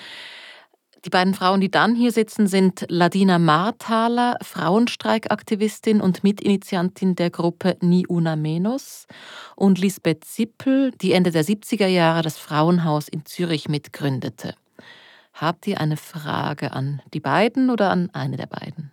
Die 1.05 1.11
beiden 1.11 1.33
Frauen, 1.33 1.61
die 1.61 1.71
dann 1.71 1.95
hier 1.95 2.11
sitzen, 2.11 2.49
sind 2.49 2.85
Ladina 2.89 3.39
Marthaler, 3.39 4.37
Frauenstreikaktivistin 4.43 6.01
und 6.01 6.25
Mitinitiantin 6.25 7.15
der 7.15 7.31
Gruppe 7.31 7.77
Ni 7.81 8.05
Una 8.07 8.35
Menos, 8.35 9.07
und 9.55 9.79
Lisbeth 9.79 10.25
Zippel, 10.25 10.91
die 11.01 11.13
Ende 11.13 11.31
der 11.31 11.45
70er 11.45 11.87
Jahre 11.87 12.23
das 12.23 12.37
Frauenhaus 12.37 13.09
in 13.09 13.25
Zürich 13.25 13.69
mitgründete. 13.69 14.55
Habt 15.33 15.69
ihr 15.69 15.81
eine 15.81 15.97
Frage 15.97 16.73
an 16.73 17.01
die 17.15 17.21
beiden 17.21 17.71
oder 17.71 17.91
an 17.91 18.11
eine 18.13 18.37
der 18.37 18.47
beiden? 18.47 18.90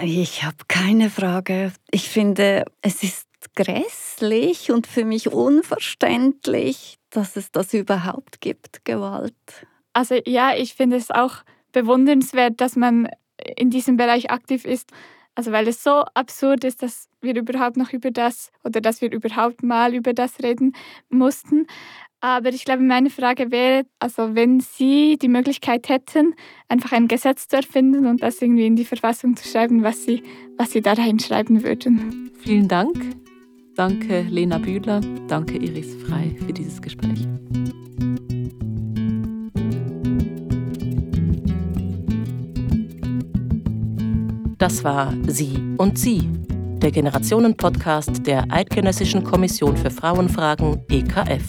Ich 0.00 0.42
habe 0.42 0.56
keine 0.68 1.10
Frage. 1.10 1.72
Ich 1.90 2.08
finde, 2.08 2.64
es 2.80 3.02
ist 3.02 3.28
grässlich 3.54 4.70
und 4.70 4.86
für 4.86 5.04
mich 5.04 5.30
unverständlich, 5.30 6.98
dass 7.10 7.36
es 7.36 7.50
das 7.50 7.74
überhaupt 7.74 8.40
gibt, 8.40 8.84
Gewalt. 8.84 9.34
Also 9.92 10.16
ja, 10.24 10.56
ich 10.56 10.74
finde 10.74 10.96
es 10.96 11.10
auch 11.10 11.44
bewundernswert, 11.72 12.60
dass 12.60 12.76
man 12.76 13.08
in 13.56 13.70
diesem 13.70 13.96
Bereich 13.96 14.30
aktiv 14.30 14.64
ist. 14.64 14.90
Also 15.34 15.52
weil 15.52 15.66
es 15.68 15.82
so 15.82 16.04
absurd 16.14 16.64
ist, 16.64 16.82
dass 16.82 17.08
wir 17.20 17.34
überhaupt 17.36 17.76
noch 17.76 17.92
über 17.92 18.10
das 18.10 18.50
oder 18.64 18.80
dass 18.80 19.00
wir 19.00 19.10
überhaupt 19.10 19.62
mal 19.62 19.94
über 19.94 20.12
das 20.12 20.42
reden 20.42 20.74
mussten. 21.08 21.66
Aber 22.20 22.50
ich 22.50 22.64
glaube, 22.64 22.82
meine 22.82 23.10
Frage 23.10 23.50
wäre, 23.50 23.84
also 23.98 24.36
wenn 24.36 24.60
Sie 24.60 25.18
die 25.20 25.28
Möglichkeit 25.28 25.88
hätten, 25.88 26.34
einfach 26.68 26.92
ein 26.92 27.08
Gesetz 27.08 27.48
zu 27.48 27.56
erfinden 27.56 28.06
und 28.06 28.22
das 28.22 28.40
irgendwie 28.40 28.66
in 28.66 28.76
die 28.76 28.84
Verfassung 28.84 29.36
zu 29.36 29.48
schreiben, 29.48 29.82
was 29.82 30.04
Sie, 30.04 30.22
was 30.56 30.70
Sie 30.70 30.82
da 30.82 30.92
reinschreiben 30.92 31.64
würden. 31.64 32.30
Vielen 32.38 32.68
Dank. 32.68 32.96
Danke 33.74 34.26
Lena 34.28 34.58
Bühler, 34.58 35.00
danke 35.28 35.56
Iris 35.56 35.94
Frei 36.04 36.36
für 36.46 36.52
dieses 36.52 36.80
Gespräch. 36.82 37.26
Das 44.62 44.84
war 44.84 45.12
Sie 45.26 45.58
und 45.78 45.98
Sie, 45.98 46.30
der 46.80 46.92
Generationen-Podcast 46.92 48.24
der 48.28 48.44
Eidgenössischen 48.48 49.24
Kommission 49.24 49.76
für 49.76 49.90
Frauenfragen 49.90 50.80
EKF 50.88 51.42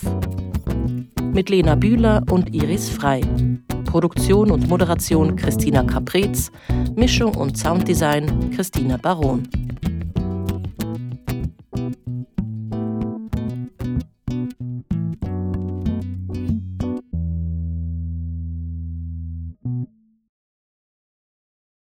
mit 1.32 1.48
Lena 1.48 1.76
Bühler 1.76 2.24
und 2.32 2.56
Iris 2.56 2.90
Frei. 2.90 3.22
Produktion 3.86 4.50
und 4.50 4.68
Moderation 4.68 5.36
Christina 5.36 5.84
Caprez, 5.84 6.52
Mischung 6.96 7.36
und 7.36 7.56
Sounddesign 7.56 8.50
Christina 8.50 8.98
Baron. 8.98 9.48